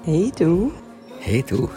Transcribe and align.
Hey 0.00 0.32
du. 0.36 0.72
Hey 1.20 1.42
du. 1.42 1.68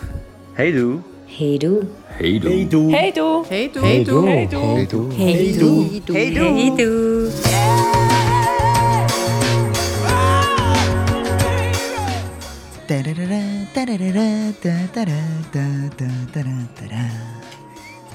Hey 0.55 0.71
du. 0.71 1.03
Hey 1.27 1.59
du. 1.59 1.83
Hey 2.17 2.39
du. 2.39 2.89
Hey 2.89 3.11
du. 3.11 3.43
Hey 3.45 3.69
du. 3.69 3.81
Hey 3.83 4.03
du. 4.03 4.23
Hey 4.25 4.47
du. 4.47 4.63
Hey 4.65 4.87
du. 4.87 5.11
Hey 5.11 5.53
du. 6.01 6.13
Hey 6.13 6.71
du. 6.71 7.29
Hey. 7.43 7.91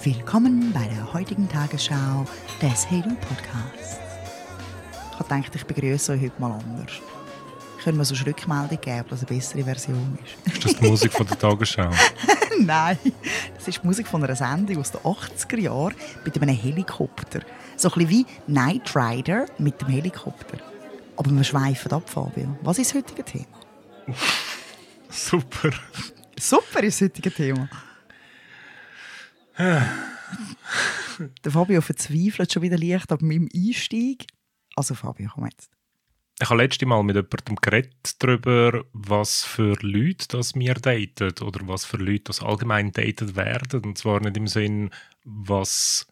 Willkommen 0.02 0.72
bei 0.72 0.88
der 0.88 1.12
heutigen 1.12 1.48
Tagesschau 1.48 2.24
des 2.60 2.90
Hey 2.90 3.02
Du 3.02 3.10
Podcasts. 3.16 3.98
Ich 5.12 5.18
gedacht, 5.18 5.54
ich 5.54 5.64
begrüße 5.64 6.12
euch 6.12 6.22
heute 6.22 6.40
mal 6.40 6.52
anders. 6.52 7.00
Können 7.82 7.96
wir 7.96 8.04
so 8.04 8.14
eine 8.14 8.26
Rückmeldung 8.26 8.80
geben, 8.80 9.04
dass 9.08 9.22
es 9.22 9.28
eine 9.28 9.36
bessere 9.38 9.64
Version 9.64 10.18
ist? 10.22 10.54
Ist 10.54 10.64
das 10.64 10.76
die 10.76 10.86
Musik 10.86 11.12
von 11.12 11.26
der 11.26 11.38
Tagesschau? 11.38 11.90
Nein, 12.60 12.98
das 13.54 13.68
ist 13.68 13.82
die 13.82 13.86
Musik 13.86 14.06
von 14.06 14.22
einer 14.22 14.36
Sendung 14.36 14.78
aus 14.78 14.92
den 14.92 15.00
80er 15.00 15.58
Jahren 15.58 15.94
mit 16.24 16.40
einem 16.40 16.54
Helikopter. 16.54 17.40
So 17.76 17.88
ein 17.88 17.94
bisschen 17.94 18.10
wie 18.10 18.26
Knight 18.46 18.94
Rider 18.94 19.46
mit 19.58 19.80
dem 19.80 19.88
Helikopter. 19.88 20.58
Aber 21.16 21.30
wir 21.30 21.44
schweifen 21.44 21.90
ab, 21.92 22.08
Fabio. 22.08 22.58
Was 22.62 22.78
ist 22.78 22.90
das 22.90 22.98
heutige 22.98 23.24
Thema? 23.24 23.60
Super. 25.08 25.70
Super 26.38 26.82
ist 26.82 27.00
das 27.00 27.08
heutige 27.08 27.30
Thema. 27.30 27.68
Der 31.44 31.52
Fabio 31.52 31.80
verzweifelt 31.80 32.52
schon 32.52 32.62
wieder 32.62 32.78
leicht 32.78 33.10
ab 33.10 33.22
meinem 33.22 33.48
Einstieg. 33.54 34.26
Also 34.76 34.94
Fabio, 34.94 35.30
komm 35.34 35.46
jetzt. 35.46 35.70
Ich 36.42 36.48
habe 36.48 36.62
letztes 36.62 36.88
Mal 36.88 37.02
mit 37.02 37.16
jemandem 37.16 37.56
geredet 37.56 38.16
darüber, 38.18 38.86
was 38.94 39.44
für 39.44 39.74
Leute 39.82 40.26
das 40.28 40.54
wir 40.54 40.72
daten 40.72 41.34
oder 41.44 41.68
was 41.68 41.84
für 41.84 41.98
Leute 41.98 42.24
das 42.24 42.40
allgemein 42.40 42.92
datet 42.92 43.36
werden. 43.36 43.84
Und 43.84 43.98
zwar 43.98 44.20
nicht 44.20 44.38
im 44.38 44.46
Sinn, 44.46 44.90
was 45.22 46.06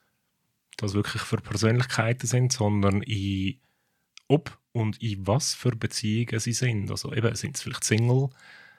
das 0.76 0.92
wirklich 0.92 1.22
für 1.22 1.38
Persönlichkeiten 1.38 2.26
sind, 2.26 2.52
sondern 2.52 3.00
in 3.02 3.58
ob 4.28 4.58
und 4.72 5.00
in 5.02 5.26
was 5.26 5.54
für 5.54 5.74
Beziehungen 5.74 6.38
sie 6.38 6.52
sind. 6.52 6.90
Also 6.90 7.14
eben, 7.14 7.34
sind 7.34 7.56
sie 7.56 7.62
vielleicht 7.64 7.84
Single, 7.84 8.28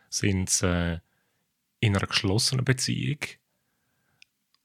sind 0.09 0.51
sie 0.51 0.67
äh, 0.67 0.99
in 1.79 1.95
einer 1.95 2.05
geschlossenen 2.05 2.63
Beziehung 2.63 3.19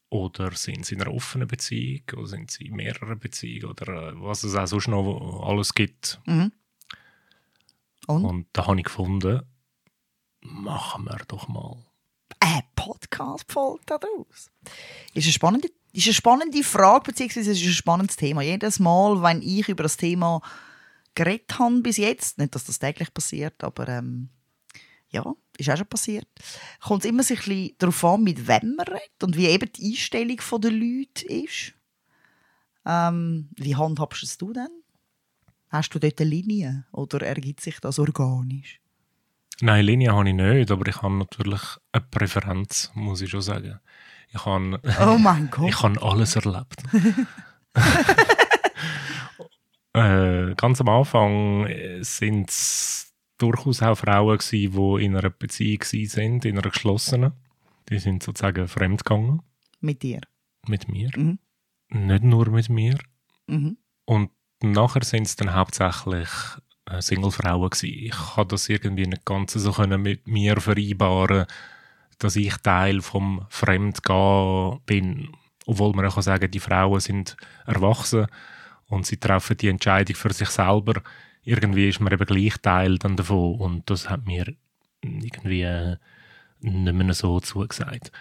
oder 0.09 0.51
sind 0.51 0.85
sie 0.85 0.93
in 0.93 1.01
einer 1.01 1.13
offenen 1.13 1.47
Beziehung 1.47 2.03
oder 2.15 2.27
sind 2.27 2.51
sie 2.51 2.67
in 2.67 2.75
mehreren 2.75 3.17
Beziehungen 3.17 3.71
oder 3.71 4.09
äh, 4.09 4.21
was 4.21 4.43
es 4.43 4.53
auch 4.53 4.67
sonst 4.67 4.87
noch 4.87 5.43
alles 5.47 5.73
gibt. 5.73 6.21
Mhm. 6.27 6.51
Und? 8.07 8.25
Und 8.25 8.47
da 8.53 8.67
habe 8.67 8.77
ich 8.77 8.85
gefunden, 8.85 9.41
machen 10.41 11.05
wir 11.05 11.17
doch 11.27 11.47
mal. 11.47 11.77
Eine 12.39 12.63
Podcast-Folge 12.75 13.83
daraus. 13.85 14.51
Ist 15.13 15.25
eine 15.25 15.33
spannende, 15.33 15.69
ist 15.93 16.07
eine 16.07 16.13
spannende 16.13 16.63
Frage, 16.63 17.05
beziehungsweise 17.05 17.51
es 17.51 17.61
ist 17.61 17.67
ein 17.67 17.73
spannendes 17.73 18.17
Thema. 18.17 18.41
Jedes 18.41 18.79
Mal, 18.79 19.21
wenn 19.21 19.41
ich 19.41 19.67
über 19.69 19.83
das 19.83 19.97
Thema 19.97 20.41
geredet 21.15 21.57
habe 21.57 21.81
bis 21.81 21.97
jetzt, 21.97 22.37
nicht, 22.37 22.53
dass 22.53 22.65
das 22.65 22.79
täglich 22.79 23.13
passiert, 23.13 23.63
aber 23.63 23.87
ähm, 23.87 24.29
ja, 25.09 25.33
ist 25.57 25.69
auch 25.69 25.77
schon 25.77 25.87
passiert, 25.87 26.27
kommt 26.81 27.05
es 27.05 27.09
immer 27.09 27.23
sich 27.23 27.39
ein 27.39 27.45
bisschen 27.45 27.75
darauf 27.77 28.03
an, 28.03 28.23
mit 28.23 28.47
wem 28.47 28.75
man 28.75 28.87
redet 28.87 29.23
und 29.23 29.37
wie 29.37 29.47
eben 29.47 29.71
die 29.71 29.91
Einstellung 29.91 30.37
der 30.61 30.71
Leute 30.71 31.25
ist. 31.27 31.73
Ähm, 32.85 33.49
wie 33.55 33.75
handhabst 33.75 34.21
du 34.21 34.25
es 34.25 34.37
du 34.37 34.53
denn? 34.53 34.83
Hast 35.75 35.89
du 35.93 35.99
dort 35.99 36.21
eine 36.21 36.29
Linie 36.29 36.85
oder 36.93 37.21
ergibt 37.21 37.59
sich 37.59 37.81
das 37.81 37.99
organisch? 37.99 38.79
Nein, 39.59 39.85
Linie 39.85 40.13
habe 40.13 40.29
ich 40.29 40.35
nicht, 40.35 40.71
aber 40.71 40.87
ich 40.87 41.01
habe 41.01 41.15
natürlich 41.15 41.61
eine 41.91 42.05
Präferenz, 42.09 42.91
muss 42.93 43.19
ich 43.21 43.29
schon 43.29 43.41
sagen. 43.41 43.79
Ich 44.33 44.45
habe, 44.45 44.79
Oh 45.05 45.17
mein 45.17 45.47
Gott. 45.51 45.67
ich 45.69 45.81
habe 45.83 46.01
alles 46.01 46.37
erlebt. 46.37 46.81
äh, 49.93 50.55
ganz 50.55 50.81
am 50.81 50.89
Anfang 50.89 51.67
sind 52.01 52.49
es 52.49 53.13
durchaus 53.37 53.81
auch 53.81 53.95
Frauen 53.97 54.37
gewesen, 54.37 54.71
die 54.99 55.05
in 55.05 55.15
einer 55.17 55.29
Beziehung 55.29 55.83
sind, 55.83 56.45
in 56.45 56.57
einer 56.57 56.69
geschlossenen. 56.69 57.33
Die 57.89 57.99
sind 57.99 58.23
sozusagen 58.23 58.67
fremdgegangen 58.67 59.41
Mit 59.81 60.01
dir. 60.03 60.21
mit 60.67 60.87
mir. 60.87 61.11
Mhm. 61.15 61.39
Nicht 61.89 62.23
nur 62.23 62.49
mit 62.49 62.69
mir. 62.69 62.97
Mhm. 63.47 63.77
Und 64.05 64.31
nachher 64.71 65.03
sind 65.03 65.27
es 65.27 65.35
dann 65.35 65.53
hauptsächlich 65.53 66.29
äh, 66.85 67.01
Single-Frauen 67.01 67.69
gewesen. 67.69 67.89
Ich 67.89 68.37
habe 68.37 68.47
das 68.47 68.69
irgendwie 68.69 69.07
nicht 69.07 69.25
ganz 69.25 69.53
so 69.53 69.71
können 69.71 70.01
mit 70.01 70.27
mir 70.27 70.59
vereinbaren, 70.61 71.45
dass 72.19 72.35
ich 72.35 72.55
Teil 72.57 73.01
vom 73.01 73.45
Fremdgehen 73.49 74.79
bin. 74.85 75.29
Obwohl 75.65 75.93
man 75.93 76.05
auch 76.05 76.15
kann 76.15 76.23
sagen, 76.23 76.51
die 76.51 76.59
Frauen 76.59 76.99
sind 76.99 77.37
erwachsen 77.65 78.27
und 78.87 79.05
sie 79.05 79.17
treffen 79.17 79.57
die 79.57 79.69
Entscheidung 79.69 80.15
für 80.15 80.31
sich 80.31 80.49
selber. 80.49 81.01
Irgendwie 81.43 81.89
ist 81.89 81.99
man 81.99 82.13
eben 82.13 82.25
gleich 82.25 82.57
Teil 82.61 82.97
dann 82.97 83.17
davon 83.17 83.59
und 83.59 83.89
das 83.89 84.09
hat 84.09 84.25
mir 84.25 84.55
irgendwie 85.01 85.63
äh, 85.63 85.97
nicht 86.59 86.93
mehr 86.93 87.13
so 87.13 87.39
zugesagt. 87.39 88.11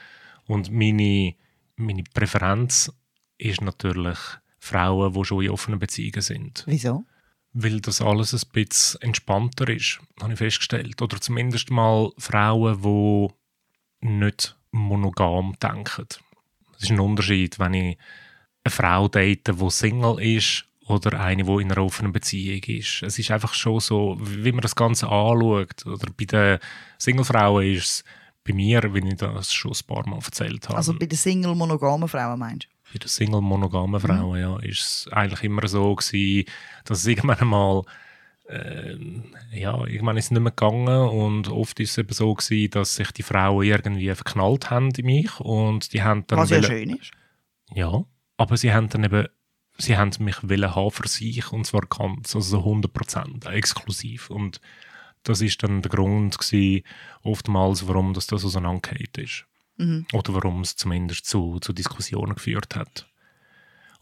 Und 0.47 0.71
meine, 0.71 1.35
meine 1.77 2.05
Präferenz 2.13 2.93
ist 3.39 3.61
natürlich 3.61 4.19
Frauen, 4.65 5.13
die 5.13 5.25
schon 5.25 5.45
in 5.45 5.51
offenen 5.51 5.79
Beziehungen 5.79 6.23
sind. 6.23 6.65
Wieso? 6.67 7.05
Weil 7.53 7.81
das 7.81 8.01
alles 8.01 8.33
ein 8.33 8.51
bisschen 8.53 9.03
entspannter 9.03 9.69
ist, 9.69 10.01
habe 10.21 10.33
ich 10.33 10.39
festgestellt. 10.39 11.01
Oder 11.03 11.21
zumindest 11.21 11.71
mal 11.71 12.11
Frauen, 12.19 12.81
die 12.83 14.09
nicht 14.09 14.57
monogam 14.73 15.55
denken. 15.63 16.07
Es 16.77 16.85
ist 16.85 16.91
ein 16.91 17.01
Unterschied, 17.01 17.59
wenn 17.59 17.75
ich 17.75 17.99
eine 18.65 18.73
Frau 18.73 19.09
date, 19.09 19.49
die 19.49 19.71
Single 19.71 20.21
ist 20.21 20.65
oder 20.87 21.21
eine, 21.21 21.45
die 21.45 21.63
in 21.63 21.71
einer 21.71 21.85
offenen 21.85 22.13
Beziehung 22.13 22.63
ist. 22.65 23.03
Es 23.03 23.19
ist 23.19 23.31
einfach 23.31 23.55
schon 23.55 23.81
so, 23.81 24.17
wie 24.21 24.53
man 24.53 24.63
das 24.63 24.75
Ganze 24.75 25.09
anschaut. 25.09 25.87
Oder 25.87 26.11
bei 26.17 26.25
den 26.25 26.59
Single-Frauen 26.99 27.67
ist 27.67 27.85
es 27.85 28.05
bei 28.43 28.53
mir, 28.53 28.83
wie 28.95 29.07
ich 29.07 29.17
das 29.17 29.53
schon 29.53 29.73
ein 29.73 29.87
paar 29.87 30.09
Mal 30.09 30.19
erzählt 30.25 30.69
habe. 30.69 30.77
Also 30.77 30.99
bei 30.99 31.07
den 31.07 31.19
Single-monogamen 31.19 32.09
Frauen 32.09 32.39
meinst 32.39 32.67
du? 32.67 32.74
Bei 32.95 32.99
den 32.99 33.09
Single-monogamen 33.09 34.01
Frauen, 34.01 34.41
ja, 34.41 34.59
ist 34.61 34.81
es 34.81 35.09
eigentlich 35.13 35.43
immer 35.43 35.67
so 35.67 35.95
gewesen, 35.95 36.49
dass 36.85 37.01
es 37.01 37.07
irgendwann 37.07 37.49
mal 37.49 37.83
ähm, 38.49 39.25
ja, 39.53 39.87
irgendwann 39.87 40.17
ist 40.17 40.27
es 40.27 40.31
nicht 40.31 40.43
mehr 40.43 40.53
gegangen 40.53 41.09
und 41.09 41.49
oft 41.49 41.81
ist 41.81 41.93
es 41.93 41.99
eben 41.99 42.13
so 42.13 42.35
gewesen, 42.35 42.71
dass 42.71 42.97
sich 42.97 43.11
die 43.13 43.23
Frauen 43.23 43.65
irgendwie 43.65 44.15
verknallt 44.15 44.71
haben 44.71 44.91
in 44.91 45.07
mich 45.07 45.41
und 45.41 45.93
die 45.93 46.03
haben 46.03 46.27
dann 46.27 46.41
Was 46.41 46.51
ja 46.51 46.63
schön 46.63 46.91
ist. 46.91 47.11
ja, 47.75 48.05
aber 48.37 48.57
sie 48.57 48.73
haben 48.73 48.89
dann 48.91 49.05
eben 49.05 49.29
sie 49.79 49.97
haben 49.97 50.11
mich 50.21 50.49
wollen 50.49 50.75
haben 50.75 50.91
für 50.91 51.09
sich 51.09 51.53
und 51.53 51.67
zwar 51.67 51.83
ganz, 51.83 52.37
also 52.37 52.61
so 52.61 52.71
100% 52.71 53.51
exklusiv 53.51 54.31
und 54.31 54.61
das 55.25 55.41
ist 55.41 55.63
dann 55.63 55.81
der 55.81 55.91
Grund 55.91 56.39
gewesen, 56.39 56.85
oftmals, 57.23 57.89
warum 57.89 58.13
das, 58.13 58.27
das 58.27 58.45
auseinandergeht 58.45 59.17
ist. 59.17 59.47
Mhm. 59.77 60.07
Oder 60.13 60.35
warum 60.35 60.61
es 60.61 60.77
zumindest 60.77 61.27
zu, 61.27 61.59
zu 61.61 61.73
Diskussionen 61.73 62.35
geführt 62.35 62.77
hat. 62.77 63.09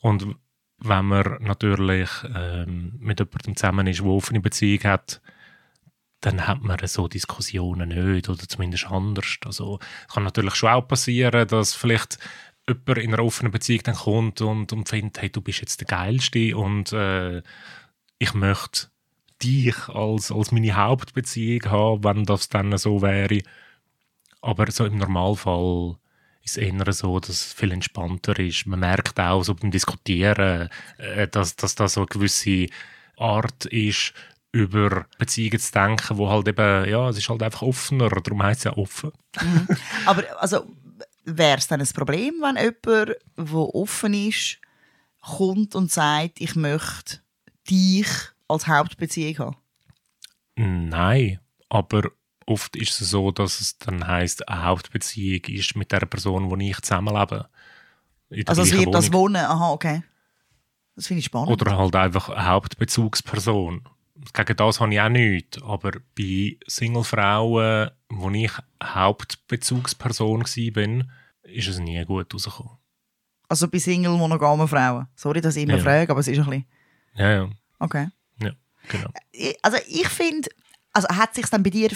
Und 0.01 0.37
wenn 0.79 1.05
man 1.05 1.39
natürlich 1.41 2.11
ähm, 2.35 2.95
mit 2.99 3.21
jemandem 3.21 3.57
zusammen 3.57 3.87
ist, 3.87 4.01
der 4.01 4.07
offene 4.07 4.41
Beziehung 4.41 4.85
hat, 4.85 5.21
dann 6.21 6.47
hat 6.47 6.63
man 6.63 6.79
so 6.87 7.09
Diskussionen 7.09 7.89
nicht 7.89 8.29
oder 8.29 8.49
zumindest 8.49 8.87
anders. 8.87 9.39
Also 9.45 9.79
es 10.09 10.15
kann 10.15 10.25
natürlich 10.25 10.55
schon 10.55 10.71
auch 10.71 10.87
passieren, 10.87 11.49
dass 11.49 11.75
vielleicht 11.75 12.19
jemand 12.69 12.99
in 12.99 13.15
einer 13.15 13.25
offenen 13.25 13.53
Beziehung 13.53 13.83
dann 13.85 13.97
kommt 13.97 14.41
und, 14.41 14.73
und 14.73 14.89
findet, 14.89 15.21
hey, 15.21 15.31
du 15.31 15.41
bist 15.41 15.61
jetzt 15.61 15.81
der 15.81 15.89
Geilste 15.89 16.57
und 16.57 16.93
äh, 16.93 17.43
ich 18.19 18.35
möchte 18.35 18.89
dich 19.43 19.89
als, 19.89 20.31
als 20.31 20.53
meine 20.53 20.77
Hauptbeziehung 20.77 21.65
haben, 21.65 22.05
wenn 22.05 22.25
das 22.25 22.49
dann 22.49 22.77
so 22.79 23.03
wäre. 23.03 23.41
Aber 24.43 24.71
so 24.71 24.85
im 24.85 24.99
Normalfall 24.99 25.97
ist 26.43 26.57
es 26.57 26.63
eher 26.63 26.93
so, 26.93 27.21
dass 27.21 27.31
es 27.31 27.53
viel 27.53 27.73
entspannter 27.73 28.39
ist. 28.39 28.67
Man 28.67 28.81
merkt 28.81 29.19
auch 29.19 29.43
so 29.43 29.55
beim 29.55 29.71
Diskutieren, 29.71 30.69
äh, 30.99 31.29
dass, 31.29 31.57
dass 31.57 31.75
da 31.75 31.89
so 31.89 32.01
eine 32.01 32.09
gewisse 32.09 32.67
Art 33.17 33.67
ist, 33.67 34.13
über 34.51 35.07
Beziehungen 35.19 35.59
zu 35.59 35.73
denken, 35.73 36.19
wo 36.19 36.29
halt 36.29 36.49
eben, 36.49 36.89
ja, 36.89 37.09
es 37.09 37.17
ist 37.17 37.29
halt 37.29 37.43
einfach 37.43 37.63
offener, 37.63 38.11
darum 38.11 38.43
heisst 38.43 38.61
es 38.61 38.65
ja 38.65 38.77
offen. 38.77 39.13
Aber 40.07 40.25
also, 40.41 40.67
wäre 41.25 41.59
es 41.59 41.69
dann 41.69 41.81
ein 41.81 41.89
Problem, 41.89 42.35
wenn 42.43 42.57
jemand, 42.57 43.17
der 43.37 43.75
offen 43.75 44.13
ist, 44.13 44.59
kommt 45.21 45.75
und 45.75 45.91
sagt, 45.91 46.41
ich 46.41 46.55
möchte 46.55 47.21
dich 47.71 48.09
als 48.49 48.67
Hauptbeziehung 48.67 49.39
haben? 49.39 49.57
Nein, 50.57 51.41
aber 51.71 52.11
oft 52.53 52.77
ist 52.77 53.01
es 53.01 53.11
so, 53.11 53.31
dass 53.31 53.61
es 53.61 53.79
dann 53.79 54.07
heisst, 54.07 54.49
eine 54.49 54.63
Hauptbeziehung 54.65 55.45
ist 55.47 55.77
mit 55.77 55.91
der 55.93 56.01
Person, 56.07 56.51
wo 56.51 56.57
ich 56.57 56.81
zusammenlebe. 56.81 57.49
Also 58.47 58.63
es 58.63 58.73
wird 58.73 58.95
das. 58.95 59.13
Wohnen, 59.13 59.37
aha, 59.45 59.71
okay. 59.73 60.03
Das 60.97 61.07
finde 61.07 61.21
ich 61.21 61.27
spannend. 61.27 61.51
Oder 61.51 61.77
halt 61.77 61.95
einfach 61.97 62.29
eine 62.29 62.47
Hauptbezugsperson. 62.49 63.83
gegen 64.35 64.57
das 64.57 64.81
habe 64.81 64.93
ich 64.95 65.01
auch 65.01 65.09
nichts. 65.09 65.61
Aber 65.63 65.93
bei 66.17 66.57
Single-Frauen, 66.67 67.91
wo 68.11 68.31
ich 68.31 68.53
Hauptbezugsperson 68.83 70.43
war, 70.43 71.05
ist 71.45 71.69
es 71.69 71.79
nie 71.79 72.05
gut 72.05 72.33
rausgekommen. 72.33 72.79
Also 73.49 73.69
bei 73.69 73.79
Single 73.79 74.17
monogamen 74.17 74.69
Frauen. 74.69 75.09
Sorry, 75.15 75.41
dass 75.41 75.57
ich 75.57 75.65
immer 75.65 75.77
Ja. 75.77 75.83
frage, 75.83 76.11
aber 76.11 76.21
es 76.21 76.29
ist 76.29 76.39
ein 76.39 76.45
bisschen... 76.45 76.67
Ja, 77.15 77.31
ja, 77.33 77.51
Okay. 77.79 78.09
ja 78.41 78.53
genau. 78.89 79.11
Ich- 79.33 79.57
Also 79.63 79.79
ich 79.87 80.09
finde, 80.09 80.49
also 80.93 81.09
hat 81.09 81.35
sich 81.35 81.47
dann 81.47 81.63
bei 81.63 81.71
dir 81.71 81.91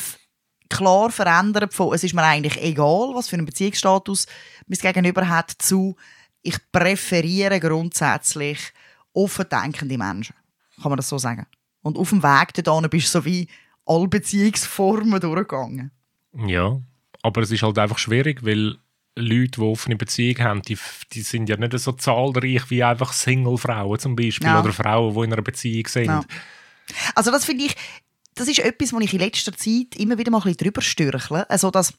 klar 0.69 1.11
verändert 1.11 1.75
von, 1.75 1.95
es 1.95 2.05
ist 2.05 2.15
mir 2.15 2.23
eigentlich 2.23 2.61
egal, 2.63 3.13
was 3.15 3.29
für 3.29 3.37
einen 3.37 3.47
Beziehungsstatus 3.47 4.27
mein 4.67 4.79
Gegenüber 4.79 5.29
hat, 5.29 5.51
zu, 5.59 5.97
ich 6.43 6.57
präferiere 6.73 7.61
grundsätzlich 7.61 8.59
offen 9.13 9.47
denkende 9.51 9.99
Menschen. 9.99 10.37
Kann 10.81 10.91
man 10.91 10.97
das 10.97 11.09
so 11.09 11.19
sagen? 11.19 11.47
Und 11.83 11.97
auf 11.99 12.11
dem 12.11 12.23
Weg 12.23 12.53
dorthin 12.65 12.91
bist 12.91 13.07
du 13.15 13.19
so 13.19 13.25
wie 13.25 13.49
alle 13.87 14.09
Beziehungsformen 14.09 15.21
durchgegangen. 15.21 15.91
Ja, 16.47 16.81
aber 17.23 17.43
es 17.43 17.51
ist 17.51 17.63
halt 17.63 17.79
einfach 17.79 17.99
schwierig, 17.99 18.45
weil 18.45 18.77
Leute, 19.19 19.53
die 19.53 19.61
offene 19.61 19.97
Beziehung 19.97 20.39
haben, 20.41 20.63
die, 20.63 20.77
die 21.13 21.23
sind 21.23 21.49
ja 21.49 21.57
nicht 21.57 21.79
so 21.79 21.93
zahlreich 21.93 22.69
wie 22.71 22.85
einfach 22.85 23.13
Single-Frauen 23.13 23.99
zum 23.99 24.15
Beispiel 24.15 24.47
Ja. 24.49 24.61
oder 24.61 24.73
Frauen, 24.73 25.15
die 25.15 25.21
in 25.25 25.33
einer 25.33 25.43
Beziehung 25.43 25.87
sind. 25.87 26.07
Ja. 26.07 26.23
Also 27.15 27.31
das 27.31 27.45
finde 27.45 27.65
ich, 27.65 27.75
das 28.37 28.49
ist 28.49 28.61
etwas, 28.61 28.93
wo 28.93 29.01
ich 29.01 29.13
in 29.13 29.21
letzter 29.21 29.57
Zeit 29.57 29.97
immer 29.97 30.19
wieder 30.19 30.31
mal 30.31 30.39
ein 30.39 30.45
bisschen 30.45 30.59
drüber 30.59 30.83
stürchle. 30.83 31.49
Also 31.51 31.71
dass, 31.71 31.93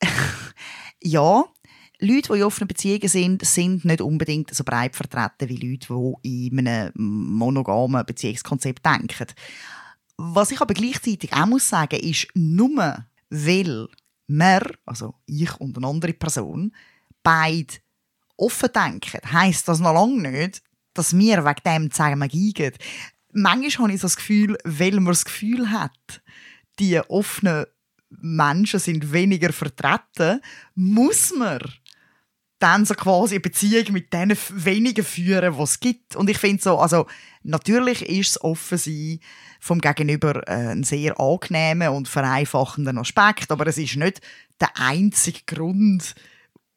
ja, 1.02 1.44
Leute, 1.98 2.32
die 2.32 2.38
in 2.38 2.44
offenen 2.44 2.68
Beziehungen 2.68 3.08
sind, 3.08 3.44
sind 3.44 3.84
nicht 3.84 4.00
unbedingt 4.00 4.54
so 4.54 4.62
breit 4.62 4.94
vertreten 4.94 5.48
wie 5.48 5.70
Leute, 5.70 5.88
die 6.24 6.46
in 6.48 6.66
einem 6.66 6.92
monogamen 6.94 8.06
Beziehungskonzept 8.06 8.84
denken. 8.84 9.26
Was 10.16 10.50
ich 10.50 10.60
aber 10.60 10.74
gleichzeitig 10.74 11.32
auch 11.32 11.46
muss 11.46 11.68
sagen, 11.68 11.98
ist, 11.98 12.28
nur 12.34 13.04
weil 13.30 13.88
wir, 14.28 14.62
also 14.84 15.14
ich 15.26 15.58
und 15.60 15.76
eine 15.76 15.86
andere 15.86 16.12
Person, 16.12 16.74
beide 17.22 17.74
offen 18.36 18.68
denken, 18.74 19.20
heisst 19.32 19.68
das 19.68 19.80
noch 19.80 19.94
lange 19.94 20.30
nicht, 20.30 20.62
dass 20.94 21.16
wir 21.16 21.44
wegen 21.44 21.62
dem 21.64 21.90
zusammengehen. 21.90 22.74
Manchmal 23.32 23.88
habe 23.88 23.94
ich 23.94 24.00
so 24.00 24.06
das 24.06 24.16
Gefühl, 24.16 24.58
weil 24.64 24.92
man 24.92 25.06
das 25.06 25.24
Gefühl 25.24 25.70
hat, 25.70 26.22
die 26.78 26.98
offenen 26.98 27.66
Menschen 28.08 28.80
sind 28.80 29.12
weniger 29.12 29.52
vertreten, 29.52 30.40
muss 30.74 31.32
man 31.36 31.60
dann 32.60 32.84
so 32.84 32.94
quasi 32.94 33.36
eine 33.36 33.40
Beziehung 33.40 33.92
mit 33.92 34.12
denen 34.12 34.36
wenigen 34.50 35.04
führen, 35.04 35.56
die 35.56 35.62
es 35.62 35.80
gibt. 35.80 36.14
Und 36.14 36.28
ich 36.28 36.38
finde 36.38 36.62
so, 36.62 36.78
also 36.78 37.06
natürlich 37.42 38.02
ist 38.02 38.36
das 38.36 38.44
Offensein 38.44 39.20
vom 39.60 39.80
Gegenüber 39.80 40.46
äh, 40.46 40.72
ein 40.72 40.84
sehr 40.84 41.18
angenehmer 41.18 41.92
und 41.92 42.06
vereinfachender 42.06 42.94
Aspekt, 42.96 43.50
aber 43.50 43.66
es 43.66 43.78
ist 43.78 43.96
nicht 43.96 44.20
der 44.60 44.70
einzige 44.74 45.40
Grund, 45.46 46.14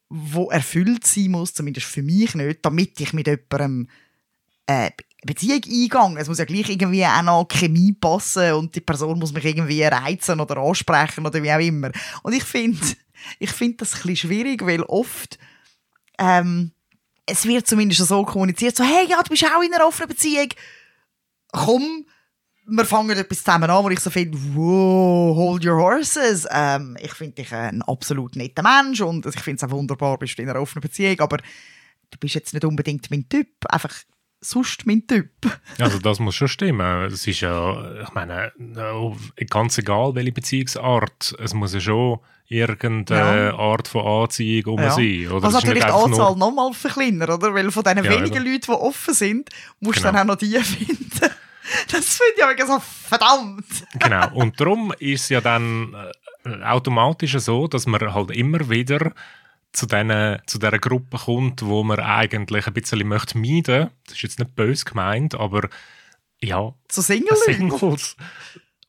wo 0.10 0.50
erfüllt 0.50 1.06
sein 1.06 1.32
muss, 1.32 1.54
zumindest 1.54 1.88
für 1.88 2.02
mich 2.02 2.34
nicht, 2.34 2.60
damit 2.64 3.00
ich 3.02 3.12
mit 3.12 3.28
jemandem 3.28 3.90
äh, 4.68 4.92
Beziehung 5.25 5.62
eingegangen. 5.64 6.18
Es 6.18 6.28
muss 6.28 6.40
ja 6.40 6.46
gleich 6.46 6.70
irgendwie 6.70 7.06
auch 7.06 7.22
noch 7.22 7.48
Chemie 7.48 7.94
passen 7.94 8.54
und 8.54 8.75
die 8.75 8.81
Person 8.81 9.20
muss 9.20 9.34
mich 9.34 9.46
irgendwie 9.46 9.84
reizen 9.84 10.40
oder 10.40 10.58
ansprechen 10.58 11.25
oder 11.25 11.42
wie 11.42 11.52
auch 11.52 11.60
immer. 11.60 11.92
Und 12.24 12.34
ich 12.34 12.44
finde 12.44 12.80
ich 13.40 13.52
find 13.52 13.81
das 13.81 13.94
ein 13.94 14.02
bisschen 14.02 14.30
schwierig, 14.30 14.66
weil 14.66 14.84
oft 14.84 15.38
ähm, 16.20 16.72
es 17.25 17.46
wird 17.46 17.68
zumindest 17.68 18.06
so 18.06 18.24
kommuniziert, 18.24 18.75
so 18.75 18.84
hey, 18.84 19.08
ja, 19.08 19.22
du 19.22 19.30
bist 19.30 19.46
auch 19.46 19.62
in 19.62 19.74
einer 19.74 19.88
offenen 19.88 20.10
Beziehung, 20.10 20.50
komm, 21.52 22.06
wir 22.66 22.86
fangen 22.86 23.18
etwas 23.18 23.40
zusammen 23.40 23.70
an, 23.70 23.84
wo 23.84 23.90
ich 23.90 24.00
so 24.00 24.10
finde, 24.10 24.38
wow, 24.56 25.36
hold 25.36 25.66
your 25.66 25.78
horses. 25.78 26.48
Ähm, 26.50 26.98
ich 27.02 27.14
finde 27.14 27.36
dich 27.36 27.54
ein 27.54 27.81
absolut 27.81 28.36
netter 28.36 28.64
Mensch 28.64 29.02
und 29.02 29.25
ich 29.25 29.40
finde 29.40 29.58
es 29.58 29.70
auch 29.70 29.75
wunderbar, 29.75 30.18
bist 30.18 30.38
du 30.38 30.42
in 30.44 30.50
einer 30.50 30.62
offenen 30.62 30.81
Beziehung, 30.81 31.20
aber 31.20 31.38
du 31.38 32.18
bist 32.20 32.36
jetzt 32.36 32.54
nicht 32.54 32.66
unbedingt 32.66 33.10
mein 33.12 33.28
Typ, 33.28 33.48
einfach 33.70 33.94
sonst 34.44 34.86
mein 34.86 35.06
Typ. 35.07 35.30
Also 35.80 35.98
das 36.00 36.19
muss 36.19 36.36
schon 36.36 36.48
stimmen. 36.48 37.06
Es 37.06 37.25
ist 37.28 37.40
ja, 37.42 38.01
ich 38.04 38.13
meine, 38.13 38.51
ganz 39.50 39.78
egal 39.78 40.13
welche 40.16 40.31
Beziehungsart, 40.31 41.36
es 41.40 41.54
muss 41.54 41.74
ja 41.74 41.80
schon 41.80 42.19
irgendeine 42.48 43.48
Ja. 43.48 43.56
Art 43.57 43.88
von 43.88 44.06
Anziehung 44.06 44.75
um 44.78 44.80
Ja. 44.84 44.92
sein. 44.92 45.28
Oder 45.31 45.48
ist 45.48 45.54
natürlich 45.56 45.84
die 45.86 45.90
Anzahl 45.92 46.10
nur, 46.10 46.38
nochmal 46.38 46.74
verkleinert, 46.74 47.30
oder? 47.30 47.54
Weil 47.54 47.72
von 47.72 47.84
diesen 47.84 48.04
Ja, 48.04 48.12
wenigen 48.12 48.36
eben. 48.36 48.45
Leuten, 48.54 48.66
die 48.68 48.72
offen 48.72 49.13
sind, 49.13 49.50
musst 49.80 50.00
du 50.00 50.01
Genau. 50.04 50.13
dann 50.13 50.22
auch 50.30 50.34
noch 50.34 50.38
die 50.40 50.57
finden. 50.60 51.10
Das 51.92 52.18
finde 52.18 52.34
ich 52.38 52.44
aber 52.44 52.68
so 52.68 52.80
verdammt. 53.07 53.66
Genau. 54.00 54.34
Und 54.36 54.60
darum 54.60 54.94
ist 55.00 55.24
es 55.24 55.30
ja 55.30 55.42
dann 55.42 55.96
äh, 56.46 56.63
automatisch 56.63 57.38
so, 57.39 57.68
dass 57.68 57.88
man 57.88 58.13
halt 58.13 58.31
immer 58.31 58.69
wieder 58.69 59.13
zu, 59.74 59.88
den, 59.88 60.40
zu 60.46 60.60
dieser 60.60 60.80
Gruppe 60.80 61.18
kommt, 61.18 61.66
wo 61.66 61.84
man 61.84 62.00
eigentlich 62.00 62.68
ein 62.68 62.74
bisschen 62.74 63.08
möchte 63.08 63.38
meiden. 63.38 63.90
Das 64.06 64.16
ist 64.16 64.22
jetzt 64.22 64.40
nicht 64.40 64.56
böse 64.56 64.86
gemeint, 64.86 65.36
aber 65.36 65.68
ja, 66.42 66.74
So 66.92 67.02
Single 67.02 67.38
Singles. 67.46 68.16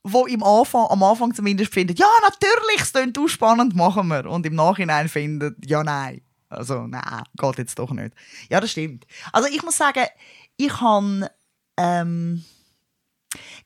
wo 0.03 0.25
im 0.27 0.43
Anfang, 0.43 0.87
am 0.89 1.01
Anfang 1.03 1.33
zumindest 1.33 1.73
finden, 1.73 1.95
ja, 1.97 2.07
natürlich, 2.21 2.81
es 2.81 2.93
klingt 2.93 3.17
auch 3.17 3.27
spannend, 3.27 3.75
machen 3.75 4.07
wir. 4.07 4.29
Und 4.29 4.45
im 4.45 4.55
Nachhinein 4.55 5.09
finden, 5.09 5.55
ja, 5.65 5.83
nein. 5.83 6.21
Also, 6.49 6.85
nein, 6.85 7.23
geht 7.35 7.57
jetzt 7.57 7.79
doch 7.79 7.91
nicht. 7.91 8.13
Ja, 8.49 8.61
das 8.61 8.71
stimmt. 8.71 9.07
Also, 9.33 9.49
ich 9.49 9.63
muss 9.63 9.77
sagen, 9.77 10.05
ich 10.57 10.79
habe 10.79 11.29
ähm, 11.77 12.45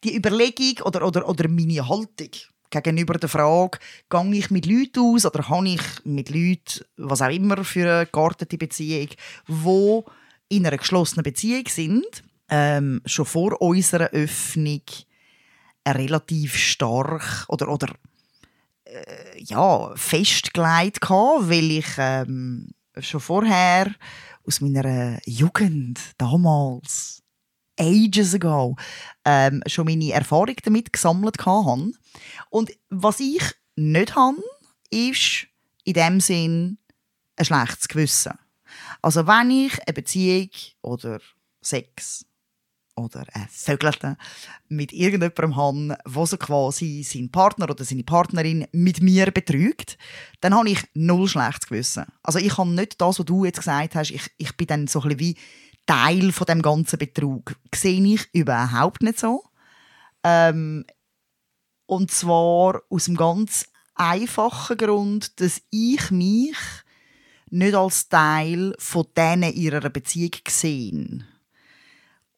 die 0.04 0.16
Überlegung 0.16 0.86
oder, 0.86 1.06
oder, 1.06 1.28
oder 1.28 1.48
meine 1.50 1.88
Haltung 1.88 2.30
gegenüber 2.70 3.16
der 3.16 3.30
Frage, 3.30 3.80
gehe 4.10 4.36
ich 4.36 4.52
mit 4.52 4.66
Leuten 4.66 5.00
aus 5.00 5.26
oder 5.26 5.48
habe 5.50 5.70
ich 5.70 5.82
mit 6.04 6.30
Leuten, 6.30 6.86
was 6.98 7.22
auch 7.22 7.30
immer 7.30 7.64
für 7.64 7.92
eine 7.92 8.06
geartete 8.06 8.58
Beziehung, 8.58 9.10
die 9.48 10.02
in 10.50 10.66
einer 10.66 10.78
geschlossenen 10.78 11.24
Beziehung 11.24 11.66
sind, 11.68 12.24
ähm, 12.50 13.02
schon 13.06 13.26
vor 13.26 13.62
unserer 13.62 14.10
Öffnung 14.10 14.82
relativ 15.88 16.56
stark 16.56 17.46
oder, 17.48 17.70
oder 17.70 17.94
äh, 18.86 19.44
ja, 19.44 19.92
festgelegt 19.96 21.02
gehabt, 21.02 21.50
weil 21.50 21.72
ich 21.72 21.88
ähm, 21.98 22.70
schon 23.00 23.20
vorher 23.20 23.94
aus 24.46 24.62
meiner 24.62 25.20
Jugend 25.26 26.00
damals 26.18 27.22
ages 27.80 28.36
ago 28.36 28.76
ähm, 29.30 29.62
schon 29.68 29.86
meine 29.86 30.12
Erfahrung 30.12 30.56
damit 30.64 30.92
gesammelt 30.92 31.46
habe. 31.46 31.92
Und 32.50 32.72
was 32.90 33.20
ich 33.20 33.44
nicht 33.76 34.16
habe, 34.16 34.42
ist 34.90 35.46
in 35.84 35.94
dem 35.94 36.20
Sinn 36.20 36.78
ein 37.36 37.46
schlechtes 37.46 37.88
Gewissen. 37.88 38.34
Also 39.02 39.28
wenn 39.28 39.52
ich 39.52 39.74
eine 39.86 39.94
Beziehung 39.94 40.50
oder 40.82 41.20
Sex 41.62 42.26
oder 42.96 43.24
ein 43.34 43.48
Vögelte 43.50 44.18
mit 44.68 44.92
irgendjemandem 44.92 45.56
habe, 45.56 45.98
der 46.06 46.26
so 46.26 46.38
quasi 46.38 47.04
seinen 47.04 47.32
Partner 47.32 47.70
oder 47.70 47.86
seine 47.86 48.04
Partnerin 48.04 48.68
mit 48.72 49.02
mir 49.02 49.32
betrügt, 49.32 49.98
dann 50.42 50.56
habe 50.56 50.72
ich 50.72 50.80
null 50.96 51.28
schlechtes 51.28 51.70
Gewissen. 51.70 52.06
Also 52.24 52.40
ich 52.40 52.58
habe 52.58 52.70
nicht 52.72 53.00
das, 53.00 53.20
was 53.20 53.26
du 53.26 53.46
jetzt 53.46 53.60
gesagt 53.60 53.96
hast, 53.96 54.12
ich, 54.12 54.30
ich 54.38 54.58
bin 54.58 54.68
dann 54.68 54.88
so 54.88 55.02
ein 55.02 55.10
bisschen 55.10 55.20
wie 55.20 55.38
Teil 55.90 56.32
von 56.32 56.46
dem 56.46 56.62
ganzen 56.62 57.00
Betrug. 57.00 57.56
Sehe 57.74 58.14
ich 58.14 58.30
überhaupt 58.34 59.02
nicht 59.02 59.20
so. 59.20 59.44
Ähm, 60.24 60.86
und 61.88 62.12
zwar 62.12 62.82
aus 62.90 63.06
dem 63.06 63.16
ganz 63.16 63.66
einfachen 63.96 64.78
Grund, 64.78 65.40
dass 65.42 65.62
ich 65.72 66.12
mich 66.12 66.56
nicht 67.50 67.74
als 67.74 68.08
Teil 68.10 68.76
von 68.78 69.08
denen 69.18 69.54
ihrer 69.54 69.90
Beziehung 69.90 70.32
sehe 70.48 71.26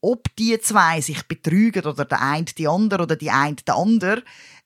ob 0.01 0.36
die 0.36 0.60
zwei 0.60 1.00
sich 1.00 1.27
betrügen 1.27 1.86
oder 1.86 2.05
der 2.05 2.22
eine 2.22 2.46
die 2.46 2.67
andere 2.67 3.03
oder 3.03 3.15
die 3.15 3.29
eine 3.29 3.55
der 3.55 3.75
andere, 3.75 4.24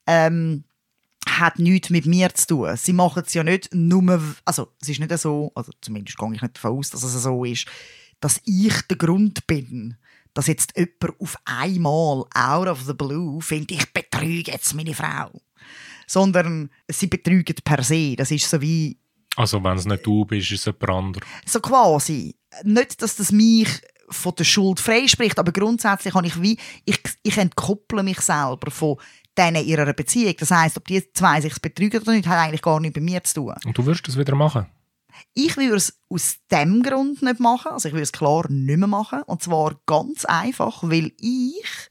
ähm, 0.07 0.63
hat 1.27 1.59
nichts 1.59 1.89
mit 1.89 2.05
mir 2.05 2.33
zu 2.33 2.47
tun. 2.47 2.77
Sie 2.77 2.93
machen 2.93 3.23
es 3.25 3.33
ja 3.33 3.43
nicht 3.43 3.73
nur, 3.73 4.21
also 4.45 4.71
es 4.81 4.89
ist 4.89 4.99
nicht 4.99 5.17
so, 5.17 5.51
also 5.55 5.71
zumindest 5.81 6.17
gehe 6.17 6.33
ich 6.33 6.41
nicht 6.41 6.55
davon 6.55 6.77
aus, 6.77 6.91
dass 6.91 7.03
es 7.03 7.21
so 7.21 7.43
ist, 7.43 7.67
dass 8.25 8.41
ich 8.43 8.81
der 8.89 8.97
Grund 8.97 9.45
bin, 9.45 9.97
dass 10.33 10.47
jetzt 10.47 10.73
jemand 10.75 11.21
auf 11.21 11.37
einmal 11.45 12.25
out 12.33 12.67
of 12.67 12.81
the 12.81 12.95
blue 12.95 13.39
findet, 13.39 13.69
ich 13.69 13.93
betrüge 13.93 14.51
jetzt 14.51 14.73
meine 14.73 14.95
Frau. 14.95 15.29
Sondern 16.07 16.71
sie 16.87 17.05
betrügen 17.05 17.55
per 17.63 17.83
se. 17.83 18.15
Das 18.15 18.31
ist 18.31 18.49
so 18.49 18.59
wie 18.61 18.97
Also 19.35 19.63
wenn 19.63 19.77
es 19.77 19.85
nicht 19.85 20.03
du 20.03 20.25
bist, 20.25 20.51
ist 20.51 20.61
es 20.61 20.65
jemand 20.65 20.89
anderes. 20.89 21.27
so 21.45 21.59
quasi. 21.59 22.35
Nicht, 22.63 22.99
dass 23.03 23.15
das 23.15 23.31
mich 23.31 23.69
von 24.09 24.33
der 24.33 24.43
Schuld 24.43 24.79
freispricht, 24.79 25.37
aber 25.37 25.51
grundsätzlich 25.51 26.15
habe 26.15 26.25
ich 26.25 26.41
wie, 26.41 26.57
ich, 26.85 26.99
ich 27.21 27.37
entkopple 27.37 28.01
mich 28.01 28.21
selber 28.21 28.71
von 28.71 28.97
denen 29.37 29.63
ihrer 29.63 29.93
Beziehung. 29.93 30.33
Das 30.39 30.49
heißt, 30.49 30.77
ob 30.77 30.87
die 30.87 31.11
zwei 31.13 31.41
sich 31.41 31.61
betrügen 31.61 32.01
oder 32.01 32.13
nicht, 32.13 32.27
hat 32.27 32.39
eigentlich 32.39 32.63
gar 32.63 32.79
nichts 32.79 32.95
bei 32.95 33.01
mir 33.01 33.23
zu 33.23 33.35
tun. 33.35 33.53
Und 33.65 33.77
du 33.77 33.85
wirst 33.85 34.07
es 34.07 34.17
wieder 34.17 34.33
machen. 34.33 34.65
Ich 35.33 35.57
würde 35.57 35.75
es 35.75 35.99
aus 36.09 36.37
dem 36.51 36.83
Grund 36.83 37.21
nicht 37.21 37.39
machen. 37.39 37.71
Also 37.71 37.87
ich 37.87 37.93
würde 37.93 38.03
es 38.03 38.11
klar 38.11 38.49
nicht 38.49 38.77
mehr 38.77 38.87
machen. 38.87 39.21
Und 39.23 39.41
zwar 39.41 39.79
ganz 39.85 40.25
einfach, 40.25 40.83
weil 40.83 41.11
ich 41.19 41.89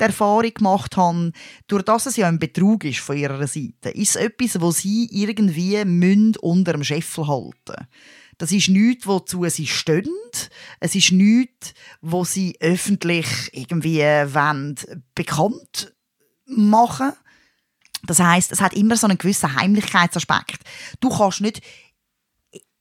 die 0.00 0.04
Erfahrung 0.04 0.54
gemacht 0.54 0.96
habe, 0.96 1.32
durch 1.68 1.84
das 1.84 2.06
es 2.06 2.16
ja 2.16 2.28
ein 2.28 2.38
Betrug 2.38 2.84
ist 2.84 3.00
von 3.00 3.16
ihrer 3.16 3.46
Seite, 3.46 3.90
ist 3.90 4.10
es 4.10 4.16
etwas, 4.16 4.60
wo 4.60 4.70
sie 4.70 5.08
irgendwie 5.10 5.84
münd 5.84 6.38
unter 6.38 6.72
dem 6.72 6.84
Scheffel 6.84 7.28
halten. 7.28 7.86
Das 8.38 8.50
ist 8.50 8.68
nichts, 8.68 9.06
wozu 9.06 9.48
sie 9.48 9.66
stehen. 9.66 10.10
Es 10.80 10.94
ist 10.94 11.12
nichts, 11.12 11.74
wo 12.00 12.24
sie 12.24 12.56
öffentlich 12.60 13.50
irgendwie 13.52 14.00
wollen, 14.00 14.74
bekannt 15.14 15.94
machen. 16.46 17.12
Das 18.04 18.18
heißt, 18.18 18.50
es 18.50 18.60
hat 18.60 18.74
immer 18.74 18.96
so 18.96 19.06
einen 19.06 19.18
gewissen 19.18 19.54
Heimlichkeitsaspekt. 19.54 20.60
Du 21.00 21.08
kannst 21.08 21.40
nicht 21.40 21.62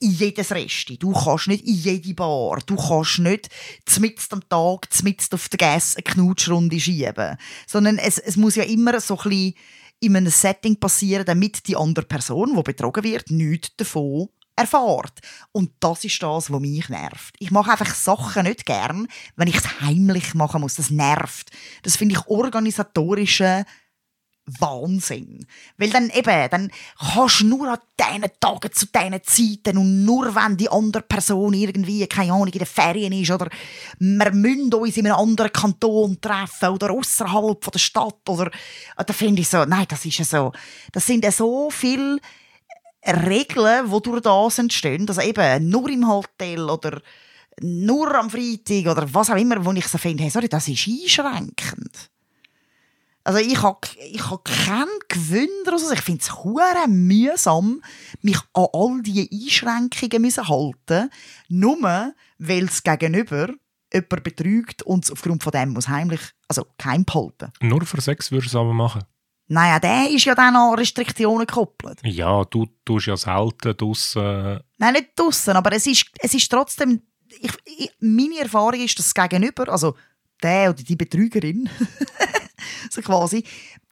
in 0.02 0.12
jedes 0.12 0.52
Resti. 0.52 0.98
Du 0.98 1.14
kannst 1.14 1.48
nicht 1.48 1.66
in 1.66 1.76
jede 1.76 2.14
Bar. 2.14 2.60
Du 2.66 2.76
kannst 2.76 3.20
nicht 3.20 3.50
zmitzt 3.86 4.34
am 4.34 4.48
Tag, 4.50 4.92
zmitzt 4.92 5.34
auf 5.34 5.48
der 5.50 5.58
Gas 5.58 5.96
eine 5.96 6.04
Knutschrunde 6.04 6.80
schieben. 6.80 7.38
Sondern 7.68 7.98
es, 7.98 8.18
es 8.18 8.36
muss 8.36 8.56
ja 8.56 8.64
immer 8.64 9.00
so 9.00 9.18
ein 9.18 9.30
bisschen 9.30 9.54
in 10.00 10.18
einem 10.18 10.32
Setting 10.32 10.80
passieren, 10.80 11.26
damit 11.26 11.68
die 11.68 11.76
andere 11.76 12.06
Person, 12.06 12.56
die 12.56 12.64
betrogen 12.64 13.04
wird, 13.04 13.30
nichts 13.30 13.76
davon 13.78 14.30
erfährt. 14.56 15.20
Und 15.52 15.72
das 15.80 16.04
ist 16.04 16.22
das, 16.22 16.52
was 16.52 16.60
mich 16.60 16.90
nervt. 16.90 17.36
Ich 17.40 17.52
mache 17.52 17.72
einfach 17.72 17.94
Sachen 17.94 18.44
nicht 18.44 18.66
gern, 18.66 19.08
wenn 19.36 19.48
ich 19.48 19.58
es 19.58 19.82
heimlich 19.82 20.34
machen 20.34 20.62
muss. 20.62 20.76
Das 20.76 20.90
nervt. 20.90 21.52
Das 21.84 21.96
finde 21.96 22.16
ich 22.16 22.28
organisatorische 22.28 23.66
Wahnsinn. 24.46 25.46
Weil 25.78 25.90
dann 25.90 26.10
eben, 26.10 26.50
dann 26.50 26.72
kannst 26.98 27.42
du 27.42 27.46
nur 27.46 27.72
an 27.72 27.80
deinen 27.96 28.30
Tagen 28.40 28.72
zu 28.72 28.88
deinen 28.88 29.24
Zeiten 29.24 29.78
und 29.78 30.04
nur 30.04 30.34
wenn 30.36 30.58
die 30.58 30.70
andere 30.70 31.04
Person 31.04 31.54
irgendwie, 31.54 32.06
keine 32.08 32.34
Ahnung, 32.34 32.48
in 32.48 32.60
den 32.60 32.66
Ferien 32.66 33.14
ist 33.14 33.32
oder 33.32 33.50
wir 34.00 34.32
müssen 34.34 34.74
uns 34.74 34.98
in 34.98 35.08
einem 35.08 35.18
anderen 35.18 35.54
Kanton 35.54 36.20
treffen 36.20 36.70
oder 36.70 36.92
außerhalb 36.92 37.72
der 37.72 37.80
Stadt 37.80 38.28
oder, 38.28 38.52
da 38.98 39.14
finde 39.14 39.42
ich 39.42 39.50
so, 39.50 39.64
nein, 39.66 39.86
das 39.88 40.06
ist 40.06 40.18
ja 40.18 40.26
so, 40.26 40.52
das 40.92 41.06
sind 41.06 41.24
ja 41.24 41.32
so 41.32 41.70
viele 41.70 42.20
Regeln, 43.06 43.92
die 43.92 44.02
durch 44.02 44.22
das 44.22 44.60
entstehen, 44.60 45.08
also 45.08 45.22
eben 45.22 45.70
nur 45.70 45.90
im 45.90 46.08
Hotel 46.08 46.70
oder 46.70 47.02
nur 47.60 48.14
am 48.16 48.30
Freitag 48.30 48.88
oder 48.88 49.14
was 49.14 49.30
auch 49.30 49.36
immer, 49.36 49.64
wo 49.64 49.72
ich 49.72 49.88
so 49.88 49.98
finde, 49.98 50.24
hey, 50.24 50.32
sorry, 50.32 50.50
das 50.50 50.68
ist 50.68 50.88
einschränkend. 50.88 52.11
Also 53.24 53.40
ich 53.40 53.62
habe 53.62 53.80
ich 54.12 54.30
hab 54.30 54.46
keinen 54.46 54.88
Gewinn 55.08 55.50
daraus. 55.66 55.92
Ich 55.92 56.02
finde 56.02 56.22
es 56.22 56.44
hure 56.44 56.88
mühsam, 56.88 57.82
mich 58.22 58.40
an 58.54 58.68
all 58.74 59.02
diese 59.04 59.28
Einschränkungen 59.32 60.22
müssen 60.22 60.48
halten 60.48 61.10
nur 61.50 62.14
weil 62.40 62.66
es 62.66 62.82
gegenüber 62.82 63.50
jemand 63.94 64.24
betrügt 64.24 64.84
und 64.84 65.04
es 65.06 65.12
aufgrund 65.12 65.44
von 65.44 65.52
dem 65.52 65.70
muss 65.74 65.88
heimlich, 65.88 66.22
also 66.48 66.66
geheim 66.78 67.06
behalten. 67.06 67.52
Nur 67.62 67.86
für 67.86 68.02
Sex 68.02 68.32
würdest 68.32 68.54
du 68.54 68.58
es 68.58 68.62
aber 68.62 68.74
machen? 68.74 69.04
Naja, 69.48 69.80
der 69.80 70.10
ist 70.10 70.24
ja 70.24 70.34
dann 70.34 70.56
an 70.56 70.76
Restriktionen 70.76 71.46
gekoppelt. 71.46 72.00
Ja, 72.04 72.46
du 72.46 72.68
tust 72.86 73.08
ja 73.08 73.18
selten 73.18 73.76
draussen... 73.76 74.62
Nein, 74.78 74.94
nicht 74.94 75.10
draussen, 75.14 75.58
aber 75.58 75.74
es 75.74 75.86
ist, 75.88 76.06
es 76.20 76.34
ist 76.34 76.50
trotzdem... 76.50 77.02
Ich, 77.28 77.52
ich, 77.66 77.92
meine 78.00 78.40
Erfahrung 78.40 78.80
ist, 78.80 78.98
dass 78.98 79.14
das 79.14 79.30
Gegenüber, 79.30 79.68
also 79.70 79.96
der 80.42 80.70
oder 80.70 80.82
die 80.82 80.96
Betrügerin, 80.96 81.70
so 82.90 83.02
quasi, 83.02 83.44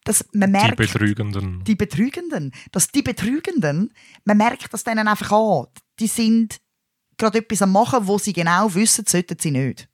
dass 0.04 0.26
man 0.34 0.52
merkt... 0.52 0.80
Die 0.80 0.84
Betrügenden. 0.84 1.64
Die 1.64 1.76
Betrügenden. 1.76 2.52
Dass 2.72 2.88
die 2.90 3.02
Betrügenden, 3.02 3.94
man 4.26 4.38
merkt 4.38 4.74
das 4.74 4.84
denen 4.84 5.08
einfach 5.08 5.32
an. 5.32 5.68
Die 6.00 6.08
sind 6.08 6.60
gerade 7.18 7.40
etwas 7.40 7.62
am 7.62 7.72
machen, 7.72 8.08
wo 8.08 8.18
sie 8.18 8.34
genau 8.34 8.74
wissen, 8.74 9.06
sollten 9.08 9.38
sie 9.40 9.52
nicht. 9.52 9.88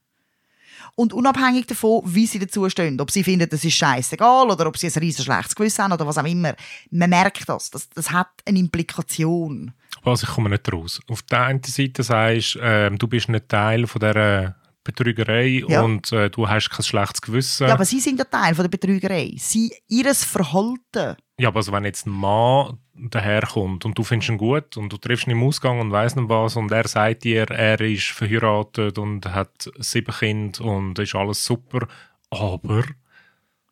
Und 0.96 1.12
unabhängig 1.12 1.68
davon, 1.68 2.02
wie 2.06 2.26
sie 2.26 2.40
dazu 2.40 2.70
stehen, 2.70 3.00
ob 3.02 3.12
sie 3.12 3.24
finden, 3.24 3.50
das 3.50 3.66
ist 3.66 3.76
scheißegal 3.76 4.50
oder 4.50 4.68
ob 4.68 4.78
sie 4.78 4.88
ein 4.88 4.94
riesen 4.94 5.26
schlechtes 5.26 5.56
Gewissen 5.56 5.84
haben 5.84 5.92
oder 5.92 6.08
was 6.08 6.18
auch 6.18 6.26
immer, 6.26 6.56
man 6.90 7.10
merkt 7.10 7.50
das. 7.50 7.70
Das, 7.70 7.90
das 7.90 8.12
hat 8.12 8.30
eine 8.46 8.60
Implikation. 8.60 9.74
Was, 10.04 10.24
ich 10.24 10.30
komme 10.30 10.50
nicht 10.50 10.72
raus. 10.72 11.02
Auf 11.10 11.24
der 11.24 11.42
einen 11.42 11.64
Seite 11.64 12.04
sagst 12.04 12.56
äh, 12.58 12.92
du 12.92 13.08
bist 13.08 13.28
nicht 13.28 13.50
Teil 13.50 13.88
von 13.88 14.00
dieser 14.00 14.56
Betrügerei 14.86 15.64
Ja. 15.68 15.82
und 15.82 16.12
äh, 16.14 16.30
du 16.30 16.48
hast 16.48 16.70
kein 16.70 16.84
schlechtes 16.84 17.22
Gewissen. 17.22 17.68
Ja, 17.68 17.74
aber 17.74 17.84
sie 17.84 18.00
sind 18.00 18.18
ja 18.20 18.24
Teil 18.26 18.56
von 18.56 18.64
der 18.64 18.70
Betrügerei. 18.70 19.34
Sie, 19.38 19.74
ihres 19.90 20.24
Verhalten. 20.24 21.18
Ja, 21.38 21.50
aber 21.50 21.58
also 21.58 21.74
wenn 21.74 21.84
jetzt 21.84 22.06
ein 22.08 22.12
Mann 22.12 22.78
daherkommt 22.94 23.84
und 23.84 23.98
du 23.98 24.04
findest 24.04 24.30
ihn 24.30 24.38
gut 24.38 24.78
und 24.78 24.94
du 24.94 24.98
triffst 24.98 25.28
ihn 25.28 25.32
im 25.32 25.44
Ausgang 25.44 25.82
und 25.82 25.92
weiss 25.92 26.16
nicht 26.16 26.30
was 26.30 26.56
und 26.56 26.72
er 26.72 26.88
sagt 26.88 27.26
dir, 27.26 27.44
er 27.52 27.82
ist 27.82 28.06
verheiratet 28.12 28.98
und 28.98 29.26
hat 29.26 29.70
sieben 29.80 30.14
Kinder 30.16 30.62
und 30.64 30.98
ist 31.00 31.14
alles 31.16 31.44
super, 31.44 31.88
aber 32.30 32.84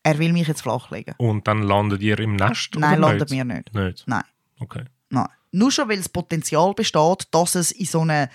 Er 0.03 0.17
will 0.19 0.33
mich 0.33 0.47
jetzt 0.49 0.63
flachlegen. 0.63 1.13
und 1.17 1.47
dann 1.47 1.63
landet 1.63 2.01
ihr 2.01 2.19
im 2.19 2.35
Nest 2.35 2.75
Nein, 2.75 2.99
landet 2.99 3.29
nicht? 3.29 3.45
mir 3.45 3.45
nicht. 3.55 3.73
Nicht? 3.73 4.03
Nein. 4.07 4.23
Okay. 4.59 4.83
Nein. 5.09 5.27
Nur 5.53 5.71
schon, 5.71 5.87
weil 5.87 5.97
das 5.97 6.09
Potenzial 6.09 6.73
besteht, 6.73 7.27
dass 7.31 7.55
es 7.55 7.71
in 7.71 7.85
so 7.85 8.01
eine 8.01 8.29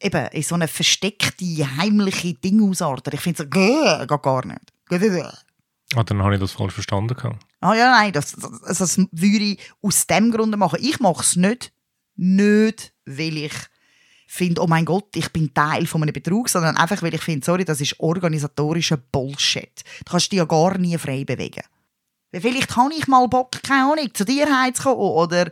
eben 0.00 0.26
in 0.28 0.42
so 0.42 0.54
eine 0.54 0.68
versteckte, 0.68 1.44
heimliche 1.76 2.34
Ding 2.34 2.62
ausartet. 2.62 3.14
Ich 3.14 3.20
finde 3.20 3.42
so, 3.42 3.48
geht 3.48 4.22
gar 4.22 4.46
nicht. 4.46 4.72
Ah, 5.94 6.02
dann 6.02 6.22
habe 6.22 6.34
ich 6.34 6.40
das 6.40 6.52
falsch 6.52 6.74
verstanden. 6.74 7.16
Ah 7.60 7.74
ja, 7.74 7.90
nein, 7.90 8.12
das, 8.12 8.32
das, 8.32 8.78
das 8.78 8.98
würde 9.12 9.44
ich 9.44 9.60
aus 9.82 10.06
dem 10.06 10.30
Grund 10.30 10.56
machen. 10.56 10.78
Ich 10.82 11.00
mache 11.00 11.22
es 11.22 11.36
nicht, 11.36 11.72
nicht, 12.16 12.92
weil 13.04 13.36
ich 13.36 13.52
finde, 14.26 14.62
oh 14.62 14.66
mein 14.66 14.84
Gott, 14.84 15.14
ich 15.14 15.30
bin 15.32 15.54
Teil 15.54 15.86
von 15.86 16.02
einem 16.02 16.12
Betrug, 16.12 16.48
sondern 16.48 16.76
einfach, 16.76 17.00
weil 17.02 17.14
ich 17.14 17.22
finde, 17.22 17.44
sorry, 17.46 17.64
das 17.64 17.80
ist 17.80 17.98
organisatorischer 18.00 18.96
Bullshit. 18.96 19.82
Du 20.04 20.10
kannst 20.10 20.32
dich 20.32 20.38
ja 20.38 20.44
gar 20.44 20.76
nie 20.76 20.98
frei 20.98 21.24
bewegen. 21.24 21.62
Vielleicht 22.32 22.76
habe 22.76 22.92
ich 22.92 23.06
mal 23.06 23.26
Bock, 23.28 23.62
keine 23.62 23.92
Ahnung, 23.92 24.12
zu 24.12 24.24
dir 24.24 24.46
heimzukommen 24.46 24.98
oder 24.98 25.50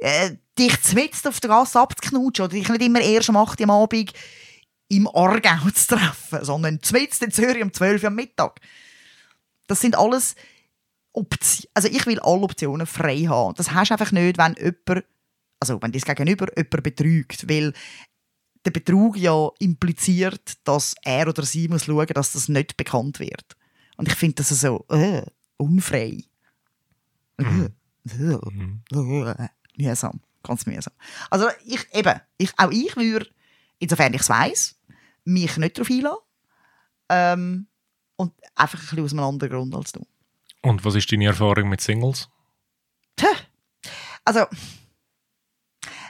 äh, 0.00 0.36
dich 0.58 0.80
zmitzt 0.82 1.26
auf 1.26 1.40
der 1.40 1.50
Gasse 1.50 1.80
abzuknutschen 1.80 2.44
oder 2.44 2.54
dich 2.54 2.68
nicht 2.68 2.82
immer 2.82 3.00
erst 3.00 3.28
um 3.28 3.36
8 3.36 3.60
Uhr 3.60 3.64
am 3.64 3.70
Abend 3.70 4.12
im 4.88 5.08
Aargau 5.08 5.70
zu 5.70 5.96
treffen, 5.96 6.44
sondern 6.44 6.82
zmitzt 6.82 7.22
in 7.22 7.30
Zürich 7.30 7.62
um 7.62 7.72
12 7.72 8.02
Uhr 8.02 8.08
am 8.08 8.14
Mittag. 8.16 8.60
Das 9.66 9.80
sind 9.80 9.96
alles 9.96 10.34
Optionen. 11.12 11.70
Also 11.74 11.88
ich 11.88 12.04
will 12.06 12.20
alle 12.20 12.42
Optionen 12.42 12.86
frei 12.86 13.26
haben. 13.28 13.54
Das 13.54 13.72
hast 13.72 13.90
du 13.90 13.94
einfach 13.94 14.12
nicht, 14.12 14.36
wenn 14.38 14.54
jemand, 14.54 15.06
also 15.60 15.80
wenn 15.80 15.92
das 15.92 16.04
Gegenüber 16.04 16.48
jemand 16.56 16.82
betrügt, 16.82 17.48
weil 17.48 17.72
der 18.64 18.70
Betrug 18.72 19.16
ja 19.16 19.48
impliziert, 19.58 20.54
dass 20.64 20.94
er 21.02 21.28
oder 21.28 21.44
sie 21.44 21.68
muss 21.68 21.84
schauen, 21.84 22.06
dass 22.08 22.32
das 22.32 22.48
nicht 22.48 22.76
bekannt 22.76 23.20
wird. 23.20 23.56
Und 23.96 24.08
ich 24.08 24.14
finde 24.14 24.36
das 24.36 24.48
so 24.48 24.84
äh, 24.88 25.22
unfrei. 25.56 26.24
Äh, 27.38 27.68
äh, 28.08 28.34
äh, 28.34 29.48
mühsam, 29.80 30.20
ganz 30.42 30.66
mühsam. 30.66 30.92
Also 31.30 31.48
ich 31.64 31.86
eben, 31.94 32.20
ich, 32.38 32.52
auch 32.58 32.70
ich 32.70 32.96
würde, 32.96 33.28
insofern 33.78 34.14
ich 34.14 34.20
es 34.20 34.28
weiss, 34.28 34.76
mich 35.24 35.56
nicht 35.56 35.78
darauf 35.78 35.90
einlassen. 35.90 36.18
Ähm, 37.08 37.66
und 38.16 38.32
einfach 38.54 38.78
ein 38.78 38.82
bisschen 38.82 39.04
aus 39.04 39.12
einem 39.12 39.24
anderen 39.24 39.52
Grund 39.52 39.74
als 39.74 39.92
du. 39.92 40.06
Und 40.62 40.84
was 40.84 40.94
ist 40.94 41.10
deine 41.10 41.26
Erfahrung 41.26 41.68
mit 41.68 41.80
Singles? 41.80 42.28
Tja, 43.16 43.30
Also, 44.24 44.46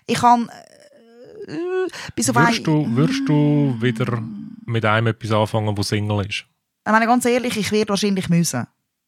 ich 0.07 0.19
kann 0.19 0.49
äh, 0.49 1.89
bis 2.15 2.31
auf 2.31 2.37
Würdest 2.37 2.67
du, 2.67 2.97
würdest 2.97 3.29
du 3.29 3.77
wieder 3.81 4.23
mit 4.67 4.85
einem 4.85 5.09
etwas 5.09 5.31
anfangen, 5.33 5.77
wo 5.77 5.83
Single 5.83 6.27
ist? 6.27 6.45
Ich 6.87 6.93
meine, 6.93 7.07
ganz 7.07 7.25
ehrlich, 7.25 7.57
ich 7.57 7.71
werde 7.73 7.91
wahrscheinlich 7.91 8.29
müssen. 8.29 8.67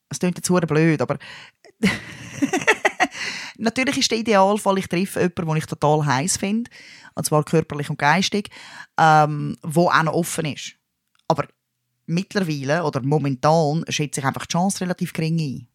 Es 0.09 0.19
klingt 0.19 0.37
jetzt 0.37 0.49
blöd, 0.69 1.01
aber 1.01 1.19
natürlich 3.63 3.99
ist 3.99 4.11
der 4.11 4.19
Idealfall, 4.19 4.79
ich 4.79 4.89
treffe 4.89 5.21
jemanden, 5.21 5.47
den 5.47 5.57
ich 5.57 5.67
total 5.67 6.05
heiß 6.05 6.37
finde, 6.37 6.71
und 7.15 7.25
zwar 7.25 7.45
körperlich 7.45 7.89
und 7.91 7.99
geistig, 7.99 8.51
ähm, 8.99 9.57
wo 9.63 9.89
auch 9.89 10.03
noch 10.03 10.15
offen 10.15 10.47
ist. 10.47 10.75
Aber 11.29 11.47
mittlerweile 12.07 12.85
oder 12.85 13.01
momentan 13.03 13.85
schätze 13.89 14.21
ich 14.21 14.27
einfach 14.27 14.47
die 14.47 14.53
Chance 14.53 14.81
relativ 14.83 15.13
gering 15.13 15.41
ein. 15.41 15.69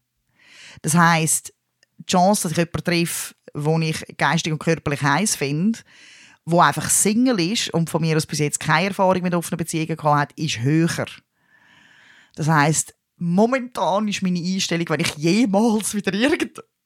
Das 0.82 0.94
heisst, 0.94 1.52
die 1.98 2.06
Chance, 2.06 2.42
dass 2.42 2.52
ich 2.52 2.58
jemanden 2.58 2.84
treffe, 2.84 3.34
den 3.54 3.82
ich 3.82 4.16
geistig 4.16 4.52
und 4.52 4.58
körperlich 4.58 5.02
heiß 5.02 5.36
finde, 5.36 5.80
wo 6.44 6.60
einfach 6.60 6.88
Single 6.88 7.40
ist 7.40 7.70
und 7.70 7.90
von 7.90 8.00
mir 8.00 8.16
aus 8.16 8.26
bis 8.26 8.38
jetzt 8.38 8.60
keine 8.60 8.88
Erfahrung 8.88 9.22
mit 9.22 9.34
offenen 9.34 9.58
Beziehungen 9.58 9.96
gehabt 9.96 10.32
hat, 10.32 10.32
ist 10.38 10.60
höher. 10.60 11.06
Das 12.36 12.48
heisst, 12.48 12.94
momentan 13.16 14.08
ist 14.08 14.22
meine 14.22 14.38
Einstellung, 14.38 14.88
wenn 14.88 15.00
ich 15.00 15.14
jemals 15.16 15.94
wieder 15.94 16.12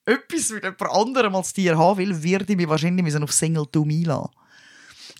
irgendetwas 0.06 0.50
mit 0.50 0.64
jemand 0.64 0.82
anderem 0.82 1.36
als 1.36 1.52
dir 1.52 1.78
haben 1.78 1.98
will, 1.98 2.22
werde 2.22 2.52
ich 2.52 2.56
mich 2.56 2.68
wahrscheinlich 2.68 3.04
müssen 3.04 3.22
auf 3.22 3.32
Single-Tum 3.32 3.90
einlassen. 3.90 4.30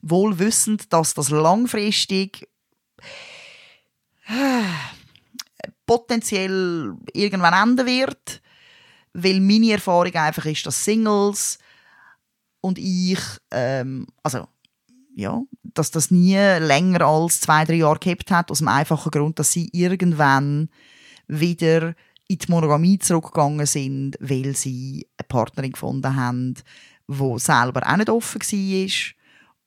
Wohl 0.03 0.39
wissend, 0.39 0.93
dass 0.93 1.15
das 1.15 1.31
langfristig 1.31 2.49
äh, 4.27 4.63
potenziell 5.87 6.97
irgendwann 7.13 7.71
enden 7.71 7.87
wird, 7.87 8.43
weil 9.13 9.41
meine 9.41 9.73
Erfahrung 9.73 10.15
einfach 10.15 10.47
ist, 10.47 10.67
dass 10.67 10.85
Singles 10.85 11.59
und 12.61 12.79
ich, 12.79 13.21
ähm, 13.51 14.07
also 14.23 14.49
ja, 15.15 15.43
dass 15.63 15.91
das 15.91 16.11
nie 16.11 16.37
länger 16.37 17.03
als 17.03 17.41
zwei, 17.41 17.65
drei 17.65 17.75
Jahre 17.75 17.99
gehabt 17.99 18.31
hat, 18.31 18.51
aus 18.51 18.59
dem 18.59 18.69
einfachen 18.69 19.11
Grund, 19.11 19.39
dass 19.39 19.53
sie 19.53 19.69
irgendwann 19.73 20.71
wieder 21.29 21.95
in 22.33 22.39
die 22.39 22.51
Monogamie 22.51 22.99
zurückgegangen 22.99 23.67
sind, 23.67 24.17
weil 24.21 24.57
sie 24.57 25.07
eine 25.19 25.29
Partnerin 25.29 25.73
gefunden 25.73 26.17
haben, 26.17 26.55
die 27.09 27.39
selber 27.39 27.83
auch 27.87 27.97
nicht 27.97 28.09
offen 28.09 28.41
war 28.41 28.89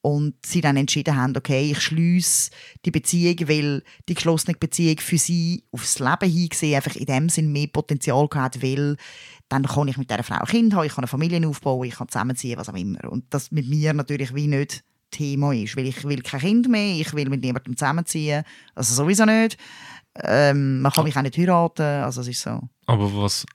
und 0.01 0.35
sie 0.45 0.61
dann 0.61 0.77
entschieden 0.77 1.15
haben, 1.15 1.35
okay, 1.35 1.71
ich 1.71 1.81
schließe 1.81 2.51
die 2.85 2.91
Beziehung, 2.91 3.47
weil 3.47 3.83
die 4.09 4.13
geschlossene 4.13 4.57
Beziehung 4.57 4.99
für 4.99 5.17
sie 5.17 5.63
aufs 5.71 5.99
Leben 5.99 6.29
hingesehen 6.29 6.75
einfach 6.75 6.95
in 6.95 7.05
dem 7.05 7.29
Sinn 7.29 7.51
mehr 7.51 7.67
Potenzial 7.67 8.27
hat, 8.33 8.61
weil 8.61 8.97
dann 9.49 9.63
kann 9.63 9.87
ich 9.87 9.97
mit 9.97 10.09
dieser 10.09 10.23
Frau 10.23 10.37
ein 10.37 10.47
Kind 10.47 10.73
haben, 10.73 10.85
ich 10.85 10.93
kann 10.93 11.03
eine 11.03 11.07
Familie 11.07 11.47
aufbauen, 11.47 11.87
ich 11.87 11.95
kann 11.95 12.09
zusammenziehen, 12.09 12.57
was 12.57 12.69
auch 12.69 12.75
immer. 12.75 13.03
Und 13.11 13.25
das 13.31 13.51
mit 13.51 13.67
mir 13.67 13.93
natürlich 13.93 14.33
wie 14.33 14.47
nicht 14.47 14.83
Thema 15.11 15.53
ist, 15.53 15.77
weil 15.77 15.87
ich 15.87 16.03
will 16.03 16.21
kein 16.21 16.39
Kind 16.39 16.67
mehr, 16.67 16.99
ich 16.99 17.13
will 17.13 17.29
mit 17.29 17.41
niemandem 17.41 17.77
zusammenziehen, 17.77 18.43
also 18.73 18.93
sowieso 18.93 19.25
nicht. 19.25 19.57
Ähm, 20.23 20.81
man 20.81 20.91
kann 20.91 21.03
mich 21.03 21.15
auch 21.17 21.21
nicht 21.21 21.37
heiraten, 21.37 21.81
also 22.03 22.21
es 22.21 22.27
ist 22.29 22.41
so. 22.41 22.61
Aber 22.85 23.15
was, 23.21 23.45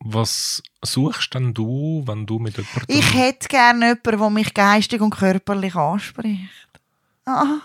was 0.00 0.62
suchst 0.82 1.34
denn 1.34 1.54
du, 1.54 2.02
wenn 2.06 2.26
du 2.26 2.38
mit 2.38 2.56
jemandem... 2.56 2.82
Ich 2.88 3.14
hätte 3.14 3.48
gerne 3.48 3.86
jemanden, 4.04 4.18
der 4.18 4.30
mich 4.30 4.54
geistig 4.54 5.00
und 5.00 5.10
körperlich 5.16 5.74
anspricht. 5.74 6.50
Ah. 7.24 7.58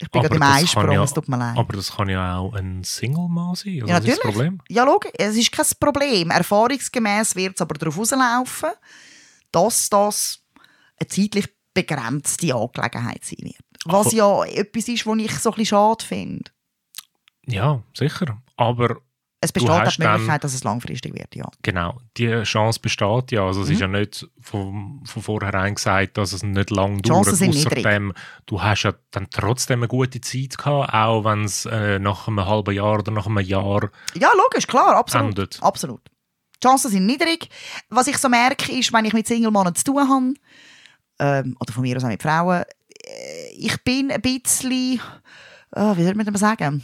Ich 0.00 0.10
bin 0.10 0.18
Aber 0.20 0.28
gerade 0.28 0.36
im 0.36 0.42
Einsprung, 0.42 0.90
ja- 0.92 1.04
es 1.04 1.12
tut 1.14 1.28
mir 1.28 1.36
leid. 1.38 1.56
Aber 1.56 1.72
das 1.76 1.92
kann 1.94 2.08
ja 2.08 2.38
auch 2.38 2.54
ein 2.54 2.82
Single-Mann 2.82 3.54
sein. 3.54 3.82
Also 3.82 3.86
Ja, 3.86 3.98
ist 3.98 4.08
das 4.08 4.16
natürlich. 4.16 4.20
Problem. 4.34 4.60
Ja, 4.68 4.84
schau, 4.86 5.00
es 5.16 5.36
ist 5.36 5.52
kein 5.52 5.66
Problem. 5.78 6.30
Erfahrungsgemäß 6.30 7.36
wird 7.36 7.54
es 7.54 7.60
aber 7.62 7.74
darauf 7.74 7.96
rauslaufen, 7.98 8.70
dass 9.52 9.88
das 9.88 10.40
eine 10.98 11.08
zeitlich 11.08 11.48
begrenzte 11.72 12.54
Angelegenheit 12.54 13.24
sein 13.24 13.38
wird. 13.42 13.56
Was 13.84 14.08
Aber- 14.08 14.16
ja 14.16 14.44
etwas 14.46 14.88
ist, 14.88 15.06
was 15.06 15.18
ich 15.18 15.32
so 15.38 15.50
ein 15.50 15.54
bisschen 15.56 15.66
schade 15.66 16.04
finde. 16.04 16.50
Ja, 17.46 17.82
sicher. 17.94 18.42
Aber 18.56 18.96
Es 19.40 19.52
besteht 19.52 19.70
auch 19.70 19.76
die 19.82 20.00
Möglichkeit, 20.02 20.28
dann- 20.28 20.40
dass 20.40 20.54
es 20.54 20.64
langfristig 20.64 21.12
wird, 21.14 21.34
ja. 21.34 21.44
genau, 21.62 22.00
die 22.16 22.42
Chance 22.44 22.80
besteht 22.80 23.30
ja. 23.32 23.44
Also 23.44 23.60
es 23.62 23.68
Mhm. 23.68 23.74
ist 23.74 23.80
ja 23.80 23.88
nicht 23.88 24.26
von, 24.40 25.02
von 25.04 25.22
vornherein 25.22 25.74
gesagt, 25.74 26.16
dass 26.16 26.32
es 26.32 26.42
nicht 26.42 26.70
lang 26.70 27.02
dauert. 27.02 27.26
sind 27.26 27.50
niedrig. 27.54 27.78
Außerdem, 27.84 28.12
du 28.46 28.62
hast 28.62 28.84
ja 28.84 28.94
dann 29.10 29.28
trotzdem 29.30 29.80
eine 29.80 29.88
gute 29.88 30.20
Zeit 30.22 30.56
gehabt, 30.56 30.94
auch 30.94 31.24
wenn 31.24 31.44
es 31.44 31.66
äh, 31.66 31.98
nach 31.98 32.26
einem 32.26 32.44
halben 32.46 32.74
Jahr 32.74 32.98
oder 33.00 33.12
nach 33.12 33.26
einem 33.26 33.40
Jahr 33.40 33.90
Ja, 34.14 34.30
logisch, 34.34 34.66
klar, 34.66 34.96
absolut. 34.96 35.28
endet. 35.38 35.58
Absolut. 35.62 36.00
Die 36.62 36.66
Chancen 36.66 36.90
sind 36.90 37.04
niedrig. 37.04 37.48
Was 37.90 38.06
ich 38.06 38.16
so 38.16 38.30
merke, 38.30 38.72
ist, 38.72 38.90
wenn 38.94 39.04
ich 39.04 39.12
mit 39.12 39.26
Single-Männern 39.26 39.74
zu 39.74 39.84
tun 39.84 40.08
habe, 40.08 40.34
ähm, 41.18 41.56
oder 41.60 41.72
von 41.72 41.82
mir 41.82 41.96
aus 41.98 42.04
auch 42.04 42.08
mit 42.08 42.22
Frauen, 42.22 42.62
äh, 42.62 43.50
ich 43.58 43.76
bin 43.84 44.10
ein 44.10 44.22
bisschen, 44.22 45.00
äh, 45.76 45.96
wie 45.96 46.04
soll 46.04 46.14
man 46.14 46.24
das 46.24 46.40
sagen, 46.40 46.82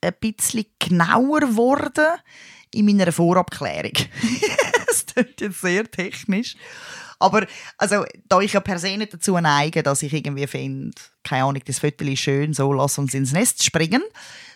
ein 0.00 0.14
bisschen 0.20 0.66
genauer 0.78 1.40
geworden 1.40 2.18
in 2.72 2.86
meiner 2.86 3.12
Vorabklärung. 3.12 3.92
das 4.86 5.06
klingt 5.06 5.40
jetzt 5.40 5.60
sehr 5.60 5.90
technisch. 5.90 6.56
Aber 7.22 7.46
also, 7.76 8.04
da 8.28 8.40
ich 8.40 8.54
ja 8.54 8.60
per 8.60 8.78
se 8.78 8.96
nicht 8.96 9.12
dazu 9.12 9.38
neige, 9.38 9.82
dass 9.82 10.02
ich 10.02 10.12
irgendwie 10.14 10.46
finde, 10.46 10.92
keine 11.22 11.44
Ahnung, 11.44 11.62
das 11.66 11.78
Viertel 11.78 12.08
ist 12.08 12.20
schön, 12.20 12.54
so 12.54 12.72
lass 12.72 12.96
uns 12.96 13.12
ins 13.12 13.32
Nest 13.32 13.62
springen, 13.62 14.02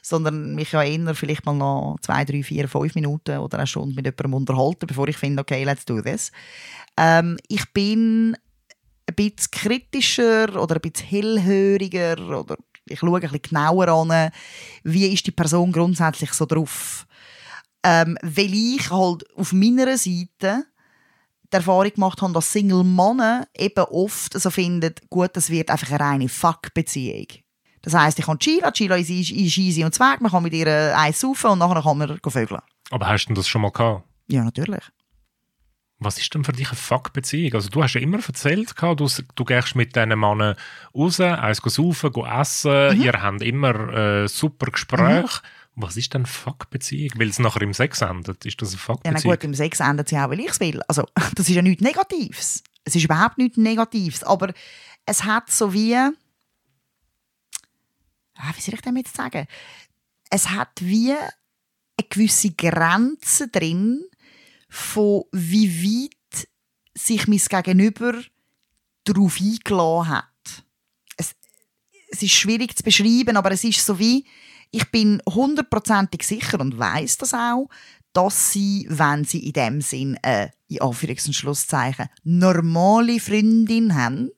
sondern 0.00 0.54
mich 0.54 0.72
ja 0.72 0.82
eher 0.82 1.14
vielleicht 1.14 1.44
mal 1.44 1.52
noch 1.52 1.98
zwei, 2.00 2.24
drei, 2.24 2.42
vier, 2.42 2.66
fünf 2.66 2.94
Minuten 2.94 3.38
oder 3.38 3.58
eine 3.58 3.66
Stunde 3.66 3.94
mit 3.94 4.06
jemandem 4.06 4.34
unterhalten, 4.34 4.86
bevor 4.86 5.06
ich 5.08 5.18
finde, 5.18 5.42
okay, 5.42 5.62
let's 5.64 5.84
do 5.84 6.00
this. 6.00 6.32
Ähm, 6.96 7.36
ich 7.48 7.70
bin 7.74 8.34
ein 9.06 9.14
bisschen 9.14 9.50
kritischer 9.50 10.60
oder 10.60 10.76
ein 10.76 10.80
bisschen 10.80 11.06
hellhöriger 11.06 12.16
oder 12.18 12.56
ich 12.86 12.98
schaue 12.98 13.16
ein 13.16 13.20
bisschen 13.22 13.42
genauer 13.42 13.88
an, 13.88 14.30
wie 14.82 15.06
ist 15.12 15.26
die 15.26 15.32
Person 15.32 15.72
grundsätzlich 15.72 16.32
so 16.32 16.46
drauf. 16.46 17.06
Ähm, 17.82 18.16
weil 18.22 18.52
ich 18.54 18.90
halt 18.90 19.24
auf 19.36 19.52
meiner 19.52 19.96
Seite 19.98 20.64
die 21.52 21.56
Erfahrung 21.56 21.92
gemacht 21.92 22.22
habe, 22.22 22.32
dass 22.32 22.50
Single-Männer 22.52 23.46
eben 23.56 23.84
oft 23.84 24.38
so 24.40 24.50
finden, 24.50 24.94
gut, 25.10 25.30
das 25.34 25.50
wird 25.50 25.70
einfach 25.70 25.90
eine 25.90 26.00
reine 26.00 26.28
Fuck-Beziehung. 26.28 27.26
Das 27.82 27.94
heisst, 27.94 28.18
ich 28.18 28.24
kann 28.24 28.38
chillen, 28.38 28.72
chillen 28.72 28.98
ist, 28.98 29.10
ist 29.10 29.58
easy 29.58 29.84
und 29.84 29.94
zweck, 29.94 30.20
man 30.20 30.30
kann 30.30 30.42
mit 30.42 30.54
ihr 30.54 30.96
eins 30.96 31.20
saufen 31.20 31.50
und 31.50 31.58
nachher 31.58 31.82
kann 31.82 31.98
man 31.98 32.18
vögeln. 32.26 32.62
Aber 32.90 33.06
hast 33.06 33.26
du 33.26 33.34
das 33.34 33.46
schon 33.46 33.60
mal 33.60 33.70
gehabt? 33.70 34.04
Ja, 34.26 34.42
natürlich. 34.42 34.82
Was 36.04 36.18
ist 36.18 36.32
denn 36.34 36.44
für 36.44 36.52
dich 36.52 36.68
eine 36.68 36.76
Fuck-Beziehung? 36.76 37.54
Also 37.54 37.68
du 37.70 37.82
hast 37.82 37.94
ja 37.94 38.00
immer 38.00 38.18
erzählt, 38.24 38.74
du, 38.80 39.08
du 39.34 39.44
gehst 39.44 39.74
mit 39.74 39.96
diesen 39.96 40.08
Männern 40.10 40.54
raus, 40.94 41.20
eins 41.20 41.58
saufen, 41.64 42.12
go 42.12 42.24
essen, 42.26 42.96
Mhm. 42.96 43.02
ihr 43.02 43.12
habt 43.22 43.42
immer 43.42 43.74
äh, 44.24 44.28
super 44.28 44.66
Gespräche. 44.70 45.40
Was 45.76 45.96
ist 45.96 46.14
denn 46.14 46.24
Fuck-Beziehung? 46.26 47.10
Weil 47.18 47.28
es 47.30 47.40
nachher 47.40 47.62
im 47.62 47.74
Sex 47.74 48.00
endet, 48.02 48.44
ist 48.46 48.62
das 48.62 48.68
eine 48.68 48.76
Ja, 48.76 48.82
Fuck-Beziehung? 48.84 49.34
gut, 49.34 49.44
im 49.44 49.54
Sex 49.54 49.80
endet 49.80 50.08
sie 50.08 50.16
auch, 50.18 50.30
weil 50.30 50.38
ich 50.40 50.50
es 50.50 50.60
will. 50.60 50.80
Also, 50.86 51.04
das 51.34 51.48
ist 51.48 51.54
ja 51.54 51.62
nichts 51.62 51.82
Negatives. 51.82 52.62
Es 52.84 52.94
ist 52.94 53.02
überhaupt 53.04 53.38
nichts 53.38 53.56
Negatives. 53.56 54.22
Aber 54.22 54.52
es 55.06 55.24
hat 55.24 55.50
so 55.50 55.72
wie. 55.72 55.96
Ah, 58.36 58.52
wie 58.54 58.60
soll 58.60 58.74
ich 58.74 58.84
jetzt 58.96 59.16
sagen? 59.16 59.46
Es 60.30 60.50
hat 60.50 60.70
wie 60.80 61.12
eine 61.12 62.08
gewisse 62.08 62.50
Grenze 62.50 63.48
drin, 63.48 64.02
von 64.74 65.22
wie 65.30 65.70
weit 65.84 66.48
sich 66.94 67.28
mein 67.28 67.38
Gegenüber 67.38 68.20
darauf 69.04 69.40
eingeladen 69.40 70.08
hat. 70.08 70.64
Es, 71.16 71.36
es 72.10 72.22
ist 72.22 72.32
schwierig 72.32 72.76
zu 72.76 72.82
beschreiben, 72.82 73.36
aber 73.36 73.52
es 73.52 73.62
ist 73.62 73.86
so 73.86 74.00
wie, 74.00 74.26
ich 74.72 74.90
bin 74.90 75.22
hundertprozentig 75.28 76.24
sicher 76.24 76.58
und 76.58 76.76
weiß 76.76 77.18
das 77.18 77.34
auch, 77.34 77.68
dass 78.12 78.50
sie, 78.50 78.86
wenn 78.90 79.24
sie 79.24 79.46
in 79.46 79.52
dem 79.52 79.80
Sinn, 79.80 80.18
äh, 80.22 80.48
in 80.66 80.80
Anführungs- 80.80 81.28
und 81.28 81.34
Schlusszeichen, 81.34 82.08
normale 82.24 83.20
Freundin 83.20 83.94
haben, 83.94 84.30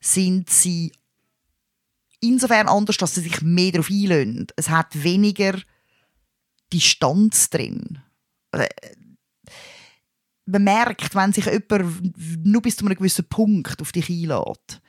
sind 0.00 0.50
sie 0.50 0.92
insofern 2.20 2.68
anders, 2.68 2.96
dass 2.96 3.16
sie 3.16 3.22
sich 3.22 3.42
mehr 3.42 3.72
darauf 3.72 3.90
einlösen. 3.90 4.46
Es 4.54 4.68
hat 4.68 5.02
weniger 5.02 5.60
Distanz 6.72 7.50
drin. 7.50 7.98
Äh, 10.52 10.58
Man 10.58 10.64
merkt, 10.64 11.14
wenn 11.14 11.32
sich 11.32 11.46
jemand 11.46 12.44
nur 12.44 12.62
bis 12.62 12.76
zu 12.76 12.86
einem 12.86 12.96
gewissen 12.96 13.28
Punkt 13.28 13.80
auf 13.80 13.92
dich 13.92 14.08
einlädt. 14.08 14.80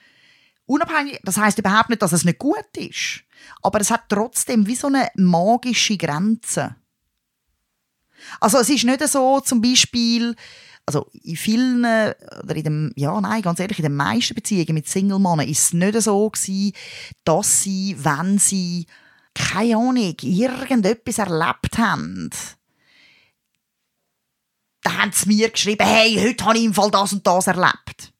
Unabhängig, 0.65 1.19
das 1.23 1.37
heißt 1.37 1.59
überhaupt 1.59 1.89
nicht, 1.89 2.01
dass 2.01 2.13
es 2.13 2.23
nicht 2.23 2.39
gut 2.39 2.77
ist, 2.77 3.23
aber 3.61 3.81
es 3.81 3.91
hat 3.91 4.03
trotzdem 4.07 4.65
wie 4.65 4.75
so 4.75 4.87
eine 4.87 5.09
magische 5.15 5.97
Grenze. 5.97 6.75
Also 8.39 8.59
es 8.59 8.69
ist 8.69 8.85
nicht 8.85 9.05
so, 9.07 9.41
zum 9.41 9.61
Beispiel, 9.61 10.35
also 10.85 11.09
in 11.23 11.35
vielen, 11.35 11.83
oder 11.83 12.55
in 12.55 12.63
dem, 12.63 12.93
ja 12.95 13.19
nein, 13.19 13.41
ganz 13.41 13.59
ehrlich, 13.59 13.79
in 13.79 13.83
den 13.83 13.95
meisten 13.95 14.35
Beziehungen 14.35 14.73
mit 14.73 14.87
Single-Männern 14.87 15.47
ist 15.47 15.59
es 15.59 15.73
nicht 15.73 16.01
so 16.01 16.29
gewesen, 16.29 16.71
dass 17.25 17.63
sie, 17.63 17.97
wenn 17.99 18.37
sie, 18.37 18.85
keine 19.35 19.75
Ahnung, 19.75 20.15
irgendetwas 20.21 21.17
erlebt 21.17 21.77
haben, 21.77 22.29
dann 24.83 24.97
haben 24.97 25.11
sie 25.11 25.27
mir 25.27 25.49
geschrieben, 25.49 25.85
hey, 25.85 26.15
heute 26.21 26.45
habe 26.45 26.57
ich 26.57 26.65
im 26.65 26.73
Fall 26.73 26.91
das 26.91 27.13
und 27.13 27.25
das 27.25 27.47
erlebt. 27.47 28.13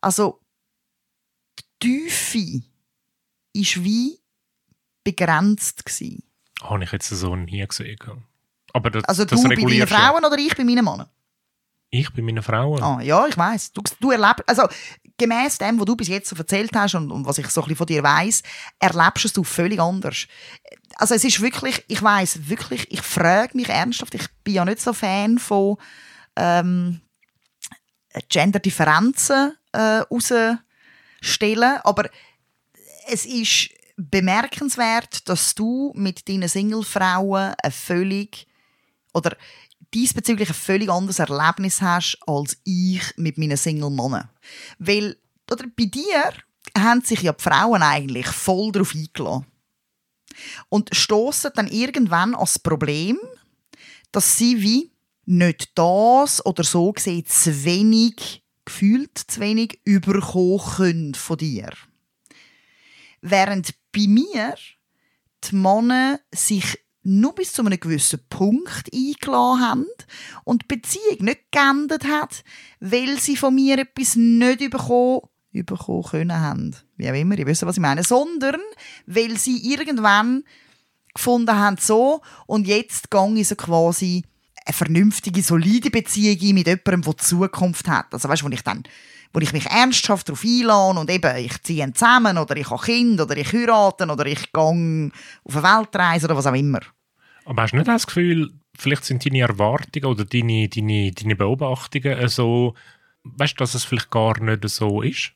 Also, 0.00 0.40
die 1.80 2.08
Tiefe 2.08 2.62
war 3.54 3.84
wie 3.84 4.18
begrenzt. 5.04 5.84
Gewesen. 5.84 6.22
Habe 6.62 6.84
ich 6.84 6.92
jetzt 6.92 7.08
so 7.08 7.36
nie 7.36 7.66
gesehen. 7.66 7.98
Aber 8.72 8.90
das, 8.90 9.04
Also 9.04 9.24
das 9.24 9.40
du 9.40 9.48
bei 9.48 9.54
deinen 9.54 9.64
regulierst 9.64 9.92
ja. 9.92 9.98
Frauen 9.98 10.24
oder 10.24 10.36
ich 10.36 10.54
bei 10.56 10.64
meinen 10.64 10.84
Männern? 10.84 11.08
Ich 11.90 12.12
bei 12.12 12.22
meinen 12.22 12.42
Frauen. 12.42 12.82
Ah, 12.82 13.00
ja, 13.00 13.26
ich 13.26 13.38
weiß. 13.38 13.72
Du, 13.72 13.82
du 14.00 14.10
erlebst, 14.10 14.42
also 14.46 14.68
gemäß 15.18 15.58
dem, 15.58 15.78
was 15.78 15.86
du 15.86 15.96
bis 15.96 16.08
jetzt 16.08 16.28
so 16.28 16.36
erzählt 16.36 16.70
hast 16.74 16.94
und, 16.94 17.10
und 17.10 17.26
was 17.26 17.38
ich 17.38 17.48
so 17.48 17.62
ein 17.62 17.76
von 17.76 17.86
dir 17.86 18.02
weiß, 18.02 18.42
erlebst 18.78 19.36
du 19.36 19.42
es 19.42 19.48
völlig 19.48 19.80
anders. 19.80 20.26
Also 20.96 21.14
es 21.14 21.24
ist 21.24 21.40
wirklich, 21.40 21.84
ich 21.88 22.02
weiß 22.02 22.48
wirklich, 22.48 22.90
ich 22.90 23.02
frage 23.02 23.56
mich 23.56 23.68
ernsthaft, 23.68 24.14
ich 24.14 24.28
bin 24.44 24.54
ja 24.54 24.64
nicht 24.64 24.80
so 24.80 24.92
Fan 24.92 25.38
von 25.38 25.76
ähm, 26.36 27.00
Gender-Differenzen 28.28 29.56
äh, 29.72 29.78
herausstellen, 29.78 30.58
aber 31.84 32.08
es 33.08 33.24
ist 33.24 33.70
bemerkenswert, 33.96 35.28
dass 35.28 35.54
du 35.54 35.92
mit 35.96 36.28
deinen 36.28 36.48
Single-Frauen 36.48 37.54
eine 37.62 37.72
völlig 37.72 38.46
oder 39.14 39.36
diesbezüglich 39.94 40.50
ein 40.50 40.54
völlig 40.54 40.90
anderes 40.90 41.18
Erlebnis 41.18 41.80
hast 41.80 42.18
als 42.26 42.58
ich 42.64 43.02
mit 43.16 43.38
meinen 43.38 43.56
Single-Männern. 43.56 44.28
Weil 44.78 45.16
oder 45.50 45.66
bei 45.76 45.84
dir 45.84 46.32
haben 46.76 47.02
sich 47.02 47.22
ja 47.22 47.32
die 47.32 47.42
Frauen 47.42 47.82
eigentlich 47.82 48.26
voll 48.26 48.72
darauf 48.72 48.94
eingeladen. 48.94 49.46
Und 50.68 50.94
stoßen 50.94 51.52
dann 51.54 51.68
irgendwann 51.68 52.34
als 52.34 52.58
Problem, 52.58 53.18
dass 54.12 54.36
sie 54.36 54.60
wie 54.60 54.92
nicht 55.24 55.70
das 55.74 56.44
oder 56.44 56.62
so 56.62 56.92
gesehen 56.92 57.26
zu 57.26 57.64
wenig, 57.64 58.42
gefühlt 58.64 59.18
zu 59.18 59.40
wenig, 59.40 59.80
überkommen 59.84 60.60
können 60.76 61.14
von 61.14 61.38
dir. 61.38 61.70
Während 63.22 63.74
bei 63.92 64.06
mir 64.06 64.56
die 65.44 65.54
Männer 65.56 66.20
sich 66.32 66.78
nur 67.06 67.34
bis 67.34 67.52
zu 67.52 67.64
einem 67.64 67.78
gewissen 67.78 68.20
Punkt 68.28 68.92
eingeladen 68.92 69.60
haben 69.60 69.86
und 70.44 70.62
die 70.62 70.76
Beziehung 70.76 71.18
nicht 71.20 71.52
geändert 71.52 72.04
hat, 72.04 72.42
weil 72.80 73.18
sie 73.20 73.36
von 73.36 73.54
mir 73.54 73.78
etwas 73.78 74.16
nicht 74.16 74.70
bekommen, 74.70 75.20
bekommen 75.52 76.02
können 76.02 76.40
haben. 76.40 76.76
Wie 76.96 77.08
auch 77.08 77.14
immer, 77.14 77.38
ihr 77.38 77.46
wisst, 77.46 77.64
was 77.64 77.76
ich 77.76 77.80
meine. 77.80 78.02
Sondern, 78.02 78.60
weil 79.06 79.38
sie 79.38 79.72
irgendwann 79.72 80.44
gefunden 81.14 81.56
haben, 81.56 81.76
so, 81.78 82.22
und 82.46 82.66
jetzt 82.66 83.10
gehe 83.10 83.34
ich 83.36 83.48
so 83.48 83.54
quasi 83.54 84.24
eine 84.66 84.74
vernünftige, 84.74 85.42
solide 85.42 85.90
Beziehung 85.90 86.54
mit 86.54 86.66
jemandem, 86.66 87.02
der 87.02 87.16
Zukunft 87.18 87.88
hat. 87.88 88.12
Also 88.12 88.28
weißt 88.28 88.42
du, 88.42 88.46
wo 88.46 88.50
ich 88.50 88.62
dann 88.62 88.82
wo 89.32 89.40
ich 89.40 89.52
mich 89.52 89.66
ernsthaft 89.66 90.28
darauf 90.28 90.42
einlade 90.44 90.98
und 90.98 91.10
eben, 91.10 91.36
ich 91.36 91.62
ziehe 91.62 91.92
zusammen 91.92 92.38
oder 92.38 92.56
ich 92.56 92.70
habe 92.70 92.82
Kinder 92.82 93.24
oder 93.24 93.36
ich 93.36 93.52
heirate 93.52 94.06
oder 94.06 94.24
ich 94.24 94.50
gehe 94.50 95.10
auf 95.44 95.56
eine 95.56 95.62
Weltreise 95.62 96.24
oder 96.24 96.36
was 96.36 96.46
auch 96.46 96.54
immer. 96.54 96.80
Aber 97.46 97.62
hast 97.62 97.72
du 97.72 97.76
nicht 97.76 97.88
das 97.88 98.06
Gefühl, 98.06 98.52
vielleicht 98.76 99.04
sind 99.04 99.24
deine 99.24 99.40
Erwartungen 99.40 100.06
oder 100.06 100.24
deine, 100.24 100.68
deine, 100.68 101.12
deine 101.12 101.36
Beobachtungen 101.36 102.28
so, 102.28 102.74
weißt 103.22 103.54
du, 103.54 103.58
dass 103.58 103.74
es 103.74 103.84
vielleicht 103.84 104.10
gar 104.10 104.38
nicht 104.40 104.68
so 104.68 105.00
ist? 105.00 105.32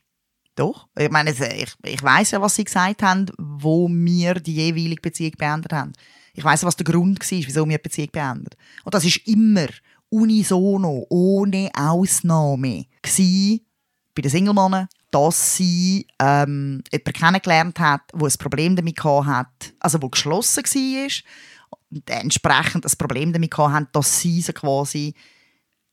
Doch. 0.55 0.87
Ich 0.99 1.09
meine, 1.09 1.31
ich, 1.31 1.73
ich 1.83 2.03
weiß 2.03 2.31
ja, 2.31 2.41
was 2.41 2.55
sie 2.55 2.65
gesagt 2.65 3.01
haben, 3.01 3.27
wo 3.37 3.87
wir 3.89 4.35
die 4.35 4.55
jeweilige 4.55 5.01
Beziehung 5.01 5.31
beendet 5.37 5.71
haben. 5.71 5.93
Ich 6.33 6.43
weiß, 6.43 6.65
was 6.65 6.75
der 6.75 6.83
Grund 6.83 7.19
war, 7.19 7.37
wieso 7.37 7.67
wir 7.67 7.77
die 7.77 7.83
Beziehung 7.83 8.09
beendet. 8.11 8.57
Und 8.83 8.93
das 8.93 9.05
ist 9.05 9.25
immer 9.27 9.67
unisono, 10.09 11.05
ohne 11.09 11.69
Ausnahme, 11.73 12.85
gewesen, 13.01 13.61
bei 14.13 14.21
den 14.21 14.31
Single-Männern, 14.31 14.89
dass 15.09 15.55
sie 15.55 16.05
ähm, 16.19 16.83
jemanden 16.91 17.13
kennengelernt 17.13 17.79
hat, 17.79 18.01
der 18.13 18.27
ein 18.27 18.37
Problem 18.37 18.75
damit 18.75 19.01
hat, 19.01 19.73
also 19.79 19.97
der 19.97 20.09
geschlossen 20.09 20.63
war 20.63 21.11
und 21.89 22.09
entsprechend 22.09 22.85
ein 22.85 22.97
Problem 22.97 23.33
damit 23.33 23.57
hat, 23.57 23.95
dass 23.95 24.19
sie 24.19 24.41
so 24.41 24.53
quasi 24.53 25.13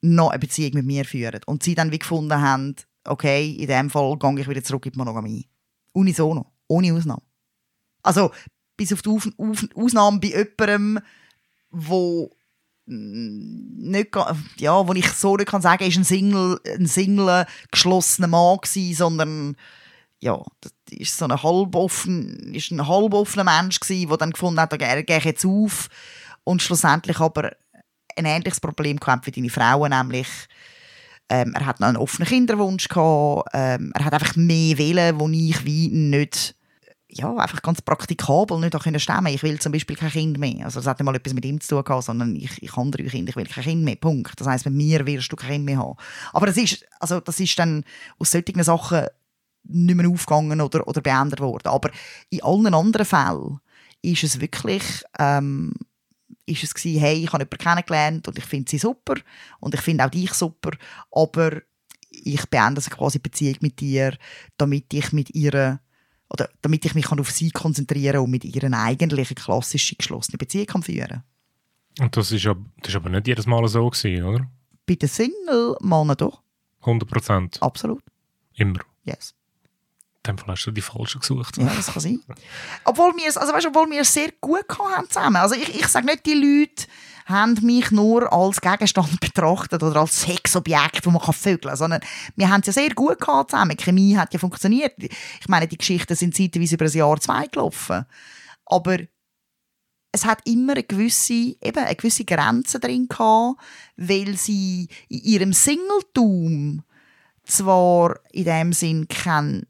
noch 0.00 0.30
eine 0.30 0.38
Beziehung 0.38 0.74
mit 0.74 0.86
mir 0.86 1.04
führen. 1.04 1.40
Und 1.46 1.62
sie 1.62 1.74
dann 1.74 1.90
wie 1.90 1.98
gefunden 1.98 2.40
haben, 2.40 2.76
okay, 3.04 3.50
in 3.52 3.66
dem 3.66 3.90
Fall 3.90 4.16
gehe 4.18 4.40
ich 4.40 4.48
wieder 4.48 4.62
zurück 4.62 4.86
in 4.86 4.92
die 4.92 4.98
Monogamie. 4.98 5.48
Unisono, 5.92 6.46
ohne 6.68 6.94
Ausnahme. 6.94 7.22
Also, 8.02 8.30
bis 8.76 8.92
auf 8.92 9.02
die 9.02 9.08
Auf 9.08 9.28
Auf 9.36 9.66
Ausnahme 9.74 10.20
bei 10.20 10.28
jemandem, 10.28 11.00
wo 11.70 12.30
nicht, 12.90 14.16
ja, 14.58 14.88
wo 14.88 14.92
ich 14.94 15.08
so 15.10 15.36
nicht 15.36 15.48
kann 15.48 15.60
sagen, 15.60 15.84
ist 15.84 15.98
ein 15.98 16.04
Single, 16.04 16.58
ein 16.66 16.86
Single 16.86 17.46
geschlossener 17.70 18.28
Mann 18.28 18.58
gewesen, 18.62 18.96
sondern 18.96 19.56
ja, 20.20 20.42
das 20.61 20.72
ist 20.90 21.16
so 21.16 21.26
ein 21.26 21.42
halboffen, 21.42 22.54
ist 22.54 22.70
ein 22.70 22.87
halboffener 22.87 23.44
Mensch 23.44 23.78
gewesen, 23.81 24.09
der 24.09 24.16
dann 24.16 24.33
gefunden 24.33 24.61
hat, 24.61 24.72
er 24.72 25.02
gehe 25.02 25.18
jetzt 25.18 25.44
auf 25.44 25.88
und 26.44 26.62
schlussendlich 26.62 27.20
aber 27.20 27.52
ein 28.16 28.24
ähnliches 28.24 28.61
Problem 28.61 28.98
gehabt 28.98 29.26
wie 29.26 29.31
deine 29.31 29.50
Frau, 29.50 29.87
nämlich 29.87 30.28
ähm, 31.28 31.52
er 31.54 31.66
hat 31.66 31.78
noch 31.78 31.88
einen 31.88 31.98
offenen 31.98 32.26
Kinderwunsch 32.26 32.88
gehabt, 32.88 33.50
ähm, 33.52 33.92
er 33.94 34.04
hat 34.04 34.14
einfach 34.14 34.35
mehr 34.35 34.78
Willen, 34.78 35.20
wo 35.20 35.28
ich 35.28 35.64
wie 35.64 35.88
nicht 35.88 36.57
ja, 37.11 37.35
einfach 37.37 37.62
ganz 37.62 37.81
praktikabel 37.81 38.61
nicht 38.61 38.78
können 38.78 39.00
stemmen. 39.00 39.33
Ich 39.33 39.42
will 39.42 39.59
zum 39.59 39.72
Beispiel 39.72 39.96
kein 39.96 40.11
Kind 40.11 40.38
mehr. 40.38 40.66
Also 40.66 40.81
das 40.81 40.87
hat 40.87 40.98
nicht 40.98 41.07
mal 41.07 41.14
etwas 41.14 41.33
mit 41.33 41.44
ihm 41.44 41.59
zu 41.59 41.76
tun 41.76 41.85
gehabt, 41.85 42.04
sondern 42.04 42.37
ich, 42.37 42.62
ich 42.62 42.76
habe 42.76 42.90
drei 42.90 43.04
Kinder, 43.04 43.31
ich 43.31 43.37
will 43.37 43.46
kein 43.46 43.64
Kind 43.64 43.83
mehr. 43.83 43.96
Punkt. 43.96 44.38
Das 44.38 44.46
heisst, 44.46 44.66
mit 44.66 44.74
mir 44.74 45.07
wirst 45.07 45.33
du 45.33 45.37
kein 45.37 45.52
Kind 45.52 45.64
mehr 45.64 45.78
haben. 45.78 45.96
Aber 46.35 46.46
das 46.46 46.59
ist, 46.59 46.85
also 47.00 47.20
das 47.20 47.40
ist 47.40 47.59
dann 47.59 47.85
aus 48.18 48.31
solchen 48.31 48.62
Sachen 48.62 49.07
nicht 49.64 49.96
mehr 49.96 50.08
aufgegangen 50.08 50.60
oder, 50.60 50.86
oder 50.86 51.00
beendet 51.00 51.40
worden. 51.40 51.68
Aber 51.68 51.90
in 52.30 52.42
allen 52.42 52.74
anderen 52.74 53.06
Fällen 53.06 53.60
ist 54.02 54.24
es 54.24 54.40
wirklich, 54.40 54.82
ähm, 55.18 55.74
ist 56.46 56.64
es 56.64 56.74
gewesen, 56.74 57.00
hey, 57.00 57.24
ich 57.24 57.32
habe 57.32 57.42
jemanden 57.42 57.58
kennengelernt 57.58 58.28
und 58.28 58.38
ich 58.38 58.44
finde 58.44 58.70
sie 58.70 58.78
super 58.78 59.14
und 59.60 59.74
ich 59.74 59.80
finde 59.80 60.04
auch 60.04 60.10
dich 60.10 60.32
super, 60.32 60.70
aber 61.10 61.60
ich 62.10 62.46
beende 62.46 62.80
quasi 62.80 63.18
Beziehung 63.18 63.56
mit 63.60 63.80
dir, 63.80 64.16
damit 64.56 64.92
ich 64.94 65.12
mit 65.12 65.34
ihr 65.34 65.80
oder 66.30 66.48
damit 66.62 66.84
ich 66.84 66.94
mich 66.94 67.10
auf 67.10 67.30
sie 67.30 67.50
konzentrieren 67.50 68.14
kann 68.14 68.24
und 68.24 68.30
mit 68.30 68.44
ihr 68.44 68.64
eine 68.64 68.78
eigentliche 68.78 69.34
klassische 69.34 69.96
geschlossene 69.96 70.38
Beziehung 70.38 70.66
kann 70.66 70.82
führen 70.82 71.22
Und 72.00 72.16
das 72.16 72.32
ist, 72.32 72.46
aber, 72.46 72.64
das 72.80 72.90
ist 72.90 72.96
aber 72.96 73.08
nicht 73.08 73.26
jedes 73.26 73.46
Mal 73.46 73.66
so 73.68 73.88
gewesen, 73.88 74.24
oder? 74.24 74.50
Bei 74.86 74.94
den 74.94 75.08
Single-Männern 75.08 76.16
doch. 76.16 76.42
100 76.80 77.08
Prozent? 77.08 77.62
Absolut. 77.62 78.02
Immer? 78.54 78.80
Yes. 79.04 79.34
In 80.26 80.35
dem 80.35 80.38
Fall 80.38 80.48
hast 80.48 80.66
du 80.66 80.70
die 80.72 80.83
falschen 80.83 81.20
gesucht. 81.20 81.57
Ja, 81.57 81.72
das 81.74 81.87
kann 81.87 82.00
sein. 82.00 82.20
obwohl 82.85 83.16
wir 83.16 83.28
es 83.28 83.37
also 83.37 83.52
weißt, 83.52 83.66
obwohl 83.66 83.90
wir 83.90 84.00
es 84.00 84.12
sehr 84.12 84.31
gut 84.40 84.66
haben 84.78 85.09
zusammen. 85.09 85.37
Also 85.37 85.54
ich, 85.54 85.74
ich 85.74 85.87
sage 85.87 86.07
nicht, 86.07 86.26
die 86.26 86.35
Leute 86.35 86.87
haben 87.26 87.59
mich 87.62 87.90
nur 87.90 88.33
als 88.33 88.61
Gegenstand 88.61 89.20
betrachtet 89.20 89.83
oder 89.83 90.00
als 90.00 90.22
Sexobjekt, 90.22 91.07
wo 91.07 91.11
man 91.11 91.22
vögeln 91.22 91.61
kann, 91.61 91.76
sondern 91.76 92.00
wir 92.37 92.50
haben 92.50 92.61
es 92.61 92.66
ja 92.66 92.72
sehr 92.72 92.90
gut 92.94 93.20
gehabt 93.20 93.50
zusammen. 93.50 93.76
Die 93.76 93.85
Chemie 93.85 94.16
hat 94.16 94.33
ja 94.33 94.40
funktioniert. 94.40 94.94
Ich 94.98 95.48
meine, 95.48 95.68
die 95.68 95.78
Geschichten 95.78 96.16
sind 96.16 96.35
zeitweise 96.35 96.74
über 96.74 96.87
ein 96.87 96.92
Jahr, 96.92 97.20
zwei 97.20 97.46
gelaufen. 97.46 98.04
Aber 98.66 98.98
es 100.11 100.24
hat 100.24 100.40
immer 100.46 100.72
eine 100.72 100.83
gewisse, 100.83 101.33
eben 101.33 101.78
eine 101.78 101.94
gewisse 101.94 102.24
Grenze 102.24 102.81
drin 102.81 103.09
gehabt, 103.09 103.61
weil 103.96 104.37
sie 104.37 104.88
in 105.09 105.20
ihrem 105.20 105.52
Singletum 105.52 106.83
zwar 107.44 108.20
in 108.33 108.44
dem 108.44 108.72
Sinn 108.72 109.07
keinen 109.09 109.66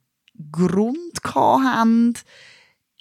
Grund 0.53 1.21
haben, 1.35 2.15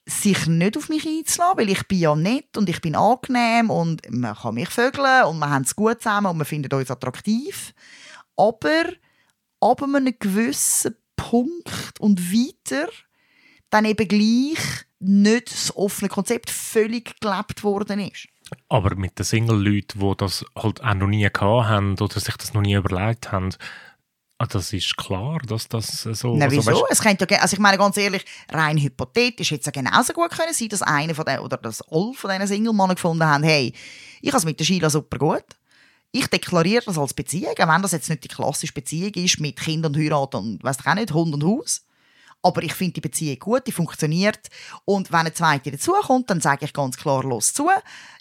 sich 0.05 0.47
nicht 0.47 0.77
auf 0.77 0.89
mich 0.89 1.05
einzulassen, 1.05 1.57
weil 1.57 1.69
ich 1.69 1.87
bin 1.87 1.99
ja 1.99 2.15
nett 2.15 2.57
und 2.57 2.69
ich 2.69 2.79
bin 2.81 2.95
angenehm 2.95 3.69
und 3.69 4.01
man 4.09 4.35
kann 4.35 4.55
mich 4.55 4.69
vögeln 4.69 5.25
und 5.25 5.39
wir 5.39 5.49
haben 5.49 5.63
es 5.63 5.75
gut 5.75 6.01
zusammen 6.01 6.27
und 6.27 6.37
wir 6.37 6.45
finden 6.45 6.73
uns 6.73 6.89
attraktiv. 6.89 7.73
Aber 8.37 8.83
ab 9.59 9.83
einem 9.83 10.13
gewissen 10.17 10.95
Punkt 11.15 11.99
und 11.99 12.31
weiter 12.31 12.87
dann 13.69 13.85
eben 13.85 14.07
gleich 14.07 14.85
nicht 14.99 15.51
das 15.51 15.75
offene 15.75 16.09
Konzept 16.09 16.49
völlig 16.49 17.19
gelebt 17.19 17.63
worden 17.63 17.99
ist. 17.99 18.27
Aber 18.69 18.95
mit 18.95 19.19
den 19.19 19.25
Single-Leuten, 19.25 19.99
die 19.99 20.13
das 20.17 20.45
halt 20.55 20.81
auch 20.81 20.93
noch 20.93 21.07
nie 21.07 21.23
gehabt 21.23 21.67
haben 21.67 21.99
oder 21.99 22.19
sich 22.19 22.37
das 22.37 22.53
noch 22.53 22.61
nie 22.61 22.75
überlegt 22.75 23.31
haben, 23.31 23.49
Ah, 24.39 24.45
das 24.45 24.71
ist 24.71 24.95
klar, 24.97 25.39
dass 25.47 25.67
das 25.67 26.03
so... 26.03 26.35
Na, 26.35 26.45
also, 26.45 26.57
wieso? 26.57 26.71
weißt, 26.71 26.83
es 26.89 27.01
könnte 27.01 27.27
ja, 27.29 27.39
also 27.39 27.55
ich 27.55 27.59
meine 27.59 27.77
ganz 27.77 27.97
ehrlich, 27.97 28.23
rein 28.49 28.77
hypothetisch 28.77 29.49
hätte 29.49 29.61
es 29.61 29.65
ja 29.65 29.71
genauso 29.71 30.13
gut 30.13 30.29
können 30.29 30.53
sein, 30.53 30.69
dass 30.69 30.83
einer 30.83 31.15
von 31.15 31.25
den, 31.25 31.39
oder 31.39 31.57
dass 31.57 31.81
alle 31.81 32.13
von 32.13 32.29
diesen 32.29 32.47
Single-Männern 32.47 32.95
gefunden 32.95 33.23
haben, 33.23 33.43
hey, 33.43 33.73
ich 34.21 34.29
habe 34.29 34.37
es 34.37 34.45
mit 34.45 34.59
der 34.59 34.65
Sheila 34.65 34.91
super 34.91 35.17
gut. 35.17 35.45
Ich 36.11 36.27
deklariere 36.27 36.85
das 36.85 36.99
als 36.99 37.15
Beziehung, 37.15 37.53
auch 37.57 37.67
wenn 37.67 37.81
das 37.81 37.93
jetzt 37.93 38.09
nicht 38.09 38.23
die 38.23 38.27
klassische 38.27 38.73
Beziehung 38.73 39.11
ist 39.15 39.39
mit 39.39 39.59
Kind 39.59 39.85
und 39.85 39.97
Heirat 39.97 40.35
und 40.35 40.63
weiss 40.63 40.85
auch 40.85 40.93
nicht, 40.93 41.13
Hund 41.13 41.33
und 41.33 41.43
Haus. 41.43 41.83
Aber 42.43 42.61
ich 42.61 42.73
finde 42.73 42.93
die 42.93 43.01
Beziehung 43.01 43.39
gut, 43.39 43.65
die 43.65 43.71
funktioniert. 43.71 44.49
Und 44.85 45.11
wenn 45.11 45.21
eine 45.21 45.33
zweite 45.33 45.71
dazukommt, 45.71 46.29
dann 46.29 46.41
sage 46.41 46.65
ich 46.65 46.73
ganz 46.73 46.95
klar 46.95 47.23
los 47.23 47.53
zu. 47.53 47.69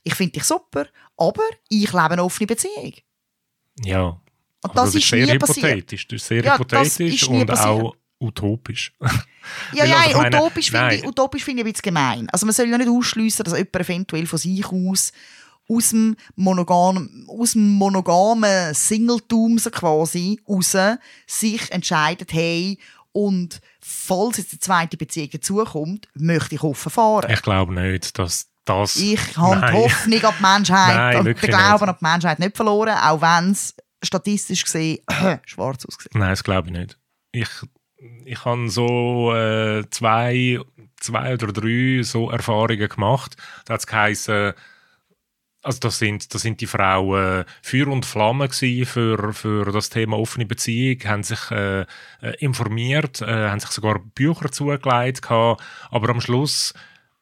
Ich 0.03 0.15
finde 0.15 0.33
dich 0.33 0.45
super, 0.45 0.87
aber 1.19 1.43
ich 1.69 1.93
lebe 1.93 2.11
eine 2.11 2.25
offene 2.25 2.47
Beziehung. 2.47 2.95
ja, 3.85 4.19
Und 4.63 4.71
aber 4.71 4.85
das, 4.87 4.95
ist 4.95 5.09
sehr 5.09 5.27
hypothetisch. 5.27 6.09
Das 6.09 6.23
ist 6.23 6.27
sehr 6.29 6.45
Ja, 6.45 6.59
das 6.59 6.61
hypothetisch 6.61 7.23
ist 7.23 7.29
und 7.29 7.47
passiert. 7.47 7.69
auch 7.69 7.97
utopisch. 8.19 8.93
Ja, 9.73 9.85
ja, 9.85 10.01
also, 10.01 10.19
meine, 10.19 10.37
utopisch 10.37 10.71
finde 10.71 10.95
ich, 10.95 11.07
utopisch 11.07 11.45
finde 11.45 11.63
ich 11.63 11.67
ein 11.67 11.73
bisschen 11.73 11.95
gemein. 11.95 12.29
Also 12.33 12.47
man 12.47 12.55
soll 12.55 12.69
ja 12.69 12.79
nicht 12.79 12.89
ausschliessen, 12.89 13.45
dass 13.45 13.55
jemand 13.57 13.77
eventuell 13.77 14.27
von 14.27 14.39
sich 14.39 14.67
aus 14.67 15.13
aus 15.69 15.91
dem 15.91 16.17
monogamen, 16.37 17.27
aus 17.29 17.53
dem 17.53 17.71
monogamen 17.71 18.73
Singletum 18.73 19.59
so 19.59 19.71
quasi 19.71 20.41
raus 20.49 20.77
sich 21.27 21.73
entscheidet, 21.73 22.33
hey, 22.33 22.79
und 23.13 23.61
falls 23.81 24.37
jetzt 24.37 24.53
eine 24.53 24.61
zweite 24.61 24.97
Beziehung 24.97 25.31
dazukommt, 25.31 26.09
möchte 26.15 26.55
ich 26.55 26.63
offen 26.63 26.91
fahren. 26.91 27.31
Ich 27.31 27.43
glaube 27.43 27.75
nicht, 27.75 28.19
dass 28.19 28.49
das... 28.65 28.97
Ich 28.97 29.37
habe 29.37 29.67
die. 29.67 29.73
Hoffnung 29.73 30.25
an 30.25 30.35
die 30.39 30.43
Menschheit 30.43 30.97
Nein, 30.97 31.17
und 31.19 31.25
den 31.25 31.35
Glauben 31.35 31.87
nicht. 31.87 31.89
an 31.89 31.97
die 31.99 32.05
Menschheit 32.05 32.39
nicht 32.39 32.57
verloren, 32.57 32.99
auch 32.99 33.21
wenn 33.21 33.53
es 33.53 33.75
statistisch 34.07 34.65
gesehen 34.65 34.99
schwarz 35.47 35.85
aussieht. 35.85 36.15
Nein, 36.15 36.31
das 36.31 36.45
glaube 36.45 36.69
ich 36.69 36.73
nicht. 36.73 36.99
Ich, 37.33 37.49
ich 38.25 38.45
habe 38.45 38.69
so 38.69 39.35
äh, 39.35 39.85
zwei, 39.91 40.61
zwei 41.01 41.35
oder 41.35 41.53
drei 41.53 42.03
so 42.03 42.31
Erfahrungen 42.31 42.89
gemacht. 42.89 43.37
Da 43.65 43.75
hat 43.75 43.81
es 43.81 43.87
geheißen, 43.87 44.55
also 45.67 45.81
das 45.81 45.99
sind, 45.99 46.33
das 46.33 46.43
sind 46.43 46.61
die 46.61 46.67
Frauen 46.67 47.45
Feuer 47.61 47.89
und 47.89 48.07
Flamme 48.07 48.49
für, 48.49 49.33
für 49.33 49.73
das 49.73 49.91
Thema 49.91 50.17
offene 50.17 50.47
Beziehung, 50.47 51.03
haben 51.05 51.25
sich 51.25 51.51
äh, 51.51 51.81
äh, 51.81 51.87
informiert, 52.39 53.21
äh, 53.21 53.49
haben 53.49 53.61
sich 53.61 53.71
sogar 53.71 53.99
Bücher 53.99 54.53
zugelegt 54.53 55.23
gehabt, 55.23 55.63
aber 55.91 56.09
am 56.11 56.21
Schluss 56.21 56.73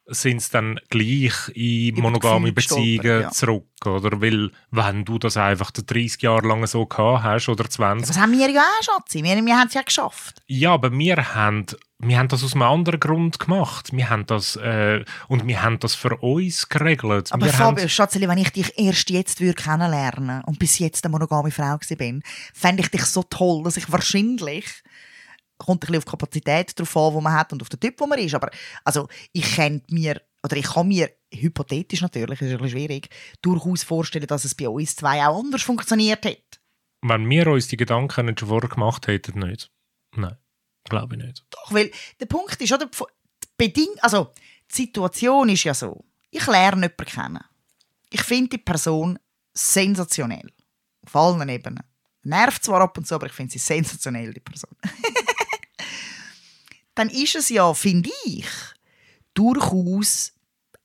sind 0.07 0.37
es 0.37 0.49
dann 0.49 0.79
gleich 0.89 1.33
in 1.55 1.95
monogame 1.95 2.51
Beziehungen 2.51 3.21
ja. 3.21 3.31
zurück, 3.31 3.65
oder? 3.85 4.21
Weil, 4.21 4.51
wenn 4.71 5.03
du 5.03 5.17
das 5.17 5.35
einfach 5.35 5.71
30 5.71 6.21
Jahre 6.21 6.47
lang 6.47 6.65
so 6.67 6.85
gehabt 6.85 7.23
hast, 7.23 7.49
oder 7.49 7.67
20, 7.67 8.07
Das 8.07 8.19
haben 8.19 8.31
wir 8.31 8.49
ja 8.49 8.61
auch, 8.61 8.83
Schatzi. 8.83 9.23
Wir, 9.23 9.35
wir 9.43 9.57
haben 9.57 9.67
es 9.67 9.73
ja 9.73 9.81
geschafft. 9.81 10.41
Ja, 10.47 10.73
aber 10.73 10.91
wir 10.91 11.33
haben, 11.33 11.65
wir 11.97 12.19
haben 12.19 12.27
das 12.27 12.43
aus 12.43 12.53
einem 12.53 12.63
anderen 12.63 12.99
Grund 12.99 13.39
gemacht. 13.39 13.91
Wir 13.93 14.09
haben 14.09 14.27
das, 14.27 14.55
äh, 14.57 15.03
und 15.27 15.47
wir 15.47 15.63
haben 15.63 15.79
das 15.79 15.95
für 15.95 16.15
uns 16.17 16.69
geregelt. 16.69 17.31
Aber 17.31 17.45
wir 17.45 17.53
Fabio, 17.53 17.83
haben, 17.83 17.89
Schatzeli, 17.89 18.27
wenn 18.27 18.37
ich 18.37 18.51
dich 18.51 18.77
erst 18.77 19.09
jetzt 19.09 19.41
würde 19.41 19.55
kennenlernen 19.55 20.43
und 20.43 20.59
bis 20.59 20.77
jetzt 20.77 21.03
eine 21.03 21.11
monogame 21.11 21.49
Frau 21.49 21.77
gewesen 21.77 21.97
bin, 21.97 22.23
fände 22.53 22.83
ich 22.83 22.89
dich 22.89 23.05
so 23.05 23.23
toll, 23.23 23.63
dass 23.63 23.77
ich 23.77 23.91
wahrscheinlich 23.91 24.65
kommt 25.57 25.77
ein 25.77 25.79
bisschen 25.87 25.97
auf 25.97 26.05
die 26.05 26.11
Kapazität 26.11 26.79
drauf 26.79 26.97
an, 26.97 27.15
die 27.15 27.21
man 27.21 27.33
hat 27.33 27.53
und 27.53 27.61
auf 27.61 27.69
den 27.69 27.79
Typ, 27.79 27.99
wo 27.99 28.07
man 28.07 28.19
ist. 28.19 28.35
Aber 28.35 28.49
also, 28.83 29.07
ich 29.31 29.55
könnte 29.55 29.93
mir, 29.93 30.21
oder 30.43 30.57
ich 30.57 30.65
kann 30.65 30.87
mir, 30.87 31.09
hypothetisch 31.33 32.01
natürlich, 32.01 32.41
ist 32.41 32.51
ein 32.51 32.57
bisschen 32.57 32.69
schwierig, 32.69 33.09
durchaus 33.41 33.83
vorstellen, 33.83 34.27
dass 34.27 34.45
es 34.45 34.55
bei 34.55 34.69
uns 34.69 34.95
zwei 34.95 35.25
auch 35.25 35.39
anders 35.39 35.61
funktioniert 35.63 36.25
hat. 36.25 36.59
wenn 37.01 37.29
wir 37.29 37.47
uns 37.47 37.67
die 37.67 37.77
Gedanken 37.77 38.27
nicht 38.27 38.39
schon 38.39 38.49
vorher 38.49 38.69
gemacht 38.69 39.07
hätten, 39.07 39.39
nicht. 39.39 39.69
Nein, 40.15 40.37
glaube 40.85 41.15
ich 41.15 41.23
nicht. 41.23 41.45
Doch, 41.49 41.73
weil 41.73 41.91
der 42.19 42.25
Punkt 42.25 42.59
ist, 42.61 42.71
oder, 42.71 42.85
die 42.85 43.47
Beding 43.57 43.93
also, 43.99 44.33
die 44.71 44.75
Situation 44.75 45.49
ist 45.49 45.63
ja 45.63 45.73
so, 45.73 46.05
ich 46.31 46.45
lerne 46.47 46.87
jemanden 46.87 47.05
kennen. 47.05 47.43
Ich 48.09 48.21
finde 48.23 48.49
die 48.49 48.57
Person 48.57 49.19
sensationell. 49.53 50.51
Auf 51.05 51.15
allen 51.15 51.47
Ebenen. 51.49 51.83
Nervt 52.23 52.63
zwar 52.63 52.81
ab 52.81 52.97
und 52.97 53.05
zu, 53.05 53.15
aber 53.15 53.27
ich 53.27 53.33
finde 53.33 53.51
sie 53.51 53.59
sensationell, 53.59 54.33
die 54.33 54.39
Person. 54.39 54.75
Dann 56.95 57.09
ist 57.09 57.35
es 57.35 57.49
ja, 57.49 57.73
finde 57.73 58.09
ich, 58.25 58.47
durchaus 59.33 60.33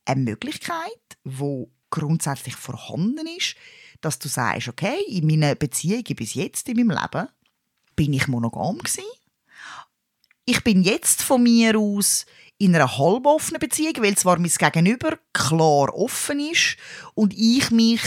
eine 0.04 0.20
Möglichkeit, 0.22 1.00
wo 1.24 1.70
grundsätzlich 1.90 2.56
vorhanden 2.56 3.26
ist, 3.38 3.56
dass 4.00 4.18
du 4.18 4.28
sagst, 4.28 4.68
okay, 4.68 4.98
in 5.08 5.26
meinen 5.26 5.56
Beziehungen 5.56 6.16
bis 6.16 6.34
jetzt 6.34 6.68
in 6.68 6.76
meinem 6.76 6.98
Leben 6.98 7.28
bin 7.96 8.12
ich 8.12 8.28
monogam 8.28 8.78
gewesen. 8.78 9.04
Ich 10.46 10.64
bin 10.64 10.82
jetzt 10.82 11.22
von 11.22 11.42
mir 11.42 11.78
aus 11.78 12.26
in 12.58 12.74
einer 12.74 12.98
halboffenen 12.98 13.60
Beziehung, 13.60 13.94
weil 14.00 14.16
zwar 14.16 14.38
mein 14.38 14.50
Gegenüber 14.50 15.18
klar 15.32 15.94
offen 15.94 16.40
ist 16.40 16.76
und 17.14 17.34
ich 17.36 17.70
mich 17.70 18.00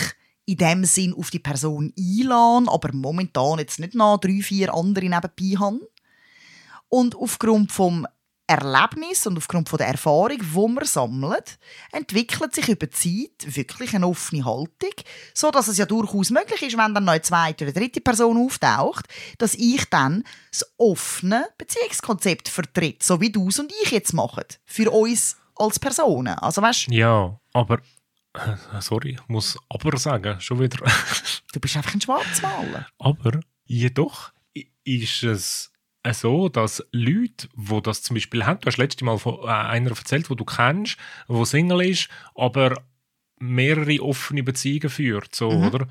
in 0.45 0.57
dem 0.57 0.85
Sinn 0.85 1.13
auf 1.13 1.29
die 1.29 1.39
Person 1.39 1.93
einlade, 1.97 2.69
aber 2.69 2.91
momentan 2.91 3.59
jetzt 3.59 3.79
nicht 3.79 3.95
noch 3.95 4.17
drei, 4.17 4.41
vier 4.41 4.73
andere 4.73 5.05
nebenbei 5.05 5.59
habe. 5.59 5.89
Und 6.93 7.15
aufgrund 7.15 7.71
vom 7.71 8.05
Erlebnis 8.45 9.25
und 9.25 9.35
aufgrund 9.35 9.67
von 9.67 9.77
der 9.77 9.87
Erfahrung, 9.87 10.37
die 10.37 10.73
man 10.73 10.85
sammelt, 10.85 11.57
entwickelt 11.91 12.53
sich 12.53 12.69
über 12.69 12.85
die 12.85 12.91
Zeit 12.91 13.55
wirklich 13.55 13.95
eine 13.95 14.05
offene 14.05 14.45
Haltung, 14.45 14.93
so 15.33 15.49
dass 15.49 15.69
es 15.69 15.79
ja 15.79 15.87
durchaus 15.87 16.29
möglich 16.29 16.61
ist, 16.61 16.77
wenn 16.77 16.93
dann 16.93 17.05
noch 17.05 17.13
eine 17.13 17.23
zweite 17.23 17.65
oder 17.65 17.73
dritte 17.73 17.99
Person 17.99 18.37
auftaucht, 18.37 19.07
dass 19.39 19.55
ich 19.55 19.89
dann 19.89 20.23
das 20.51 20.71
offene 20.77 21.47
Beziehungskonzept 21.57 22.47
vertritt, 22.47 23.01
so 23.01 23.19
wie 23.19 23.31
du 23.31 23.45
und 23.45 23.73
ich 23.81 23.89
jetzt 23.89 24.13
machen, 24.13 24.43
für 24.63 24.91
uns 24.91 25.35
als 25.55 25.79
Personen. 25.79 26.37
Also 26.37 26.61
weißt, 26.61 26.89
Ja, 26.89 27.39
aber, 27.53 27.79
äh, 28.35 28.81
sorry, 28.81 29.17
ich 29.19 29.27
muss 29.27 29.57
aber 29.67 29.97
sagen, 29.97 30.39
schon 30.41 30.59
wieder. 30.59 30.85
du 31.53 31.59
bist 31.59 31.75
einfach 31.75 31.95
ein 31.95 32.01
Schwarzmaler. 32.01 32.85
aber 32.99 33.39
jedoch 33.65 34.31
ist 34.83 35.23
es 35.23 35.72
so, 36.11 36.49
dass 36.49 36.83
Leute, 36.91 37.47
die 37.55 37.81
das 37.81 38.01
zum 38.01 38.15
Beispiel 38.15 38.45
haben, 38.45 38.59
du 38.59 38.67
hast 38.67 38.77
letztes 38.77 39.03
Mal 39.05 39.17
von 39.17 39.35
äh, 39.43 39.47
einer 39.47 39.89
erzählt, 39.91 40.29
wo 40.29 40.35
du 40.35 40.43
kennst, 40.43 40.97
wo 41.27 41.45
Single 41.45 41.81
ist, 41.89 42.09
aber 42.35 42.75
mehrere 43.39 44.01
offene 44.01 44.43
Beziehungen 44.43 44.89
führt, 44.89 45.33
so, 45.33 45.51
Mhm. 45.51 45.67
oder? 45.67 45.87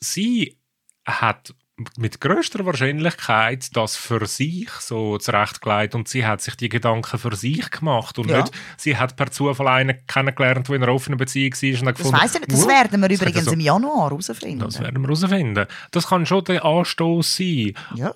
Sie 0.00 0.58
hat 1.06 1.54
mit 1.96 2.20
größter 2.20 2.64
Wahrscheinlichkeit 2.66 3.74
das 3.76 3.96
für 3.96 4.26
sich 4.26 4.68
so 4.70 5.18
zurechtgelegt 5.18 5.94
und 5.96 6.06
sie 6.06 6.24
hat 6.26 6.40
sich 6.40 6.54
die 6.54 6.68
Gedanken 6.68 7.18
für 7.18 7.34
sich 7.34 7.70
gemacht 7.70 8.18
und 8.18 8.28
Ja. 8.30 8.40
nicht, 8.42 8.52
sie 8.76 8.96
hat 8.96 9.16
per 9.16 9.30
Zufall 9.32 9.66
einen 9.68 10.06
kennengelernt, 10.06 10.68
der 10.68 10.76
in 10.76 10.82
einer 10.84 10.92
offenen 10.92 11.18
Beziehung 11.18 11.52
war 11.54 11.80
und 11.80 11.86
Das 11.86 11.96
gefunden, 11.96 12.20
weiss 12.20 12.34
ich 12.34 12.40
nicht. 12.40 12.52
Das 12.52 12.64
«Uh, 12.64 12.68
werden 12.68 13.00
wir 13.00 13.10
übrigens 13.10 13.44
so- 13.46 13.52
im 13.52 13.60
Januar 13.60 14.10
herausfinden. 14.10 14.58
Das 14.60 14.78
werden 14.80 15.00
wir 15.02 15.08
herausfinden. 15.08 15.66
Das 15.90 16.06
kann 16.08 16.26
schon 16.26 16.44
der 16.44 16.64
Anstoß 16.64 17.36
sein, 17.36 17.72
ja. 17.96 18.14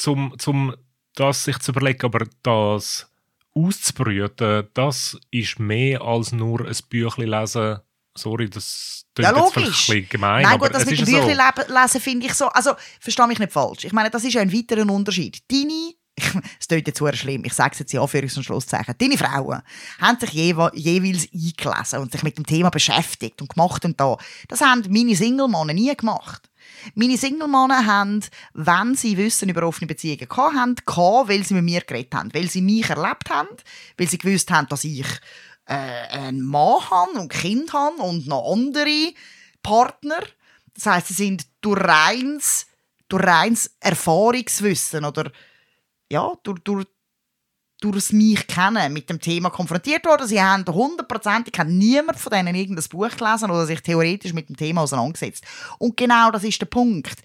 Zum, 0.00 0.34
zum 0.38 0.74
das 1.14 1.44
sich 1.44 1.58
zu 1.58 1.72
überlegen, 1.72 2.04
aber 2.06 2.26
das 2.42 3.06
auszubrüten, 3.54 4.68
das 4.74 5.18
ist 5.30 5.58
mehr 5.58 6.00
als 6.02 6.32
nur 6.32 6.66
ein 6.66 6.76
Büchlein 6.88 7.28
lesen. 7.28 7.78
Sorry, 8.16 8.50
das 8.50 9.04
klingt 9.14 9.30
Ja, 9.30 9.36
jetzt 9.38 9.52
vielleicht 9.52 9.68
ein 9.68 9.72
bisschen 9.76 10.08
gemein, 10.08 10.42
Nein, 10.42 10.58
gut, 10.58 10.74
das 10.74 10.84
mit 10.84 10.98
dem 10.98 11.06
so. 11.06 11.12
Büchlein 11.12 11.36
leben- 11.56 11.72
lesen 11.72 12.00
finde 12.00 12.26
ich 12.26 12.34
so. 12.34 12.46
Also, 12.48 12.72
verstehe 13.00 13.26
mich 13.28 13.38
nicht 13.38 13.52
falsch. 13.52 13.84
Ich 13.84 13.92
meine, 13.92 14.10
das 14.10 14.24
ist 14.24 14.34
ja 14.34 14.40
ein 14.40 14.52
weiterer 14.52 14.88
Unterschied. 14.90 15.38
Deine, 15.50 15.92
es 16.60 16.66
klingt 16.68 16.86
jetzt 16.88 16.98
sehr 16.98 17.14
schlimm, 17.14 17.44
ich 17.44 17.52
sage 17.52 17.70
es 17.72 17.78
jetzt 17.80 17.94
in 17.94 18.00
Anführungs- 18.00 18.36
und 18.36 18.44
Schlusszeichen, 18.44 18.94
deine 18.98 19.16
Frauen 19.16 19.62
haben 20.00 20.18
sich 20.20 20.30
jewe 20.30 20.70
jeweils 20.74 21.28
eingelesen 21.32 22.00
und 22.00 22.12
sich 22.12 22.22
mit 22.22 22.36
dem 22.36 22.44
Thema 22.46 22.70
beschäftigt 22.70 23.40
und 23.40 23.50
gemacht 23.54 23.84
und 23.84 23.98
da. 24.00 24.16
Das 24.48 24.60
haben 24.60 24.84
meine 24.88 25.14
Single-Männer 25.14 25.72
nie 25.72 25.94
gemacht. 25.96 26.49
Meine 26.94 27.16
Single-Männer 27.16 27.86
haben, 27.86 28.20
wenn 28.54 28.94
sie 28.94 29.16
Wissen 29.16 29.48
über 29.48 29.66
offene 29.66 29.86
Beziehungen 29.86 30.28
gehabt 30.28 30.54
haben, 30.54 30.74
gehabt, 30.74 31.28
weil 31.28 31.44
sie 31.44 31.54
mit 31.54 31.64
mir 31.64 31.80
geredet 31.80 32.14
haben, 32.14 32.34
weil 32.34 32.48
sie 32.48 32.62
mich 32.62 32.88
erlebt 32.88 33.30
haben, 33.30 33.48
weil 33.96 34.08
sie 34.08 34.18
gewusst 34.18 34.50
haben, 34.50 34.68
dass 34.68 34.84
ich 34.84 35.06
äh, 35.66 35.74
einen 35.74 36.42
Mann 36.42 36.90
habe 36.90 37.12
und 37.12 37.30
Kind 37.30 37.72
habe 37.72 38.02
und 38.02 38.26
noch 38.26 38.52
andere 38.52 39.12
Partner. 39.62 40.20
Das 40.74 40.86
heißt, 40.86 41.08
sie 41.08 41.14
sind 41.14 41.46
durch 41.60 41.80
reins, 41.80 42.66
durch 43.08 43.24
reins 43.24 43.70
Erfahrungswissen 43.80 45.04
oder 45.04 45.30
ja, 46.10 46.32
durch, 46.42 46.60
durch, 46.60 46.86
durch 47.80 48.12
mich 48.12 48.46
kennen 48.46 48.92
mit 48.92 49.08
dem 49.08 49.20
Thema 49.20 49.50
konfrontiert 49.50 50.04
worden. 50.04 50.26
Sie 50.26 50.40
haben 50.40 50.64
hundertprozentig, 50.66 51.54
niemand 51.64 52.18
von 52.18 52.30
denen 52.30 52.54
irgendein 52.54 52.88
Buch 52.90 53.16
gelesen 53.16 53.50
oder 53.50 53.66
sich 53.66 53.80
theoretisch 53.80 54.32
mit 54.32 54.48
dem 54.48 54.56
Thema 54.56 54.82
auseinandergesetzt. 54.82 55.44
Und 55.78 55.96
genau 55.96 56.30
das 56.30 56.44
ist 56.44 56.60
der 56.60 56.66
Punkt. 56.66 57.16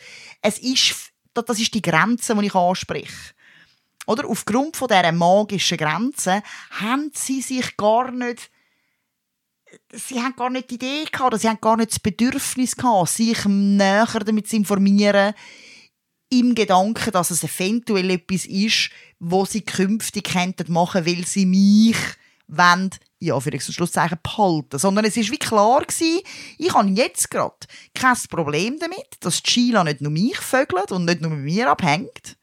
Es 0.41 0.57
ist, 0.59 1.11
das 1.33 1.59
ist 1.59 1.73
die 1.73 1.81
Grenze, 1.81 2.35
die 2.35 2.45
ich 2.45 2.55
anspreche. 2.55 3.33
Oder 4.07 4.27
aufgrund 4.27 4.77
von 4.77 4.87
dieser 4.87 5.11
magischen 5.11 5.77
Grenze 5.77 6.41
haben 6.71 7.11
sie 7.13 7.41
sich 7.41 7.75
gar 7.75 8.11
nicht 8.11 8.49
sie 9.91 10.21
haben 10.21 10.35
gar 10.35 10.49
nicht 10.49 10.69
die 10.69 10.75
Idee 10.75 11.05
gehabt, 11.05 11.27
oder 11.27 11.37
sie 11.37 11.49
haben 11.49 11.59
gar 11.61 11.77
nicht 11.77 11.91
das 11.91 11.99
Bedürfnis 11.99 12.75
gehabt, 12.75 13.09
sich 13.09 13.45
näher 13.45 14.07
damit 14.25 14.47
zu 14.47 14.55
informieren, 14.55 15.33
im 16.39 16.55
Gedanken, 16.55 17.11
dass 17.11 17.31
es 17.31 17.43
eventuell 17.43 18.09
etwas 18.11 18.45
ist, 18.45 18.89
wo 19.19 19.45
sie 19.45 19.61
künftig 19.61 20.31
könnten 20.31 20.71
machen, 20.71 21.05
weil 21.05 21.25
sie 21.25 21.45
mich 21.45 21.97
wollen, 22.47 22.91
ja, 23.19 23.39
für 23.39 23.51
und 23.51 23.61
Schlusszeichen 23.61 24.19
behalten. 24.21 24.77
Sondern 24.77 25.05
es 25.05 25.17
ist 25.17 25.31
wie 25.31 25.37
klar 25.37 25.81
gewesen, 25.81 26.21
ich 26.57 26.73
habe 26.73 26.89
jetzt 26.89 27.31
gerade 27.31 27.55
kein 27.93 28.17
Problem 28.29 28.77
damit, 28.79 29.07
dass 29.19 29.41
Sheila 29.45 29.83
nicht 29.83 30.01
nur 30.01 30.11
mich 30.11 30.37
vögelt 30.37 30.91
und 30.91 31.05
nicht 31.05 31.21
nur 31.21 31.31
mit 31.31 31.43
mir 31.43 31.69
abhängt. 31.69 32.37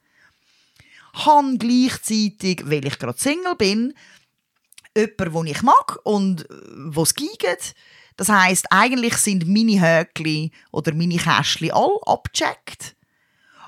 Habe 1.15 1.59
gleichzeitig, 1.59 2.63
weil 2.65 2.87
ich 2.87 2.99
gerade 2.99 3.19
Single 3.19 3.55
bin, 3.57 3.95
jemanden, 4.97 5.33
den 5.35 5.47
ich 5.47 5.63
mag 5.63 5.99
und 6.05 6.51
äh, 6.51 6.55
wo 6.87 7.03
es 7.03 7.15
geht. 7.15 7.75
Das 8.17 8.29
heisst, 8.29 8.67
eigentlich 8.71 9.17
sind 9.17 9.49
meine 9.49 9.81
Höckli 9.81 10.53
oder 10.71 10.95
meine 10.95 11.17
Kästchen 11.17 11.71
all 11.71 11.99
abgecheckt. 12.05 12.95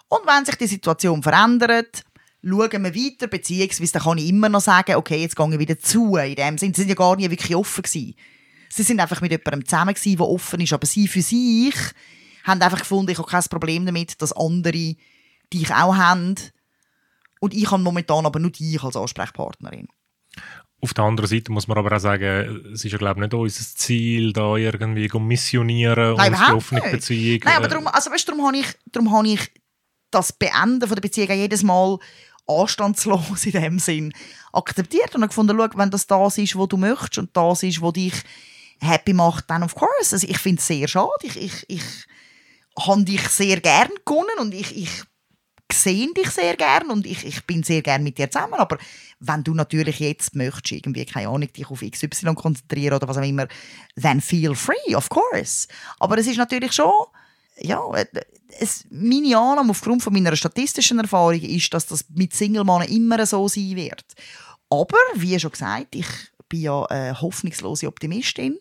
Und 0.08 0.26
wenn 0.26 0.44
sich 0.44 0.56
die 0.56 0.66
Situation 0.66 1.22
verändert, 1.22 2.04
schauen 2.42 2.84
wir 2.84 2.94
weiter, 2.94 3.26
beziehungsweise 3.26 3.92
dann 3.92 4.02
kann 4.02 4.18
ich 4.18 4.28
immer 4.28 4.48
noch 4.48 4.60
sagen, 4.60 4.96
okay, 4.96 5.20
jetzt 5.20 5.36
gehe 5.36 5.52
ich 5.52 5.58
wieder 5.58 5.78
zu. 5.78 6.16
In 6.16 6.34
dem 6.34 6.58
Sinne, 6.58 6.74
sie 6.74 6.82
sind 6.82 6.88
ja 6.90 6.94
gar 6.94 7.16
nie 7.16 7.30
wirklich 7.30 7.56
offen 7.56 7.82
gewesen. 7.82 8.14
Sie 8.68 8.82
sind 8.82 9.00
einfach 9.00 9.20
mit 9.20 9.30
jemandem 9.30 9.64
zusammen 9.64 9.94
gewesen, 9.94 10.16
der 10.16 10.26
offen 10.26 10.60
ist, 10.60 10.72
aber 10.72 10.86
sie 10.86 11.08
für 11.08 11.22
sich 11.22 11.76
haben 12.44 12.60
einfach 12.60 12.80
gefunden, 12.80 13.10
ich 13.10 13.18
habe 13.18 13.30
kein 13.30 13.42
Problem 13.44 13.86
damit, 13.86 14.20
dass 14.20 14.32
andere 14.32 14.96
dich 15.52 15.70
auch 15.70 15.96
haben. 15.96 16.34
Und 17.40 17.54
ich 17.54 17.70
habe 17.70 17.82
momentan 17.82 18.26
aber 18.26 18.38
nur 18.38 18.50
dich 18.50 18.82
als 18.82 18.96
Ansprechpartnerin. 18.96 19.88
Auf 20.80 20.92
der 20.92 21.04
anderen 21.04 21.28
Seite 21.30 21.50
muss 21.52 21.66
man 21.66 21.78
aber 21.78 21.96
auch 21.96 22.00
sagen, 22.00 22.70
es 22.74 22.84
ist 22.84 22.92
ja 22.92 22.98
glaube 22.98 23.20
ich 23.20 23.22
nicht 23.22 23.34
unser 23.34 23.64
Ziel, 23.76 24.32
da 24.32 24.56
irgendwie 24.56 25.08
zu 25.08 25.18
missionieren 25.18 26.16
Nein, 26.16 26.34
und 26.34 26.40
die 26.46 26.52
offene 26.52 26.80
nicht. 26.80 26.92
Beziehung. 26.92 27.40
Nein, 27.44 27.56
aber 27.56 27.68
darum, 27.68 27.86
also 27.86 28.10
weißt, 28.10 28.28
darum 28.28 28.46
habe 28.46 28.58
ich, 28.58 28.66
darum 28.92 29.10
habe 29.12 29.28
ich 29.28 29.50
das 30.14 30.32
Beenden 30.32 30.86
von 30.86 30.94
der 30.94 31.02
Beziehung 31.02 31.30
jedes 31.30 31.62
Mal 31.62 31.98
anstandslos 32.46 33.46
in 33.46 33.52
dem 33.52 33.78
Sinn 33.78 34.12
akzeptiert 34.52 35.14
und 35.14 35.22
habe 35.22 35.28
gefunden, 35.28 35.56
schau, 35.58 35.78
wenn 35.78 35.90
das 35.90 36.06
das 36.06 36.38
ist, 36.38 36.56
was 36.56 36.68
du 36.68 36.76
möchtest 36.76 37.18
und 37.18 37.36
das 37.36 37.62
ist, 37.62 37.80
was 37.82 37.92
dich 37.92 38.14
happy 38.80 39.12
macht, 39.12 39.48
dann 39.48 39.62
of 39.62 39.74
course. 39.74 40.14
Also 40.14 40.26
ich 40.26 40.38
finde 40.38 40.60
es 40.60 40.66
sehr 40.66 40.88
schade. 40.88 41.10
Ich, 41.22 41.36
ich, 41.36 41.64
ich 41.68 41.82
habe 42.78 43.04
dich 43.04 43.26
sehr 43.28 43.60
gern 43.60 43.90
gewonnen 44.04 44.38
und 44.40 44.54
ich, 44.54 44.76
ich 44.76 44.90
sehe 45.72 46.12
dich 46.12 46.30
sehr 46.30 46.56
gern 46.56 46.90
und 46.90 47.06
ich, 47.06 47.24
ich 47.24 47.44
bin 47.46 47.62
sehr 47.62 47.82
gern 47.82 48.02
mit 48.02 48.18
dir 48.18 48.30
zusammen, 48.30 48.54
aber 48.54 48.78
wenn 49.20 49.42
du 49.42 49.54
natürlich 49.54 49.98
jetzt 49.98 50.34
möchtest, 50.34 50.72
irgendwie, 50.72 51.04
keine 51.04 51.28
Ahnung, 51.28 51.52
dich 51.52 51.68
auf 51.68 51.80
XY 51.80 52.34
konzentrieren 52.34 52.94
oder 52.94 53.08
was 53.08 53.16
auch 53.16 53.22
immer, 53.22 53.48
then 54.00 54.20
feel 54.20 54.54
free, 54.54 54.94
of 54.94 55.08
course. 55.08 55.66
Aber 55.98 56.18
es 56.18 56.26
ist 56.26 56.36
natürlich 56.36 56.72
schon, 56.72 56.92
ja, 57.58 57.82
äh, 57.94 58.06
es, 58.58 58.84
meine 58.90 59.36
Annahme 59.36 59.70
aufgrund 59.70 60.02
von 60.02 60.12
meiner 60.12 60.36
statistischen 60.36 60.98
Erfahrung 60.98 61.40
ist, 61.40 61.72
dass 61.74 61.86
das 61.86 62.04
mit 62.14 62.34
Single-Mannen 62.34 62.88
immer 62.88 63.24
so 63.26 63.48
sein 63.48 63.76
wird. 63.76 64.04
Aber, 64.70 64.98
wie 65.14 65.38
schon 65.38 65.52
gesagt, 65.52 65.94
ich 65.94 66.06
bin 66.48 66.62
ja 66.62 66.84
eine 66.86 67.20
hoffnungslose 67.20 67.86
Optimistin. 67.86 68.58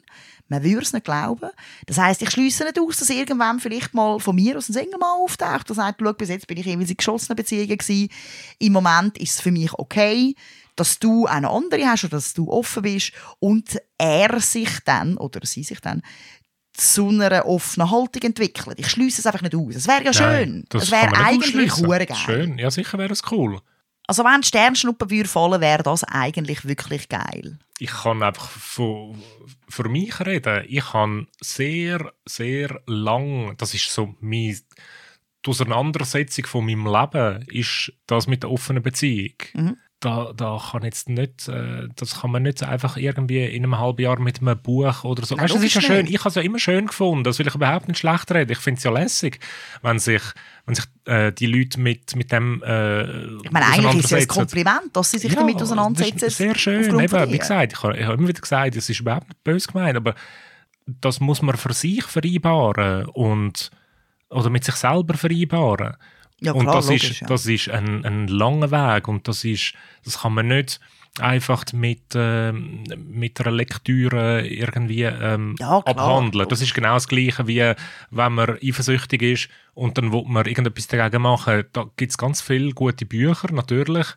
Man 0.48 0.64
würde 0.64 0.82
es 0.82 0.94
nicht 0.94 1.06
glauben. 1.06 1.50
Das 1.86 1.98
heisst, 1.98 2.22
ich 2.22 2.30
schließe 2.30 2.64
nicht 2.66 2.80
aus, 2.80 2.98
dass 2.98 3.10
irgendwann 3.10 3.60
vielleicht 3.60 3.94
mal 3.94 4.20
von 4.20 4.36
mir 4.36 4.58
aus 4.58 4.70
ein 4.70 4.74
Single-Mann 4.74 5.22
auftaucht 5.22 5.70
und 5.70 5.76
sagt, 5.76 6.02
bis 6.18 6.30
jetzt 6.30 6.48
bin 6.48 6.58
ich 6.58 6.66
jeweils 6.66 6.90
in 6.90 6.98
geschlossenen 6.98 7.36
Beziehungen 7.36 7.78
gewesen. 7.78 8.10
Im 8.60 8.74
Moment 8.74 9.18
ist 9.18 9.36
es 9.36 9.42
für 9.42 9.52
mich 9.52 9.74
okay, 9.74 10.36
dass 10.76 11.00
du 11.00 11.28
eine 11.28 11.50
andere 11.50 11.86
hast 11.86 12.06
oder 12.06 12.18
dass 12.18 12.34
du 12.34 12.52
offen 12.52 12.84
bist 12.84 13.14
und 13.40 13.78
er 13.98 14.40
sich 14.42 14.80
dann, 14.86 15.18
oder 15.18 15.46
sie 15.46 15.64
sich 15.64 15.80
dann, 15.80 16.02
zu 16.74 17.10
einer 17.10 17.46
offenen 17.46 17.90
Haltung 17.92 18.22
entwickelt. 18.24 18.80
Ich 18.80 18.90
schließe 18.90 19.22
es 19.22 19.26
einfach 19.26 19.42
nicht 19.42 19.56
aus. 19.56 19.76
Es 19.76 19.88
wäre 19.88 20.04
ja 20.04 20.14
schön. 20.14 20.26
Nein, 20.26 20.66
das 20.70 20.84
es 20.84 20.92
wäre 20.92 21.16
eigentlich 21.16 21.72
geil. 21.84 22.08
Schön, 22.16 22.58
ja 22.58 22.72
sicher 22.72 22.98
wäre 22.98 23.14
es 23.14 23.22
cool. 23.32 23.60
Also 24.08 24.24
wenn 24.24 24.42
die 24.42 24.48
Sternschnuppen 24.48 25.10
würde 25.10 25.30
fallen, 25.30 25.62
wäre 25.62 25.84
das 25.84 26.04
eigentlich 26.04 26.66
wirklich 26.66 27.08
geil. 27.10 27.58
Ich 27.80 27.92
kann 27.92 28.22
einfach 28.22 28.50
von, 28.50 29.22
für 29.70 29.88
mich 29.88 30.20
reden. 30.20 30.66
Ich 30.68 30.94
habe 30.94 31.28
sehr, 31.42 32.12
sehr 32.26 32.82
lang, 32.86 33.56
das 33.58 33.74
ist 33.74 33.92
so 33.92 34.16
mein, 34.20 34.60
die 35.46 35.50
Auseinandersetzung 35.50 36.46
von 36.46 36.66
meinem 36.66 36.86
Leben, 36.86 37.44
ist 37.50 37.94
das 38.08 38.28
mit 38.28 38.44
der 38.44 38.52
offenen 38.52 38.84
Beziehung. 38.84 39.36
Mhm. 39.54 39.78
Da, 40.04 40.34
da 40.36 40.62
kann 40.72 40.84
jetzt 40.84 41.08
nicht, 41.08 41.48
äh, 41.48 41.88
das 41.96 42.20
kann 42.20 42.32
man 42.32 42.44
nicht 42.44 42.62
einfach 42.62 42.98
irgendwie 42.98 43.46
in 43.46 43.64
einem 43.64 43.80
halben 43.80 44.02
Jahr 44.02 44.20
mit 44.20 44.42
einem 44.42 44.62
Buch 44.62 45.06
oder 45.06 45.26
so. 45.26 45.36
Nein, 45.36 45.46
weißt, 45.46 45.56
das 45.56 45.64
ist 45.64 45.76
ja 45.76 45.82
schön. 45.82 46.08
Ich 46.08 46.20
habe 46.20 46.28
es 46.28 46.36
ja 46.36 46.42
immer 46.42 46.60
schön 46.60 46.88
gefunden. 46.88 47.24
Das 47.24 47.40
will 47.40 47.48
ich 47.48 47.56
überhaupt 47.56 47.88
nicht 47.88 48.00
schlecht 48.00 48.30
reden. 48.32 48.52
Ich 48.52 48.58
finde 48.58 48.80
es 48.80 48.84
ja 48.84 48.92
lässig, 48.92 49.40
wenn 49.82 50.00
sich, 50.00 50.22
wenn 50.66 50.76
sich 50.76 50.86
äh, 51.06 51.32
die 51.32 51.46
Leute 51.46 51.80
mit, 51.80 52.18
mit 52.18 52.34
dem 52.34 52.62
äh, 52.64 53.04
Ich 53.44 53.52
meine, 53.52 53.66
eigentlich 53.68 53.96
ist 54.00 54.06
es 54.06 54.12
ja 54.12 54.18
ein. 54.18 54.28
Kompliment, 54.28 54.90
dass 54.92 55.12
sie 55.12 55.20
sich 55.20 55.34
damit 55.34 55.62
auseinandersetzen. 55.62 56.30
Sehr 56.30 56.56
schön. 56.56 57.00
Eben, 57.00 57.32
wie 57.32 57.38
gesagt, 57.38 57.72
ich 57.72 57.82
habe, 57.82 57.98
ich 57.98 58.04
habe 58.04 58.16
immer 58.16 58.28
wieder 58.28 58.42
gesagt, 58.42 58.76
es 58.76 58.90
ist 58.90 59.00
überhaupt 59.00 59.30
nicht 59.30 59.42
böse 59.46 59.72
gemeint, 59.72 59.96
aber 59.96 60.16
das 60.86 61.22
muss 61.22 61.42
man 61.42 61.56
für 61.56 61.72
sich 61.72 62.04
vereinbaren 62.04 63.06
und 63.06 63.72
oder 64.30 64.50
mit 64.50 64.66
sich 64.66 64.76
selber 64.76 65.14
vereinbaren. 65.14 65.96
Ja, 66.44 66.52
und 66.54 66.64
klar, 66.64 66.76
das 66.76 66.88
logisch, 66.88 67.12
ist, 67.12 67.20
ja. 67.22 67.28
das 67.28 67.46
ist 67.46 67.70
ein, 67.70 68.06
ein 68.06 68.28
langer 68.28 68.72
Weg 68.72 69.08
und 69.08 69.28
das 69.28 69.44
ist, 69.44 69.74
das 70.04 70.20
kann 70.22 70.34
man 70.34 70.48
nicht 70.48 70.80
einfach 71.20 71.64
mit, 71.74 72.02
ähm, 72.16 72.84
mit 72.98 73.40
einer 73.40 73.52
Lektüre 73.52 74.48
irgendwie 74.48 75.04
ähm, 75.04 75.56
Ja, 75.60 75.78
abhandeln. 75.86 76.50
Das 76.50 76.62
ist 76.62 76.74
genau 76.74 76.96
das 76.96 77.08
Gleiche, 77.08 77.48
wie 77.48 77.74
wenn 78.10 78.34
man 78.34 78.58
eifersüchtig 78.62 79.22
ist 79.22 79.50
und 79.74 79.98
dann 79.98 80.12
will 80.12 80.24
man 80.26 80.46
irgendetwas 80.46 80.88
dagegen 80.88 81.22
machen. 81.22 81.66
Da 81.74 81.86
gibt 81.98 82.12
es 82.12 82.18
ganz 82.18 82.42
viele 82.42 82.74
gute 82.74 83.06
Bücher, 83.06 83.52
natürlich. 83.52 84.08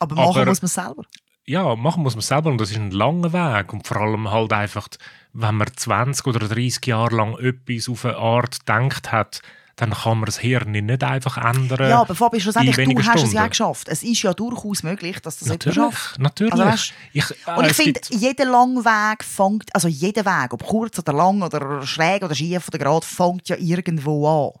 Aber 0.00 0.14
machen 0.16 0.40
aber- 0.40 0.46
muss 0.46 0.62
man 0.62 0.68
selber. 0.68 1.04
Ja, 1.46 1.74
machen 1.74 2.02
muss 2.02 2.14
man 2.14 2.22
selber 2.22 2.50
und 2.50 2.60
das 2.60 2.70
ist 2.70 2.76
ein 2.76 2.90
langer 2.90 3.32
Weg 3.32 3.72
und 3.72 3.86
vor 3.86 3.96
allem 3.96 4.30
halt 4.30 4.52
einfach, 4.52 4.88
wenn 5.32 5.56
man 5.56 5.68
20 5.74 6.26
oder 6.26 6.46
30 6.46 6.86
Jahre 6.86 7.16
lang 7.16 7.36
etwas 7.38 7.88
auf 7.88 8.04
eine 8.04 8.16
Art 8.16 8.60
gedacht 8.60 9.10
hat, 9.10 9.42
dann 9.80 9.92
kann 9.92 10.18
man 10.18 10.26
das 10.26 10.38
Hirn 10.38 10.72
nicht 10.72 11.02
einfach 11.02 11.38
ändern. 11.38 11.88
Ja, 11.88 12.02
aber 12.02 12.14
Fabi, 12.14 12.38
schlussendlich, 12.38 12.76
du 12.76 13.02
hast 13.02 13.24
es 13.24 13.32
ja 13.32 13.46
geschafft. 13.46 13.88
Es 13.88 14.02
ist 14.02 14.22
ja 14.22 14.34
durchaus 14.34 14.82
möglich, 14.82 15.20
dass 15.20 15.38
das 15.38 15.48
jemand 15.48 15.66
Natürlich, 15.66 15.92
schafft. 15.94 16.18
natürlich. 16.18 16.52
Also, 16.52 16.64
weißt, 16.64 16.92
ich, 17.14 17.24
Und 17.46 17.64
äh, 17.64 17.66
ich 17.66 17.70
es 17.70 17.76
finde, 17.76 18.00
jeder 18.10 18.44
lange 18.44 18.84
Weg 18.84 19.24
fängt, 19.24 19.74
also 19.74 19.88
jeder 19.88 20.26
Weg, 20.26 20.52
ob 20.52 20.66
kurz 20.66 20.98
oder 20.98 21.14
lang 21.14 21.40
oder 21.40 21.86
schräg 21.86 22.22
oder 22.22 22.34
schief 22.34 22.68
oder 22.68 22.78
gerade, 22.78 23.06
fängt 23.06 23.48
ja 23.48 23.56
irgendwo 23.58 24.28
an. 24.28 24.60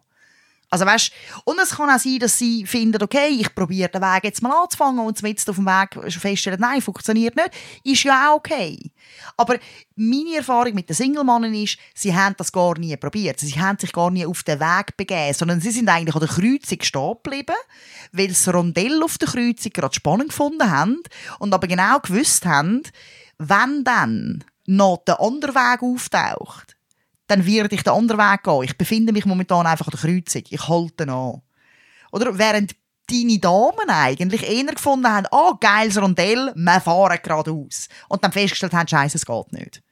Also 0.70 0.86
weißt, 0.86 1.10
und 1.44 1.58
es 1.58 1.70
kann 1.70 1.90
auch 1.90 1.98
sein, 1.98 2.20
dass 2.20 2.38
sie 2.38 2.64
finden, 2.64 3.02
okay, 3.02 3.28
ich 3.28 3.52
probiere 3.54 3.88
den 3.88 4.02
Weg 4.02 4.22
jetzt 4.22 4.40
mal 4.40 4.62
anzufangen 4.62 5.04
und 5.04 5.20
jetzt 5.20 5.50
auf 5.50 5.56
dem 5.56 5.66
Weg 5.66 6.12
feststellen, 6.12 6.60
nein, 6.60 6.80
funktioniert 6.80 7.34
nicht, 7.34 7.50
ist 7.82 8.04
ja 8.04 8.30
auch 8.30 8.36
okay. 8.36 8.78
Aber 9.36 9.58
meine 9.96 10.36
Erfahrung 10.36 10.74
mit 10.74 10.88
den 10.88 10.94
Singlemannen 10.94 11.52
ist, 11.54 11.76
sie 11.94 12.14
haben 12.14 12.36
das 12.38 12.52
gar 12.52 12.78
nie 12.78 12.96
probiert. 12.96 13.40
Sie 13.40 13.60
haben 13.60 13.78
sich 13.78 13.92
gar 13.92 14.12
nie 14.12 14.24
auf 14.24 14.44
den 14.44 14.60
Weg 14.60 14.96
begeben, 14.96 15.34
sondern 15.34 15.60
sie 15.60 15.72
sind 15.72 15.88
eigentlich 15.88 16.14
an 16.14 16.20
der 16.20 16.28
Kreuzung 16.28 16.78
stehen 16.80 17.14
geblieben, 17.22 17.56
weil 18.12 18.28
das 18.28 18.46
Rondell 18.46 19.02
auf 19.02 19.18
der 19.18 19.28
Kreuzung 19.28 19.72
gerade 19.72 19.94
spannend 19.94 20.28
gefunden 20.28 20.70
haben 20.70 21.02
und 21.40 21.52
aber 21.52 21.66
genau 21.66 21.98
gewusst 21.98 22.46
haben, 22.46 22.82
wenn 23.38 23.82
dann 23.82 24.44
noch 24.66 25.02
der 25.04 25.20
andere 25.20 25.54
Weg 25.54 25.82
auftaucht, 25.82 26.76
dann 27.30 27.46
werde 27.46 27.74
ich 27.74 27.82
den 27.82 27.92
anderen 27.92 28.20
Weg 28.20 28.42
gehen. 28.42 28.62
Ich 28.64 28.76
befinde 28.76 29.12
mich 29.12 29.24
momentan 29.24 29.66
einfach 29.66 29.86
an 29.86 29.92
der 29.92 30.00
Kreuzung. 30.00 30.42
Ich 30.48 30.68
halte 30.68 31.08
an. 31.08 31.42
Oder 32.10 32.36
während 32.36 32.74
deine 33.08 33.38
Damen 33.38 33.88
eigentlich 33.88 34.42
eher 34.42 34.74
gefunden 34.74 35.06
haben, 35.06 35.26
ah, 35.30 35.56
geiles 35.60 36.00
Rondell, 36.00 36.52
wir 36.54 36.80
fahren 36.80 37.18
geradeaus. 37.22 37.88
Und 38.08 38.24
dann 38.24 38.32
festgestellt 38.32 38.72
haben, 38.72 38.88
scheiße, 38.88 39.16
es 39.16 39.26
geht 39.26 39.52
nicht. 39.52 39.82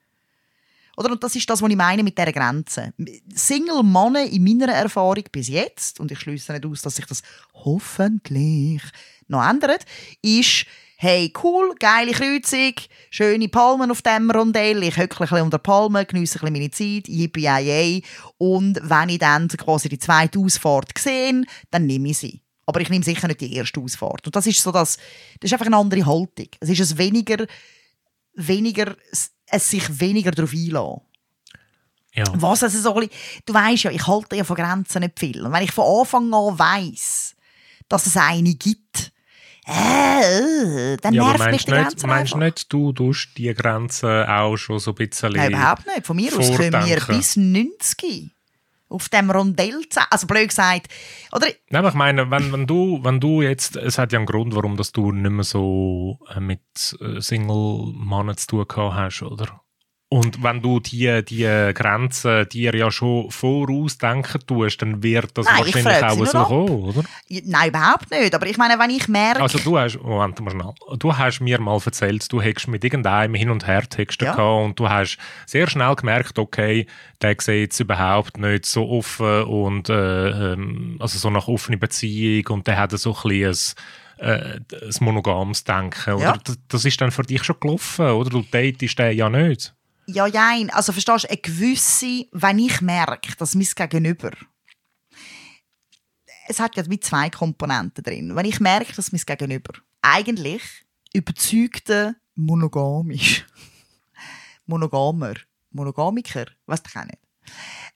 Oder? 0.97 1.13
Und 1.13 1.23
das 1.23 1.37
ist 1.37 1.49
das, 1.49 1.63
was 1.63 1.71
ich 1.71 1.77
meine 1.77 2.03
mit 2.03 2.19
dieser 2.19 2.33
Grenze. 2.33 2.93
Single-Männer 3.33 4.25
in 4.25 4.43
meiner 4.43 4.73
Erfahrung 4.73 5.23
bis 5.31 5.47
jetzt, 5.47 6.01
und 6.01 6.11
ich 6.11 6.19
schließe 6.19 6.53
nicht 6.53 6.67
aus, 6.67 6.83
dass 6.83 6.97
sich 6.97 7.07
das 7.07 7.23
hoffentlich 7.55 8.83
noch 9.29 9.49
ändert, 9.49 9.85
ist, 10.23 10.67
hey, 11.01 11.33
cool, 11.45 11.77
geile 11.79 12.11
Kreuzung, 12.11 12.75
schöne 13.11 13.49
Palmen 13.49 13.93
auf 13.93 14.03
dem 14.03 14.33
Rondell, 14.33 14.83
ich 14.83 14.97
höckle 14.97 15.27
ein 15.27 15.29
bisschen 15.29 15.43
unter 15.43 15.59
Palmen, 15.59 16.05
geniesse 16.05 16.41
ein 16.41 16.53
bisschen 16.53 16.53
meine 16.53 16.71
Zeit, 16.73 17.09
yippie 17.09 18.03
und 18.37 18.81
wenn 18.83 19.09
ich 19.09 19.21
dann 19.21 19.47
quasi 19.47 19.89
die 19.89 20.01
zweite 20.01 20.41
Ausfahrt 20.41 20.99
sehe, 20.99 21.45
dann 21.71 21.87
nehme 21.87 22.09
ich 22.09 22.19
sie. 22.19 22.43
Aber 22.67 22.81
ich 22.81 22.91
nehme 22.91 23.05
sicher 23.05 23.29
nicht 23.29 23.41
die 23.41 23.55
erste 23.55 23.81
Ausfahrt. 23.81 24.27
Und 24.27 24.35
das 24.35 24.49
ist 24.49 24.61
so 24.61 24.73
das, 24.73 24.97
das 25.39 25.49
ist 25.49 25.53
einfach 25.53 25.67
eine 25.67 25.77
andere 25.77 26.05
Haltung. 26.05 26.49
Es 26.59 26.69
ist 26.69 26.93
ein 26.93 26.99
weniger, 26.99 27.47
weniger, 28.35 28.97
es 29.47 29.71
sich 29.71 30.01
weniger 30.01 30.33
darauf 30.33 30.53
einlassen. 30.53 31.01
ja. 32.13 32.25
Was 32.35 32.65
also 32.65 32.81
so 32.81 32.95
ein 32.97 33.09
bisschen, 33.09 33.45
du 33.47 33.55
weißt 33.55 33.85
ja, 33.85 33.93
ich 33.93 34.05
halte 34.05 34.35
ja 34.35 34.43
von 34.43 34.57
Grenzen 34.57 35.03
nicht 35.03 35.19
viel. 35.19 35.47
Und 35.47 35.53
wenn 35.53 35.63
ich 35.63 35.71
von 35.71 36.01
Anfang 36.01 36.35
an 36.35 36.59
weiss, 36.59 37.37
dass 37.89 38.07
es 38.07 38.17
eine 38.17 38.55
gibt, 38.55 39.13
äh, 39.69 40.97
dann 40.97 41.15
ja, 41.15 41.25
nervt 41.25 41.51
mich 41.51 41.65
die 41.65 41.71
du 41.71 41.77
nicht, 41.77 41.89
Grenze 41.89 42.07
meinst 42.07 42.33
du 42.33 42.39
nicht, 42.39 42.73
du 42.73 42.93
tust 42.93 43.29
die 43.37 43.53
Grenzen 43.53 44.25
auch 44.27 44.57
schon 44.57 44.79
so 44.79 44.93
ein 44.93 44.95
bisschen 44.95 45.33
Nein, 45.33 45.53
überhaupt 45.53 45.87
nicht. 45.87 46.07
Von 46.07 46.17
mir 46.17 46.37
aus 46.37 46.57
können 46.57 46.73
wir 46.73 47.01
vordenken? 47.01 47.17
bis 47.17 47.37
90 47.37 48.31
auf 48.89 49.09
dem 49.09 49.31
Rondell. 49.31 49.83
Also 50.11 50.27
blöd 50.27 50.49
gesagt. 50.49 50.89
Oder, 51.33 51.49
Nein, 51.69 51.81
aber 51.81 51.89
ich 51.89 51.95
meine, 51.95 52.31
wenn, 52.31 52.53
wenn, 52.53 52.67
du, 52.67 53.01
wenn 53.03 53.21
du 53.21 53.43
jetzt, 53.43 53.77
es 53.77 53.99
hat 53.99 54.13
ja 54.13 54.19
einen 54.19 54.27
Grund, 54.27 54.55
warum 54.55 54.77
dass 54.77 54.93
du 54.93 55.13
nicht 55.13 55.31
mehr 55.31 55.45
so 55.45 56.19
äh, 56.35 56.41
mit 56.41 56.63
äh, 57.01 57.21
Single-Mannen 57.21 58.37
zu 58.37 58.47
tun 58.47 58.69
gehabt 58.69 58.95
hast, 58.95 59.23
oder? 59.23 59.61
Und 60.11 60.43
wenn 60.43 60.63
du 60.63 60.81
die, 60.81 61.23
die 61.23 61.73
Grenzen 61.75 62.49
dir 62.49 62.75
ja 62.75 62.91
schon 62.91 63.31
vorausdenken 63.31 64.41
tust, 64.47 64.81
dann 64.81 65.03
wird 65.03 65.37
das 65.37 65.45
Nein, 65.45 65.65
ich 65.67 65.75
wahrscheinlich 65.85 66.03
auch 66.03 66.27
so 66.27 66.39
ab. 66.39 66.47
kommen, 66.47 66.83
oder? 66.83 67.03
nein, 67.45 67.69
überhaupt 67.69 68.11
nicht. 68.11 68.35
Aber 68.35 68.47
ich 68.47 68.57
meine, 68.57 68.79
wenn 68.79 68.89
ich 68.89 69.07
merke... 69.07 69.43
Also 69.43 69.59
du 69.59 69.79
hast, 69.79 70.03
Moment 70.03 70.41
mal 70.41 70.51
schnell, 70.51 70.73
du 70.99 71.15
hast 71.15 71.41
mir 71.41 71.61
mal 71.61 71.79
erzählt, 71.85 72.33
du 72.33 72.41
hättest 72.41 72.69
mit 72.69 72.85
irgendeinem 72.85 73.35
hin 73.35 73.51
und 73.51 73.67
her 73.67 73.87
texten 73.87 74.25
Ja. 74.25 74.33
gehabt 74.35 74.65
und 74.65 74.81
du 74.81 74.89
hast 74.89 75.19
sehr 75.45 75.69
schnell 75.69 75.95
gemerkt, 75.95 76.39
okay, 76.39 76.87
der 77.21 77.37
sieht 77.39 77.61
jetzt 77.61 77.81
überhaupt 77.81 78.39
nicht 78.39 78.65
so 78.65 78.89
offen 78.89 79.43
und 79.43 79.91
äh, 79.91 80.53
ähm, 80.55 80.97
also 81.01 81.19
so 81.19 81.29
nach 81.29 81.49
offener 81.49 81.77
Beziehung 81.77 82.47
und 82.49 82.67
der 82.67 82.79
hat 82.79 82.93
so 82.93 83.15
ein 83.15 83.29
bisschen 83.29 83.75
ein, 84.21 84.27
äh, 84.27 84.61
ein 84.87 84.95
monogames 85.01 85.65
Denken. 85.65 86.15
Oder? 86.15 86.23
Ja. 86.23 86.37
Das, 86.43 86.59
das 86.69 86.85
ist 86.87 86.99
dann 86.99 87.11
für 87.11 87.25
dich 87.25 87.45
schon 87.45 87.61
gelaufen, 87.61 88.07
oder? 88.07 88.31
Du 88.31 88.43
datest 88.51 88.99
den 88.99 89.15
ja 89.15 89.29
nicht. 89.29 89.75
Ja, 90.11 90.27
nein. 90.27 90.71
Also 90.71 90.93
verstehst 90.93 91.25
du, 91.25 91.29
eine 91.29 91.37
gewisse, 91.39 92.27
wenn 92.33 92.59
ich 92.59 92.81
merke, 92.81 93.37
dass 93.37 93.55
mein 93.55 93.69
Gegenüber 93.75 94.31
es 96.49 96.59
hat 96.59 96.77
ja 96.77 96.83
mit 96.89 97.05
zwei 97.05 97.29
Komponenten 97.29 98.03
drin. 98.03 98.35
Wenn 98.35 98.47
ich 98.47 98.59
merke, 98.59 98.93
dass 98.95 99.13
mein 99.13 99.21
Gegenüber 99.21 99.75
eigentlich 100.01 100.63
überzeugter 101.13 102.17
monogam 102.35 103.11
ist, 103.11 103.45
monogamer, 104.67 105.35
monogamiker, 105.71 106.47
was 106.67 106.83
ich 106.89 106.97
auch 106.97 107.05
nicht, 107.05 107.19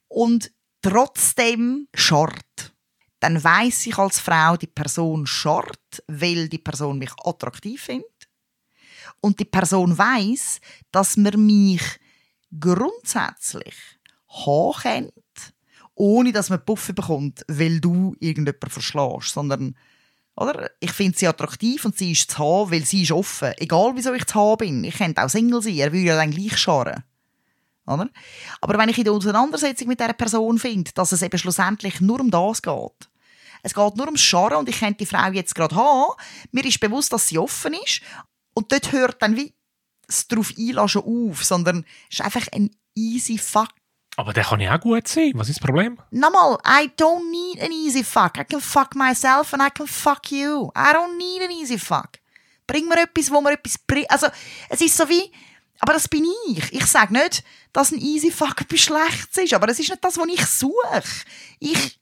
und 0.09 0.53
trotzdem 0.83 1.89
schart, 1.95 2.75
dann 3.21 3.43
weiß 3.43 3.87
ich 3.87 3.97
als 3.97 4.19
Frau, 4.19 4.57
die 4.57 4.67
Person 4.67 5.27
schart, 5.27 6.03
weil 6.09 6.49
die 6.49 6.59
Person 6.59 6.99
mich 6.99 7.13
attraktiv 7.25 7.83
findet. 7.83 8.29
Und 9.21 9.39
die 9.39 9.45
Person 9.45 9.97
weiß, 9.97 10.61
dass 10.91 11.17
man 11.17 11.47
mich 11.47 11.83
grundsätzlich 12.59 13.75
haben 14.29 14.81
kennt 14.81 15.13
ohne 15.95 16.33
dass 16.33 16.51
man 16.51 16.65
Puffe 16.65 16.95
bekommt, 16.95 17.45
weil 17.49 17.81
du 17.81 18.17
irgendjemanden 18.19 18.71
verschlägst, 18.71 19.35
sondern 19.35 19.77
oder? 20.35 20.71
Ich 20.81 20.93
finde 20.93 21.19
sie 21.19 21.29
attraktiv 21.29 21.85
und 21.85 21.97
sie 21.97 22.13
ist 22.13 22.31
zu 22.31 22.39
haben, 22.39 22.71
weil 22.71 22.85
sie 22.87 23.03
ist 23.03 23.13
offen. 23.13 23.53
Egal, 23.59 23.93
wieso 23.95 24.15
ich 24.15 24.25
zu 24.25 24.35
haben 24.35 24.59
bin. 24.59 24.85
Ich 24.85 24.97
könnte 24.97 25.23
auch 25.23 25.29
Single 25.29 25.61
sein, 25.61 25.75
er 25.75 25.93
würde 25.93 26.07
ja 26.07 26.17
dann 26.17 26.31
gleich 26.31 26.57
scharen. 26.57 27.05
Oder? 27.87 28.09
Aber 28.61 28.79
wenn 28.79 28.89
ich 28.89 28.97
in 28.97 29.05
der 29.05 29.13
Auseinandersetzung 29.13 29.89
mit 29.89 30.01
dieser 30.01 30.15
Person 30.15 30.59
finde, 30.59 30.91
dass 30.95 31.13
es 31.13 31.21
eben 31.21 31.37
schlussendlich 31.37 32.01
nur 32.01 32.21
um 32.21 32.31
das 32.31 32.63
geht, 32.63 33.11
es 33.63 33.75
geht 33.75 33.97
nur 33.97 34.07
ums 34.07 34.23
Scharen 34.23 34.57
und 34.57 34.69
ich 34.69 34.81
könnte 34.81 34.99
die 34.99 35.07
Frau 35.07 35.31
jetzt 35.31 35.55
gerade 35.55 35.77
haben, 35.77 36.15
mir 36.51 36.65
ist 36.65 36.81
bewusst, 36.81 37.13
dass 37.13 37.29
sie 37.29 37.39
offen 37.39 37.75
ist 37.85 38.01
und 38.55 38.73
dort 38.73 38.91
hört 38.93 39.21
dann 39.21 39.37
wie 39.37 39.55
das 40.13 40.29
drauf 40.29 40.53
einlassen 40.59 41.03
auf, 41.03 41.45
sondern 41.45 41.85
es 42.11 42.19
ist 42.19 42.25
einfach 42.25 42.47
ein 42.53 42.71
easy 42.95 43.39
fuck 43.39 43.71
Aber 44.17 44.33
der 44.33 44.45
kann 44.45 44.61
ja 44.61 44.77
auch 44.77 44.81
gut 44.81 45.09
sein. 45.09 45.33
Was 45.35 45.49
ist 45.49 45.61
das 45.61 45.67
Problem? 45.67 45.99
Nochmal, 46.11 46.59
I 46.67 46.91
don't 46.99 47.31
need 47.31 47.63
an 47.63 47.73
easy 47.73 48.05
fuck. 48.05 48.39
I 48.39 48.45
can 48.45 48.61
fuck 48.61 48.95
myself 48.95 49.53
and 49.55 49.63
I 49.63 49.71
can 49.71 49.87
fuck 49.87 50.31
you. 50.31 50.71
I 50.77 50.93
don't 50.93 51.17
need 51.17 51.43
an 51.43 51.51
easy 51.51 51.79
fuck. 51.79 52.19
Bring 52.67 52.89
mir 52.89 53.03
etwas, 53.03 53.31
wo 53.31 53.41
mir 53.41 53.53
etwas 53.53 53.79
bringt. 53.79 54.11
Also, 54.11 54.29
es 54.69 54.81
ist 54.81 54.97
so 54.97 55.09
wie, 55.09 55.33
aber 55.81 55.95
das 55.95 56.09
bin 56.09 56.25
ich. 56.49 56.73
Ich 56.73 56.87
sage 56.87 57.13
nicht, 57.13 57.43
dass 57.73 57.91
ein 57.91 57.99
easy 57.99 58.31
fuck 58.31 58.61
etwas 58.61 58.81
Schlechtes 58.81 59.45
ist, 59.45 59.55
aber 59.55 59.69
es 59.69 59.79
ist 59.81 59.91
nicht 59.91 60.05
das, 60.05 60.17
was 60.17 60.29
ich 60.29 60.47
suche. 60.47 61.03
Ich, 61.59 61.99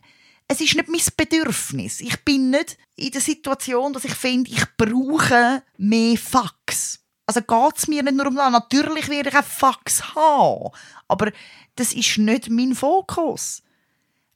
es 0.49 0.61
ist 0.61 0.75
nicht 0.75 0.89
mein 0.89 1.01
Bedürfnis. 1.17 2.01
Ich 2.01 2.17
bin 2.25 2.51
nicht 2.51 2.77
in 2.97 3.11
der 3.11 3.21
Situation, 3.21 3.93
dass 3.93 4.05
ich 4.05 4.15
finde, 4.15 4.51
ich 4.51 4.65
brauche 4.77 5.63
mehr 5.79 6.19
Fucks. 6.19 7.00
Also 7.31 7.43
geht 7.43 7.79
es 7.79 7.87
mir 7.87 8.03
nicht 8.03 8.17
nur 8.17 8.27
um 8.27 8.35
das. 8.35 8.51
Natürlich 8.51 9.09
werde 9.09 9.29
ich 9.29 9.37
auch 9.37 9.45
Fucks 9.45 10.17
haben, 10.17 10.71
aber 11.07 11.31
das 11.77 11.93
ist 11.93 12.19
nicht 12.19 12.51
mein 12.51 12.75
Fokus. 12.75 13.63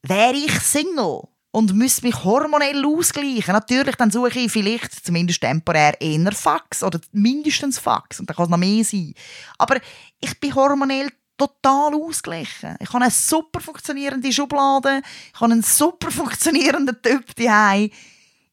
Wäre 0.03 0.36
ich 0.36 0.53
Single 0.61 1.22
und 1.51 1.74
müsste 1.74 2.07
mich 2.07 2.22
hormonell 2.22 2.84
ausgleichen, 2.86 3.53
natürlich, 3.53 3.97
dann 3.97 4.12
suche 4.12 4.38
ich 4.38 4.53
vielleicht 4.53 5.05
zumindest 5.05 5.40
temporär 5.40 6.01
eher 6.01 6.30
Fax 6.30 6.84
oder 6.84 7.01
mindestens 7.11 7.80
Fax 7.80 8.20
und 8.20 8.30
dann 8.30 8.36
kann 8.36 8.45
es 8.45 8.51
noch 8.51 8.59
mehr 8.59 8.84
sein. 8.84 9.12
Aber 9.59 9.80
ich 10.20 10.38
bin 10.38 10.55
hormonell 10.55 11.11
total 11.36 11.97
ausgeglichen. 11.97 12.76
Ich 12.78 12.90
habe 12.90 13.03
eine 13.03 13.11
super 13.11 13.59
funktionierende 13.59 14.32
Schublade, 14.32 15.03
ich 15.34 15.40
habe 15.40 15.51
einen 15.51 15.64
super 15.64 16.11
funktionierenden 16.12 17.03
Typ 17.03 17.34
daheim. 17.34 17.90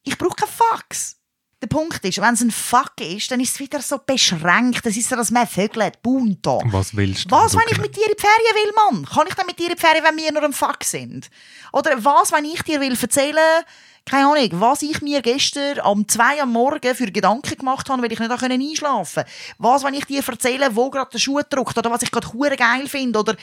Ich 0.02 0.18
brauche 0.18 0.36
keinen 0.36 0.50
Fax. 0.50 1.21
Der 1.62 1.68
Punkt 1.68 2.04
ist, 2.04 2.20
wenn 2.20 2.34
es 2.34 2.42
ein 2.42 2.50
Fuck 2.50 2.94
ist, 3.02 3.30
dann 3.30 3.40
ist 3.40 3.54
es 3.54 3.60
wieder 3.60 3.82
so 3.82 4.00
beschränkt. 4.04 4.84
Das 4.84 4.98
ist 4.98 5.08
so, 5.08 5.16
dass 5.16 5.30
man 5.30 5.46
vögelt, 5.46 6.02
bunta. 6.02 6.58
Was 6.66 6.96
willst 6.96 7.26
du? 7.26 7.36
Was, 7.36 7.54
wenn 7.54 7.62
ich 7.70 7.78
mit 7.78 7.96
dir 7.96 8.08
in 8.08 8.16
die 8.18 8.22
Ferien 8.22 8.56
will, 8.56 8.74
Mann? 8.76 9.06
Kann 9.06 9.28
ich 9.28 9.36
dann 9.36 9.46
mit 9.46 9.60
dir 9.60 9.70
in 9.70 9.76
die 9.76 9.80
Ferien, 9.80 10.04
wenn 10.04 10.18
wir 10.18 10.32
nur 10.32 10.44
ein 10.44 10.54
Fuck 10.54 10.84
sind? 10.84 11.30
Oder 11.72 12.04
was, 12.04 12.32
wenn 12.32 12.46
ich 12.46 12.64
dir 12.64 12.82
will 12.82 12.98
erzählen, 13.00 13.64
keine 14.06 14.26
Ahnung, 14.26 14.50
was 14.54 14.82
ich 14.82 15.02
mir 15.02 15.22
gestern 15.22 15.80
um 15.82 16.08
zwei 16.08 16.42
am 16.42 16.52
Morgen 16.52 16.96
für 16.96 17.12
Gedanken 17.12 17.56
gemacht 17.56 17.88
habe, 17.90 18.02
weil 18.02 18.12
ich 18.12 18.20
nicht 18.20 18.32
einschlafen 18.32 19.24
konnte. 19.24 19.32
Was, 19.60 19.84
wenn 19.84 19.94
ich 19.94 20.06
dir 20.06 20.28
erzähle, 20.28 20.76
wo 20.76 20.90
gerade 20.90 21.12
der 21.12 21.20
Schuh 21.20 21.42
drückt 21.48 21.78
oder 21.78 21.92
was 21.92 22.02
ich 22.02 22.12
gerade 22.12 22.34
hure 22.34 22.56
geil 22.56 22.88
finde 22.88 23.20
oder 23.20 23.36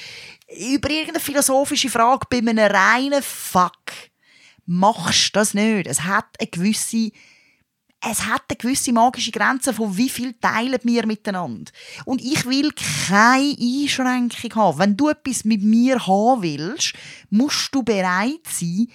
über 0.49 0.91
irgendeine 0.91 1.21
philosophische 1.21 1.89
Frage 1.89 2.27
bei 2.29 2.39
einem 2.39 2.59
reinen 2.59 3.23
Fuck. 3.23 3.93
Machst 4.67 5.37
das 5.37 5.55
nicht. 5.55 5.87
Es 5.87 6.03
hat 6.03 6.27
eine 6.41 6.49
gewisse 6.49 7.13
es 8.01 8.27
hat 8.27 8.43
eine 8.49 8.57
gewisse 8.57 8.93
magische 8.93 9.33
Grenze 9.33 9.75
von 9.75 9.97
wie 9.97 10.09
viel 10.09 10.35
teilen 10.35 10.79
wir 10.85 11.05
miteinander. 11.05 11.71
Und 12.05 12.21
ich 12.23 12.47
will 12.47 12.71
keine 13.09 13.57
Einschränkung 13.59 14.55
haben. 14.55 14.79
Wenn 14.79 14.97
du 14.97 15.09
etwas 15.09 15.45
mit 15.45 15.63
mir 15.63 16.07
haben 16.07 16.43
willst, 16.43 16.95
musst 17.31 17.75
du 17.75 17.83
bereit 17.83 18.47
sein, 18.49 18.87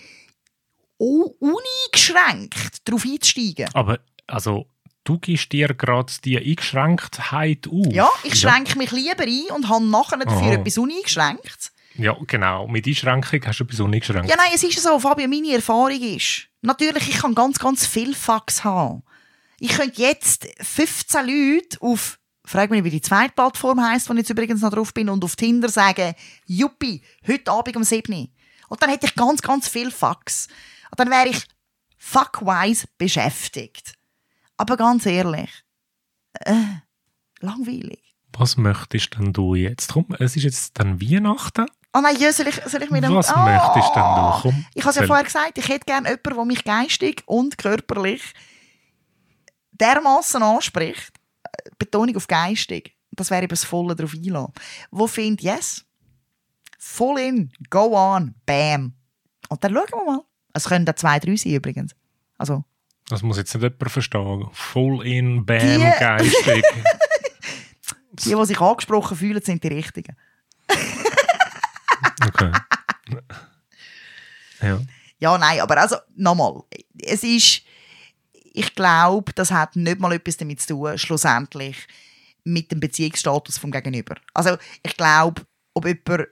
un- 0.97 1.31
uneingeschränkt 1.39 2.87
darauf 2.87 3.03
einzusteigen. 3.05 3.67
Aber, 3.73 3.99
also, 4.25 4.67
du 5.03 5.19
gibst 5.19 5.51
dir 5.51 5.67
gerade 5.73 6.13
die 6.23 6.37
Eingeschränktheit 6.37 7.67
auf. 7.67 7.87
Ja, 7.91 8.09
ich 8.23 8.39
schränke 8.39 8.77
mich 8.77 8.91
lieber 8.91 9.23
ein 9.23 9.53
und 9.55 9.67
habe 9.67 9.85
nachher 9.85 10.17
dafür 10.19 10.37
Aha. 10.43 10.53
etwas 10.53 10.77
uneingeschränkt. 10.77 11.72
Ja, 11.95 12.17
genau. 12.25 12.67
Mit 12.67 12.87
Einschränkung 12.87 13.41
hast 13.45 13.59
du 13.59 13.63
etwas 13.63 13.79
uneingeschränkt. 13.79 14.29
Ja, 14.29 14.35
nein, 14.35 14.51
es 14.53 14.63
ist 14.63 14.81
so, 14.81 14.99
Fabio, 14.99 15.27
meine 15.27 15.53
Erfahrung 15.53 15.91
ist, 15.91 16.47
natürlich, 16.61 17.09
ich 17.09 17.17
kann 17.17 17.35
ganz, 17.35 17.59
ganz 17.59 17.85
viel 17.85 18.15
Fax 18.15 18.63
haben. 18.63 19.03
Ich 19.59 19.69
könnte 19.69 20.01
jetzt 20.01 20.47
15 20.59 21.25
Leute 21.25 21.81
auf, 21.81 22.19
frag 22.45 22.71
mich 22.71 22.83
wie 22.83 22.89
die 22.89 23.01
zweite 23.01 23.33
Plattform 23.33 23.81
heisst, 23.81 24.09
wo 24.09 24.13
ich 24.13 24.19
jetzt 24.19 24.29
übrigens 24.29 24.61
noch 24.61 24.71
drauf 24.71 24.93
bin, 24.93 25.09
und 25.09 25.23
auf 25.23 25.35
Tinder 25.35 25.69
sagen, 25.69 26.15
Juppie, 26.45 27.01
heute 27.27 27.51
Abend 27.51 27.77
um 27.77 27.83
7 27.83 28.13
Uhr. 28.13 28.27
Und 28.69 28.81
dann 28.81 28.89
hätte 28.89 29.05
ich 29.05 29.15
ganz, 29.15 29.41
ganz 29.41 29.67
viel 29.67 29.91
Fax. 29.91 30.47
Und 30.89 30.99
dann 30.99 31.09
wäre 31.09 31.29
ich 31.29 31.45
fuckwise 31.97 32.87
beschäftigt. 32.97 33.93
Aber 34.57 34.77
ganz 34.77 35.05
ehrlich, 35.05 35.49
äh, 36.33 36.53
langweilig. 37.39 38.15
Was 38.33 38.57
möchtest 38.57 39.15
denn 39.15 39.31
du 39.31 39.55
jetzt? 39.55 39.93
Komm, 39.93 40.07
es 40.19 40.35
ist 40.35 40.43
jetzt 40.43 40.79
dann 40.79 40.99
Weihnachten. 40.99 41.67
Oh 41.95 42.01
nein, 42.01 42.15
ja, 42.19 42.31
soll 42.33 42.47
ich, 42.47 42.55
soll 42.65 42.81
ich 42.81 42.89
mit 42.89 43.03
dem... 43.03 43.13
Was 43.13 43.29
Ah! 43.29 43.45
möchtest 43.45 43.95
denn 43.95 44.03
du? 44.03 44.39
Komm, 44.41 44.65
Ich 44.73 44.81
habe 44.83 44.89
es 44.91 44.95
ja 44.95 45.05
vorher 45.05 45.23
gesagt, 45.23 45.57
ich 45.59 45.67
hätte 45.69 45.85
gerne 45.85 46.09
jemanden, 46.09 46.33
der 46.35 46.45
mich 46.45 46.63
geistig 46.63 47.21
und 47.27 47.57
körperlich 47.57 48.23
dermaßen 49.73 50.41
anspricht. 50.41 51.11
äh, 51.43 51.69
Betonung 51.77 52.15
auf 52.15 52.27
geistig. 52.27 52.95
Das 53.11 53.29
wäre 53.29 53.43
eben 53.43 53.49
das 53.49 53.63
Volle 53.63 53.95
darauf 53.95 54.13
einlassen. 54.13 54.53
Wo 54.89 55.05
findet, 55.07 55.41
yes, 55.43 55.85
full 56.79 57.19
in, 57.19 57.51
go 57.69 57.95
on, 57.95 58.33
bam. 58.45 58.93
Und 59.49 59.63
dann 59.63 59.73
schauen 59.73 59.85
wir 59.91 60.05
mal. 60.13 60.21
Es 60.53 60.65
können 60.65 60.85
da 60.85 60.95
zwei, 60.95 61.19
drei 61.19 61.35
sein 61.35 61.53
übrigens. 61.53 61.95
Also, 62.39 62.63
Das 63.09 63.21
muss 63.21 63.37
jetzt 63.37 63.53
nicht 63.53 63.61
jemand 63.61 63.91
verstehen. 63.91 64.47
Full 64.51 65.05
in, 65.05 65.45
bam, 65.45 65.59
Die- 65.59 65.77
geistig. 65.99 66.63
die, 68.13 68.29
die 68.35 68.45
sich 68.45 68.59
angesprochen 68.59 69.15
fühlen, 69.17 69.43
sind 69.43 69.63
die 69.63 69.67
Richtigen. 69.67 70.15
Okay. 72.27 72.51
Ja. 74.61 74.79
Ja, 75.19 75.37
nein, 75.37 75.59
aber 75.61 75.77
also, 75.77 75.95
nochmal, 76.15 76.63
es 77.01 77.23
ist, 77.23 77.61
ich 78.33 78.75
glaube, 78.75 79.31
das 79.33 79.51
hat 79.51 79.75
nicht 79.75 79.99
mal 79.99 80.13
etwas 80.13 80.37
damit 80.37 80.59
zu 80.59 80.67
tun, 80.67 80.97
schlussendlich 80.97 81.77
mit 82.43 82.71
dem 82.71 82.79
Beziehungsstatus 82.79 83.57
vom 83.57 83.71
Gegenüber. 83.71 84.15
Also, 84.33 84.57
ich 84.83 84.97
glaube, 84.97 85.43
ob 85.73 85.85
jemand, 85.85 86.27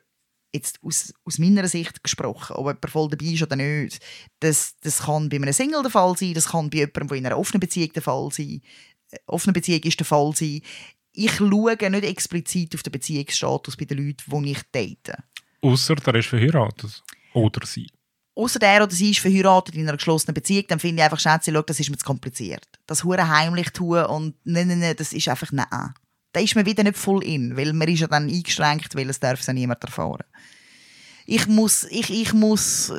jetzt 0.53 0.79
aus, 0.83 1.13
aus 1.23 1.39
meiner 1.39 1.67
Sicht 1.67 2.03
gesprochen, 2.03 2.57
ob 2.57 2.65
jemand 2.65 2.89
voll 2.89 3.09
dabei 3.09 3.25
ist 3.27 3.43
oder 3.43 3.55
nicht, 3.55 4.01
das, 4.41 4.75
das 4.81 5.03
kann 5.03 5.29
bei 5.29 5.37
einem 5.37 5.53
Single 5.53 5.83
der 5.83 5.91
Fall 5.91 6.17
sein, 6.17 6.33
das 6.33 6.49
kann 6.49 6.69
bei 6.69 6.79
jemandem, 6.79 7.07
der 7.07 7.17
in 7.17 7.25
einer 7.27 7.37
offenen 7.37 7.61
Beziehung 7.61 7.93
der 7.93 8.01
Fall 8.01 8.29
sein, 8.31 8.61
äh, 9.11 9.19
offene 9.27 9.53
Beziehung 9.53 9.83
ist 9.83 9.99
der 9.99 10.05
Fall 10.05 10.35
sein. 10.35 10.61
Ich 11.13 11.31
schaue 11.31 11.77
nicht 11.77 12.05
explizit 12.05 12.75
auf 12.75 12.83
den 12.83 12.91
Beziehungsstatus 12.91 13.77
bei 13.77 13.85
den 13.85 14.05
Leuten, 14.05 14.43
die 14.43 14.51
ich 14.51 14.63
date. 14.73 15.13
Außer 15.61 15.95
der 15.95 16.15
ist 16.15 16.27
verheiratet. 16.27 17.03
Oder 17.33 17.65
sie. 17.65 17.87
Außer 18.35 18.59
der 18.59 18.83
oder 18.83 18.91
sie 18.91 19.11
ist 19.11 19.19
verheiratet 19.19 19.75
in 19.75 19.87
einer 19.87 19.97
geschlossenen 19.97 20.33
Beziehung, 20.33 20.65
dann 20.67 20.79
finde 20.79 21.01
ich 21.01 21.03
einfach, 21.03 21.19
Schätze, 21.19 21.51
schau, 21.51 21.61
das 21.61 21.79
ist 21.79 21.89
mir 21.89 21.97
zu 21.97 22.05
kompliziert. 22.05 22.67
Das 22.87 23.03
hure 23.03 23.27
heimlich 23.27 23.69
tun 23.71 24.05
und 24.05 24.35
nein, 24.43 24.67
nein, 24.67 24.79
nein, 24.79 24.95
das 24.97 25.13
ist 25.13 25.27
einfach 25.27 25.51
nein. 25.51 25.93
Da 26.33 26.39
ist 26.39 26.55
man 26.55 26.65
wieder 26.65 26.83
nicht 26.83 26.97
voll 26.97 27.23
in, 27.23 27.57
weil 27.57 27.73
man 27.73 27.89
ist 27.89 27.99
ja 27.99 28.07
dann 28.07 28.29
eingeschränkt, 28.29 28.95
weil 28.95 29.09
es 29.09 29.19
darf 29.19 29.45
ja 29.45 29.53
niemand 29.53 29.83
erfahren. 29.83 30.23
Ich 31.25 31.47
muss, 31.47 31.83
ich, 31.83 32.09
ich 32.09 32.33
muss, 32.33 32.93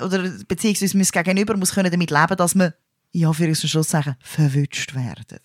oder 0.00 0.30
beziehungsweise 0.46 0.96
mein 0.96 1.06
Gegenüber 1.06 1.56
muss 1.56 1.74
können 1.74 1.90
damit 1.90 2.10
leben, 2.10 2.36
dass 2.36 2.54
man, 2.54 2.74
ja, 3.10 3.32
für 3.32 3.48
uns 3.48 3.68
Schluss 3.68 3.88
sagen, 3.88 4.16
verwünscht 4.20 4.94
werden. 4.94 5.40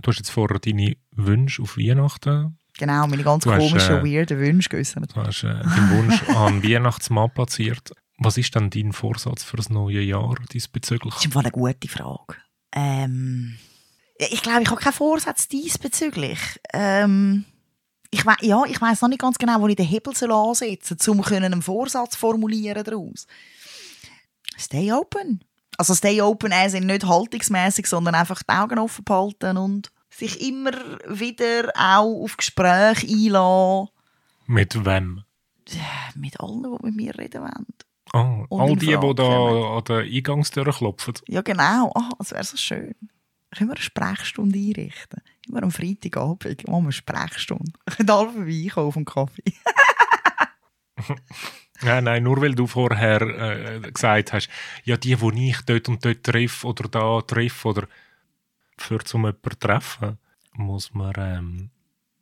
Du 0.00 0.10
hast 0.10 0.18
jetzt 0.18 0.30
vorher 0.30 0.58
deine 0.58 0.96
Wünsche 1.10 1.62
auf 1.62 1.76
Weihnachten. 1.76 2.58
Genau, 2.78 3.06
meine 3.06 3.22
ganz 3.22 3.44
Du 3.44 3.52
hast, 3.52 3.58
komischen, 3.58 3.98
äh, 3.98 4.04
weirden 4.04 4.38
Wünsche 4.38 4.68
geäußert. 4.70 5.14
Du 5.14 5.20
hast 5.20 5.42
äh, 5.44 5.48
deinen 5.48 5.90
Wunsch 5.90 6.22
an 6.30 6.62
Weihnachtsmann 6.62 7.30
platziert. 7.30 7.92
Was 8.18 8.38
ist 8.38 8.54
denn 8.54 8.70
dein 8.70 8.92
Vorsatz 8.92 9.42
für 9.44 9.56
das 9.56 9.68
neue 9.68 10.00
Jahr 10.00 10.34
diesbezüglich? 10.52 11.14
Das 11.14 11.24
ist 11.26 11.36
eine 11.36 11.50
gute 11.50 11.88
Frage. 11.88 12.36
Ähm, 12.74 13.56
ich 14.16 14.42
glaube, 14.42 14.62
ich 14.62 14.70
habe 14.70 14.80
keinen 14.80 14.92
Vorsatz 14.92 15.48
diesbezüglich. 15.48 16.38
Ähm, 16.72 17.44
ich 18.10 18.24
wei- 18.24 18.36
ja, 18.42 18.62
ich 18.66 18.80
weiß 18.80 19.02
noch 19.02 19.08
nicht 19.08 19.20
ganz 19.20 19.38
genau, 19.38 19.60
wo 19.60 19.68
ich 19.68 19.76
den 19.76 19.86
Hebel 19.86 20.14
soll 20.14 20.32
ansetzen 20.32 20.96
soll, 20.98 21.16
um 21.16 21.22
können 21.22 21.52
einen 21.52 21.62
Vorsatz 21.62 22.14
formulieren 22.16 22.84
daraus. 22.84 23.26
Stay 24.58 24.92
open. 24.92 25.42
Also 25.78 25.94
stay 25.94 26.20
open 26.20 26.52
as 26.52 26.74
in 26.74 26.86
nicht 26.86 27.06
haltungsmäßig, 27.06 27.86
sondern 27.86 28.14
einfach 28.14 28.42
die 28.42 28.52
Augen 28.52 28.78
offen 28.78 29.04
behalten 29.04 29.56
und 29.56 29.90
sich 30.12 30.46
immer 30.46 30.72
wieder 31.08 31.72
auch 31.74 32.22
auf 32.22 32.36
Gespräche 32.36 33.06
einlassen 33.06 33.88
Mit 34.46 34.84
wem? 34.84 35.24
mit 36.16 36.38
allen, 36.40 36.62
die 36.62 36.86
mit 36.86 36.96
mir 36.96 37.18
reden 37.18 37.42
wollen. 37.42 37.66
Ah, 38.12 38.44
all 38.50 38.76
die, 38.76 38.86
die 38.86 39.14
da 39.14 39.76
an 39.78 39.84
der 39.84 39.98
Eingangstür 40.00 40.70
klopfen. 40.70 41.14
Ja, 41.28 41.40
genau. 41.40 41.90
Ah, 41.94 42.10
das 42.18 42.32
wäre 42.32 42.44
so 42.44 42.56
schön. 42.56 42.94
Können 43.56 43.70
wir 43.70 43.76
eine 43.76 43.82
Sprechstunde 43.82 44.58
einrichten? 44.58 45.22
Immer 45.48 45.62
am 45.62 45.70
Freitagabend 45.70 46.66
machen 46.68 46.82
wir 46.82 46.84
eine 46.84 46.92
Sprechstunde. 46.92 47.72
Können 47.96 48.10
alle 48.10 48.30
vorbeikommen 48.30 48.86
auf 48.88 48.94
den 48.94 49.04
Kaffee. 49.04 49.54
Nein, 51.84 52.04
nein, 52.04 52.22
nur 52.22 52.40
weil 52.40 52.54
du 52.54 52.68
vorher 52.68 53.20
äh, 53.22 53.90
gesagt 53.90 54.32
hast, 54.32 54.48
ja, 54.84 54.96
die, 54.96 55.16
die 55.16 55.50
ich 55.50 55.60
dort 55.62 55.88
und 55.88 56.04
dort 56.04 56.22
treffe 56.22 56.68
oder 56.68 56.88
da 56.88 57.20
treffe 57.22 57.68
oder 57.68 57.88
für 58.78 58.98
zum 59.04 59.22
jemanden 59.22 59.50
zu 59.50 59.58
treffen, 59.58 60.18
muss 60.54 60.92
man 60.94 61.12
ähm, 61.16 61.70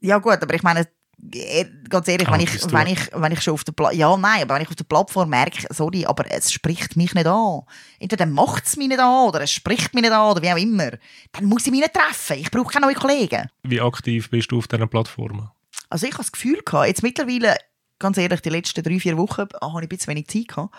Ja 0.00 0.18
gut, 0.18 0.42
aber 0.42 0.54
ich 0.54 0.62
meine, 0.62 0.86
eh, 1.32 1.66
ganz 1.88 2.08
ehrlich, 2.08 2.28
Ah, 2.28 2.32
wenn, 2.32 2.40
ich, 2.40 2.72
wenn, 2.72 2.86
ich, 2.86 3.10
wenn 3.12 3.32
ich 3.32 3.42
schon 3.42 3.54
auf 3.54 3.64
der 3.64 3.72
Pla 3.72 3.92
ja 3.92 4.16
nein, 4.16 4.42
aber 4.42 4.54
wenn 4.54 4.62
ich 4.62 4.68
auf 4.68 4.74
der 4.76 4.84
Plattform 4.84 5.30
merke, 5.30 5.66
sorry, 5.70 6.04
aber 6.06 6.30
es 6.30 6.52
spricht 6.52 6.96
mich 6.96 7.14
nicht 7.14 7.26
an. 7.26 7.62
Entweder 7.98 8.26
macht 8.26 8.66
es 8.66 8.76
mich 8.76 8.88
nicht 8.88 9.00
an 9.00 9.28
oder 9.28 9.42
es 9.42 9.52
spricht 9.52 9.94
mich 9.94 10.02
nicht 10.02 10.12
an 10.12 10.30
oder 10.30 10.42
wie 10.42 10.52
auch 10.52 10.56
immer. 10.56 10.92
Dann 11.32 11.44
muss 11.44 11.66
ich 11.66 11.72
mich 11.72 11.80
nicht 11.80 11.94
treffen. 11.94 12.38
Ich 12.38 12.50
brauche 12.50 12.72
keine 12.72 12.86
neuen 12.86 12.96
Kollegen. 12.96 13.48
Wie 13.62 13.80
aktiv 13.80 14.30
bist 14.30 14.52
du 14.52 14.58
auf 14.58 14.68
diesen 14.68 14.88
Plattformen? 14.88 15.50
Also 15.88 16.06
ich 16.06 16.12
habe 16.12 16.22
das 16.22 16.32
Gefühl 16.32 16.60
gehabt, 16.64 16.86
jetzt 16.86 17.02
mittlerweile, 17.02 17.56
ganz 17.98 18.16
ehrlich, 18.16 18.40
die 18.40 18.50
letzten 18.50 18.82
drei, 18.82 19.00
vier 19.00 19.18
Wochen 19.18 19.46
ah, 19.60 19.72
habe 19.72 19.80
ich 19.80 19.86
ein 19.86 19.88
bisschen 19.88 20.14
wenig 20.14 20.28
Zeit 20.28 20.48
gehabt. 20.48 20.74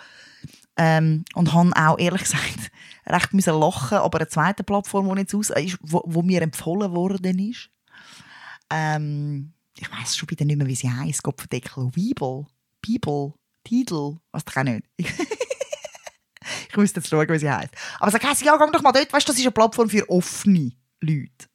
Ähm, 0.76 1.24
und 1.34 1.52
habe 1.52 1.72
auch, 1.76 1.98
ehrlich 1.98 2.22
gesagt, 2.22 2.70
recht 3.06 3.34
müssen 3.34 3.58
lachen, 3.58 3.98
aber 3.98 4.18
eine 4.18 4.28
zweite 4.28 4.64
Plattform, 4.64 5.14
die 5.14 5.20
jetzt 5.20 5.34
aus 5.34 5.50
ist, 5.50 5.78
wo, 5.82 6.02
wo 6.06 6.22
mir 6.22 6.42
empfohlen 6.42 6.92
worden 6.92 7.38
ist. 7.38 7.70
Ähm, 8.70 9.52
ich 9.78 9.90
weiß 9.90 10.16
schon 10.16 10.30
wieder 10.30 10.44
nicht 10.44 10.56
mehr, 10.56 10.66
wie 10.66 10.74
sie 10.74 10.90
heisst. 10.90 11.22
Kopfendeckel, 11.22 11.90
Bibel, 11.90 12.46
Bibel, 12.80 13.34
Titel, 13.64 14.16
was 14.30 14.44
doch 14.44 14.56
auch 14.56 14.62
nicht. 14.62 14.86
ich 14.96 16.76
müsste 16.76 17.00
jetzt 17.00 17.08
schauen, 17.08 17.28
wie 17.28 17.38
sie 17.38 17.50
heisst. 17.50 17.74
Aber 17.98 18.10
sag, 18.10 18.24
heisst, 18.24 18.42
ja, 18.42 18.56
geh 18.56 18.72
doch 18.72 18.82
mal 18.82 18.92
dort, 18.92 19.12
weißt 19.12 19.28
das 19.28 19.36
ist 19.36 19.42
eine 19.42 19.52
Plattform 19.52 19.90
für 19.90 20.08
offene 20.08 20.72
Leute. 21.00 21.46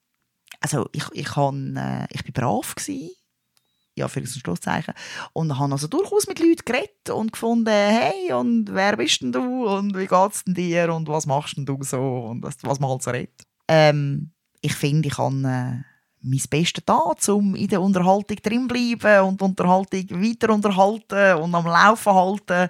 Also 0.59 0.89
ich, 0.91 1.05
ich, 1.13 1.35
han, 1.35 1.75
äh, 1.75 2.07
ich 2.11 2.23
bin 2.23 2.33
brav 2.33 2.75
gewesen, 2.75 3.11
ja, 3.97 4.07
für 4.07 4.19
ein 4.19 4.27
Schlusszeichen. 4.27 4.93
Und 5.33 5.57
habe 5.57 5.73
also 5.73 5.87
durchaus 5.87 6.27
mit 6.27 6.39
Leuten 6.39 6.63
geredet 6.65 7.09
und 7.09 7.31
gefunden, 7.31 7.67
hey, 7.67 8.31
und 8.33 8.73
wer 8.73 8.95
bist 8.95 9.21
denn 9.21 9.31
du 9.31 9.67
und 9.67 9.97
wie 9.97 10.07
geht's 10.07 10.43
denn 10.43 10.53
dir 10.53 10.93
und 10.93 11.07
was 11.07 11.25
machst 11.25 11.57
denn 11.57 11.65
du 11.65 11.77
so 11.81 11.99
und 12.29 12.43
was, 12.43 12.57
was 12.61 12.79
man 12.79 12.91
halt 12.91 13.03
so 13.03 13.11
redet. 13.11 13.43
Ähm, 13.67 14.31
ich 14.61 14.75
finde, 14.75 15.07
ich 15.07 15.15
kann 15.15 15.43
äh, 15.45 15.81
mein 16.21 16.41
Bestes 16.49 16.83
da, 16.85 17.13
um 17.33 17.55
in 17.55 17.67
der 17.67 17.81
Unterhaltung 17.81 18.37
drin 18.37 18.67
bleiben 18.67 19.27
und 19.27 19.41
die 19.41 19.45
Unterhaltung 19.45 20.09
weiter 20.09 20.53
unterhalten 20.53 21.41
und 21.41 21.55
am 21.55 21.65
Laufen 21.65 22.13
halten. 22.13 22.69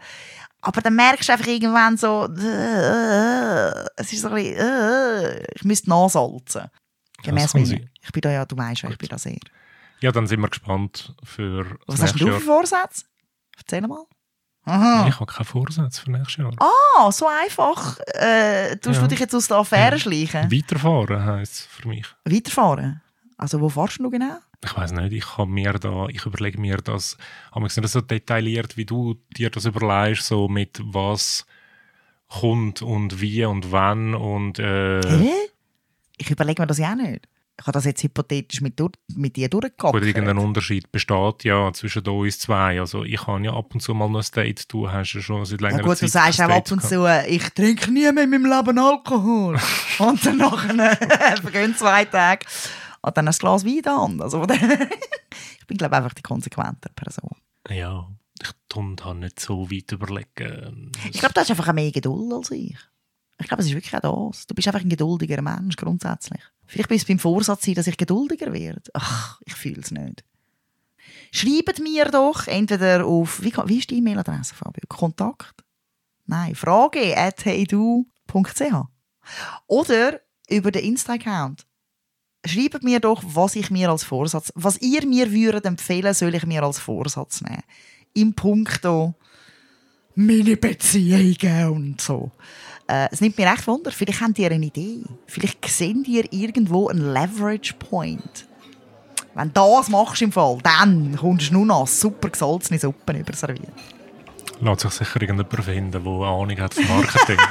Aber 0.61 0.81
dann 0.81 0.95
merkst 0.95 1.29
du 1.29 1.33
einfach 1.33 1.47
irgendwann 1.47 1.97
so, 1.97 2.25
äh, 2.25 3.85
es 3.95 4.11
ist 4.11 4.21
so 4.21 4.29
ein 4.29 4.35
bisschen, 4.35 4.57
äh, 4.57 5.43
ich 5.53 5.63
müsste 5.63 5.89
nachsalzen. 5.89 6.69
Gemäss 7.23 7.53
mir. 7.53 7.87
Ich 8.01 8.11
bin 8.11 8.21
da 8.21 8.31
ja, 8.31 8.45
du 8.45 8.57
weißt 8.57 8.83
ja, 8.83 8.89
ich 8.89 8.97
bin 8.97 9.09
da 9.09 9.17
sehr. 9.17 9.37
Ja, 9.99 10.11
dann 10.11 10.27
sind 10.27 10.39
wir 10.41 10.49
gespannt 10.49 11.13
für 11.23 11.77
Was 11.87 12.01
hast 12.01 12.19
du 12.19 12.27
für 12.27 12.39
Vorsätze? 12.39 13.05
Erzähl 13.57 13.81
mal. 13.87 14.03
Aha. 14.65 15.07
Ich 15.07 15.15
habe 15.19 15.25
keinen 15.31 15.45
Vorsatz 15.45 15.99
für 15.99 16.11
nächstes 16.11 16.35
Jahr. 16.37 16.51
Ah, 16.59 17.09
so 17.11 17.25
einfach. 17.27 17.97
Äh, 18.15 18.75
tust 18.77 18.97
Ja. 18.97 19.01
du 19.03 19.07
dich 19.07 19.19
jetzt 19.19 19.33
aus 19.33 19.47
der 19.47 19.57
Affäre 19.57 19.93
Ja. 19.95 19.99
schleichen? 19.99 20.51
Weiterfahren 20.51 21.25
heisst 21.25 21.53
es 21.53 21.61
für 21.65 21.87
mich. 21.87 22.05
Weiterfahren? 22.25 23.01
Also 23.37 23.61
wo 23.61 23.69
fahrst 23.69 23.99
du 23.99 24.09
genau? 24.09 24.37
Ich 24.65 24.75
weiß 24.75 24.91
nicht, 24.91 25.13
ich 25.13 25.37
habe 25.37 25.49
mir 25.49 25.73
da, 25.73 26.07
ich 26.09 26.25
überlege 26.25 26.59
mir 26.59 26.77
das, 26.77 27.17
habe 27.51 27.63
nicht 27.65 27.73
so 27.87 28.01
detailliert, 28.01 28.75
wie 28.75 28.85
du 28.85 29.15
dir 29.37 29.49
das 29.51 29.65
überlegst, 29.65 30.25
so 30.25 30.47
mit 30.49 30.81
was 30.83 31.45
kommt 32.27 32.81
und 32.81 33.21
wie 33.21 33.45
und 33.45 33.71
wann 33.71 34.15
und 34.15 34.59
äh, 34.59 35.01
Hä? 35.01 35.31
Ich 36.17 36.29
überlege 36.31 36.61
mir 36.61 36.67
das 36.67 36.79
ja 36.79 36.91
auch 36.91 36.95
nicht. 36.95 37.27
Ich 37.59 37.65
habe 37.65 37.71
das 37.71 37.85
jetzt 37.85 38.03
hypothetisch 38.03 38.61
mit, 38.61 38.79
mit 39.15 39.35
dir 39.35 39.49
gut, 39.49 39.63
durchgehabt. 39.63 40.05
irgendein 40.05 40.37
Unterschied 40.37 40.91
besteht 40.91 41.43
ja 41.43 41.73
zwischen 41.73 42.07
uns 42.07 42.39
zwei. 42.39 42.79
Also 42.79 43.03
ich 43.03 43.25
habe 43.25 43.43
ja 43.43 43.53
ab 43.53 43.73
und 43.73 43.79
zu 43.79 43.95
mal 43.95 44.09
noch 44.09 44.23
ein 44.23 44.31
Date, 44.33 44.71
du 44.71 44.91
hast 44.91 45.13
ja 45.13 45.21
schon 45.21 45.43
seit 45.43 45.61
Ja 45.61 45.69
längerer 45.69 45.83
gut, 45.83 45.97
Zeit 45.97 46.03
du 46.03 46.11
sagst 46.11 46.41
auch 46.41 46.49
ab 46.49 46.71
und 46.71 46.83
zu, 46.83 47.05
äh, 47.05 47.27
ich 47.27 47.49
trinke 47.49 47.91
nie 47.91 48.11
mehr 48.11 48.23
in 48.25 48.29
meinem 48.29 48.45
Leben 48.45 48.77
Alkohol. 48.77 49.59
und 49.99 50.25
dann 50.25 50.37
nachher 50.37 50.91
äh, 50.91 51.37
vergehen 51.37 51.75
zwei 51.75 52.05
Tage 52.05 52.45
und 53.01 53.17
dann 53.17 53.27
ein 53.27 53.33
Glas 53.33 53.65
Wein 53.65 53.85
an. 53.85 54.21
Also, 54.21 54.43
ich 55.59 55.67
bin, 55.67 55.77
glaube 55.77 55.95
ich, 55.95 55.97
einfach 55.97 56.13
die 56.13 56.21
konsequente 56.21 56.89
Person. 56.95 57.35
Ja, 57.69 58.07
ich 58.39 58.51
da 58.95 59.13
nicht 59.13 59.39
so 59.39 59.69
weit 59.71 59.91
überlegen. 59.91 60.91
Ich 61.11 61.19
glaube, 61.19 61.33
du 61.33 61.41
hast 61.41 61.49
einfach 61.49 61.73
mehr 61.73 61.91
Geduld 61.91 62.31
als 62.33 62.51
ich. 62.51 62.77
Ich 63.39 63.47
glaube, 63.47 63.61
es 63.61 63.69
ist 63.69 63.75
wirklich 63.75 63.95
auch 63.95 64.29
das. 64.31 64.47
Du 64.47 64.55
bist 64.55 64.67
einfach 64.67 64.81
ein 64.81 64.89
geduldiger 64.89 65.41
Mensch, 65.41 65.75
grundsätzlich. 65.75 66.41
Vielleicht 66.67 66.89
bist 66.89 67.07
du 67.07 67.13
beim 67.13 67.19
Vorsatz 67.19 67.65
sein, 67.65 67.75
dass 67.75 67.87
ich 67.87 67.97
geduldiger 67.97 68.51
werde. 68.53 68.81
Ach, 68.93 69.39
ich 69.45 69.55
fühle 69.55 69.81
es 69.81 69.91
nicht. 69.91 70.23
Schreibt 71.31 71.79
mir 71.79 72.05
doch 72.05 72.47
entweder 72.47 73.05
auf, 73.05 73.41
wie, 73.41 73.53
wie 73.65 73.79
ist 73.79 73.89
die 73.89 73.97
E-Mail-Adresse, 73.97 74.53
Fabio? 74.53 74.83
Kontakt? 74.87 75.63
Nein, 76.25 76.55
frage 76.55 77.17
at 77.17 77.45
heydu.ch 77.45 78.73
Oder 79.67 80.21
über 80.49 80.71
den 80.71 80.83
Insta-Account. 80.83 81.65
Schreibt 82.45 82.83
mir 82.83 82.99
doch, 82.99 83.23
was 83.25 83.55
ich 83.55 83.71
mir 83.71 83.89
als 83.89 84.03
Vorsatz, 84.03 84.51
was 84.55 84.81
ihr 84.81 85.05
mir 85.05 85.31
würdet 85.31 85.65
empfehlen, 85.65 86.13
soll 86.13 86.35
ich 86.35 86.45
mir 86.45 86.63
als 86.63 86.79
Vorsatz 86.79 87.41
nehmen. 87.41 87.63
Im 88.13 88.33
Punkto 88.33 89.15
meine 90.15 90.57
Beziehungen 90.57 91.69
und 91.69 92.01
so. 92.01 92.31
Äh, 92.87 93.09
es 93.11 93.21
nimmt 93.21 93.37
mir 93.37 93.51
echt 93.51 93.67
Wunder. 93.67 93.91
Vielleicht 93.91 94.21
habt 94.21 94.39
ihr 94.39 94.51
eine 94.51 94.65
Idee. 94.65 95.03
Vielleicht 95.27 95.65
seht 95.67 96.07
ihr 96.07 96.31
irgendwo 96.31 96.87
einen 96.87 97.13
Leverage 97.13 97.73
Point. 97.73 98.47
Wenn 99.35 99.53
du 99.53 99.75
das 99.77 99.89
machst 99.89 100.21
im 100.21 100.31
Fall, 100.31 100.57
dann 100.63 101.15
kommst 101.15 101.49
du 101.49 101.53
nur 101.53 101.65
noch 101.65 101.87
super 101.87 102.29
gesalzene 102.29 102.79
Suppen 102.79 103.17
überserviert. 103.17 103.73
Lässt 104.61 104.81
sich 104.81 104.91
sicher 104.91 105.21
irgendjemand 105.21 105.63
finden, 105.63 105.91
der 105.91 106.01
Ahnung 106.01 106.59
hat 106.59 106.73
von 106.73 106.87
Marketing. 106.87 107.37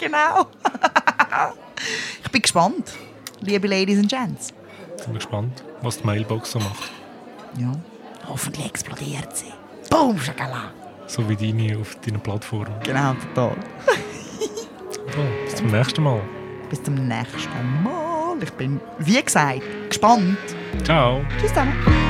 Genau. 0.00 0.46
ich 2.22 2.30
bin 2.30 2.42
gespannt, 2.42 2.92
liebe 3.40 3.66
Ladies 3.66 3.98
and 3.98 4.08
Gents. 4.08 4.48
Sind 4.96 5.08
wir 5.08 5.14
gespannt, 5.14 5.64
was 5.82 5.98
die 5.98 6.06
Mailbox 6.06 6.52
so 6.52 6.58
macht. 6.58 6.92
Ja. 7.58 7.72
Hoffentlich 8.28 8.66
explodiert 8.66 9.34
sie. 9.36 9.52
Boom, 9.90 10.20
Schakala. 10.20 10.72
So 11.06 11.28
wie 11.28 11.36
deine 11.36 11.78
auf 11.78 11.96
deiner 11.96 12.18
Plattform. 12.18 12.68
Genau, 12.84 13.14
total. 13.14 13.56
Bis 15.44 15.54
zum 15.56 15.66
nächsten 15.68 16.02
Mal. 16.02 16.20
Bis 16.70 16.82
zum 16.82 16.94
nächsten 16.94 17.82
Mal. 17.82 18.36
Ich 18.42 18.52
bin, 18.52 18.80
wie 18.98 19.22
gesagt, 19.22 19.62
gespannt. 19.88 20.38
Ciao. 20.84 21.20
Tschüss 21.40 21.48
zusammen. 21.48 22.07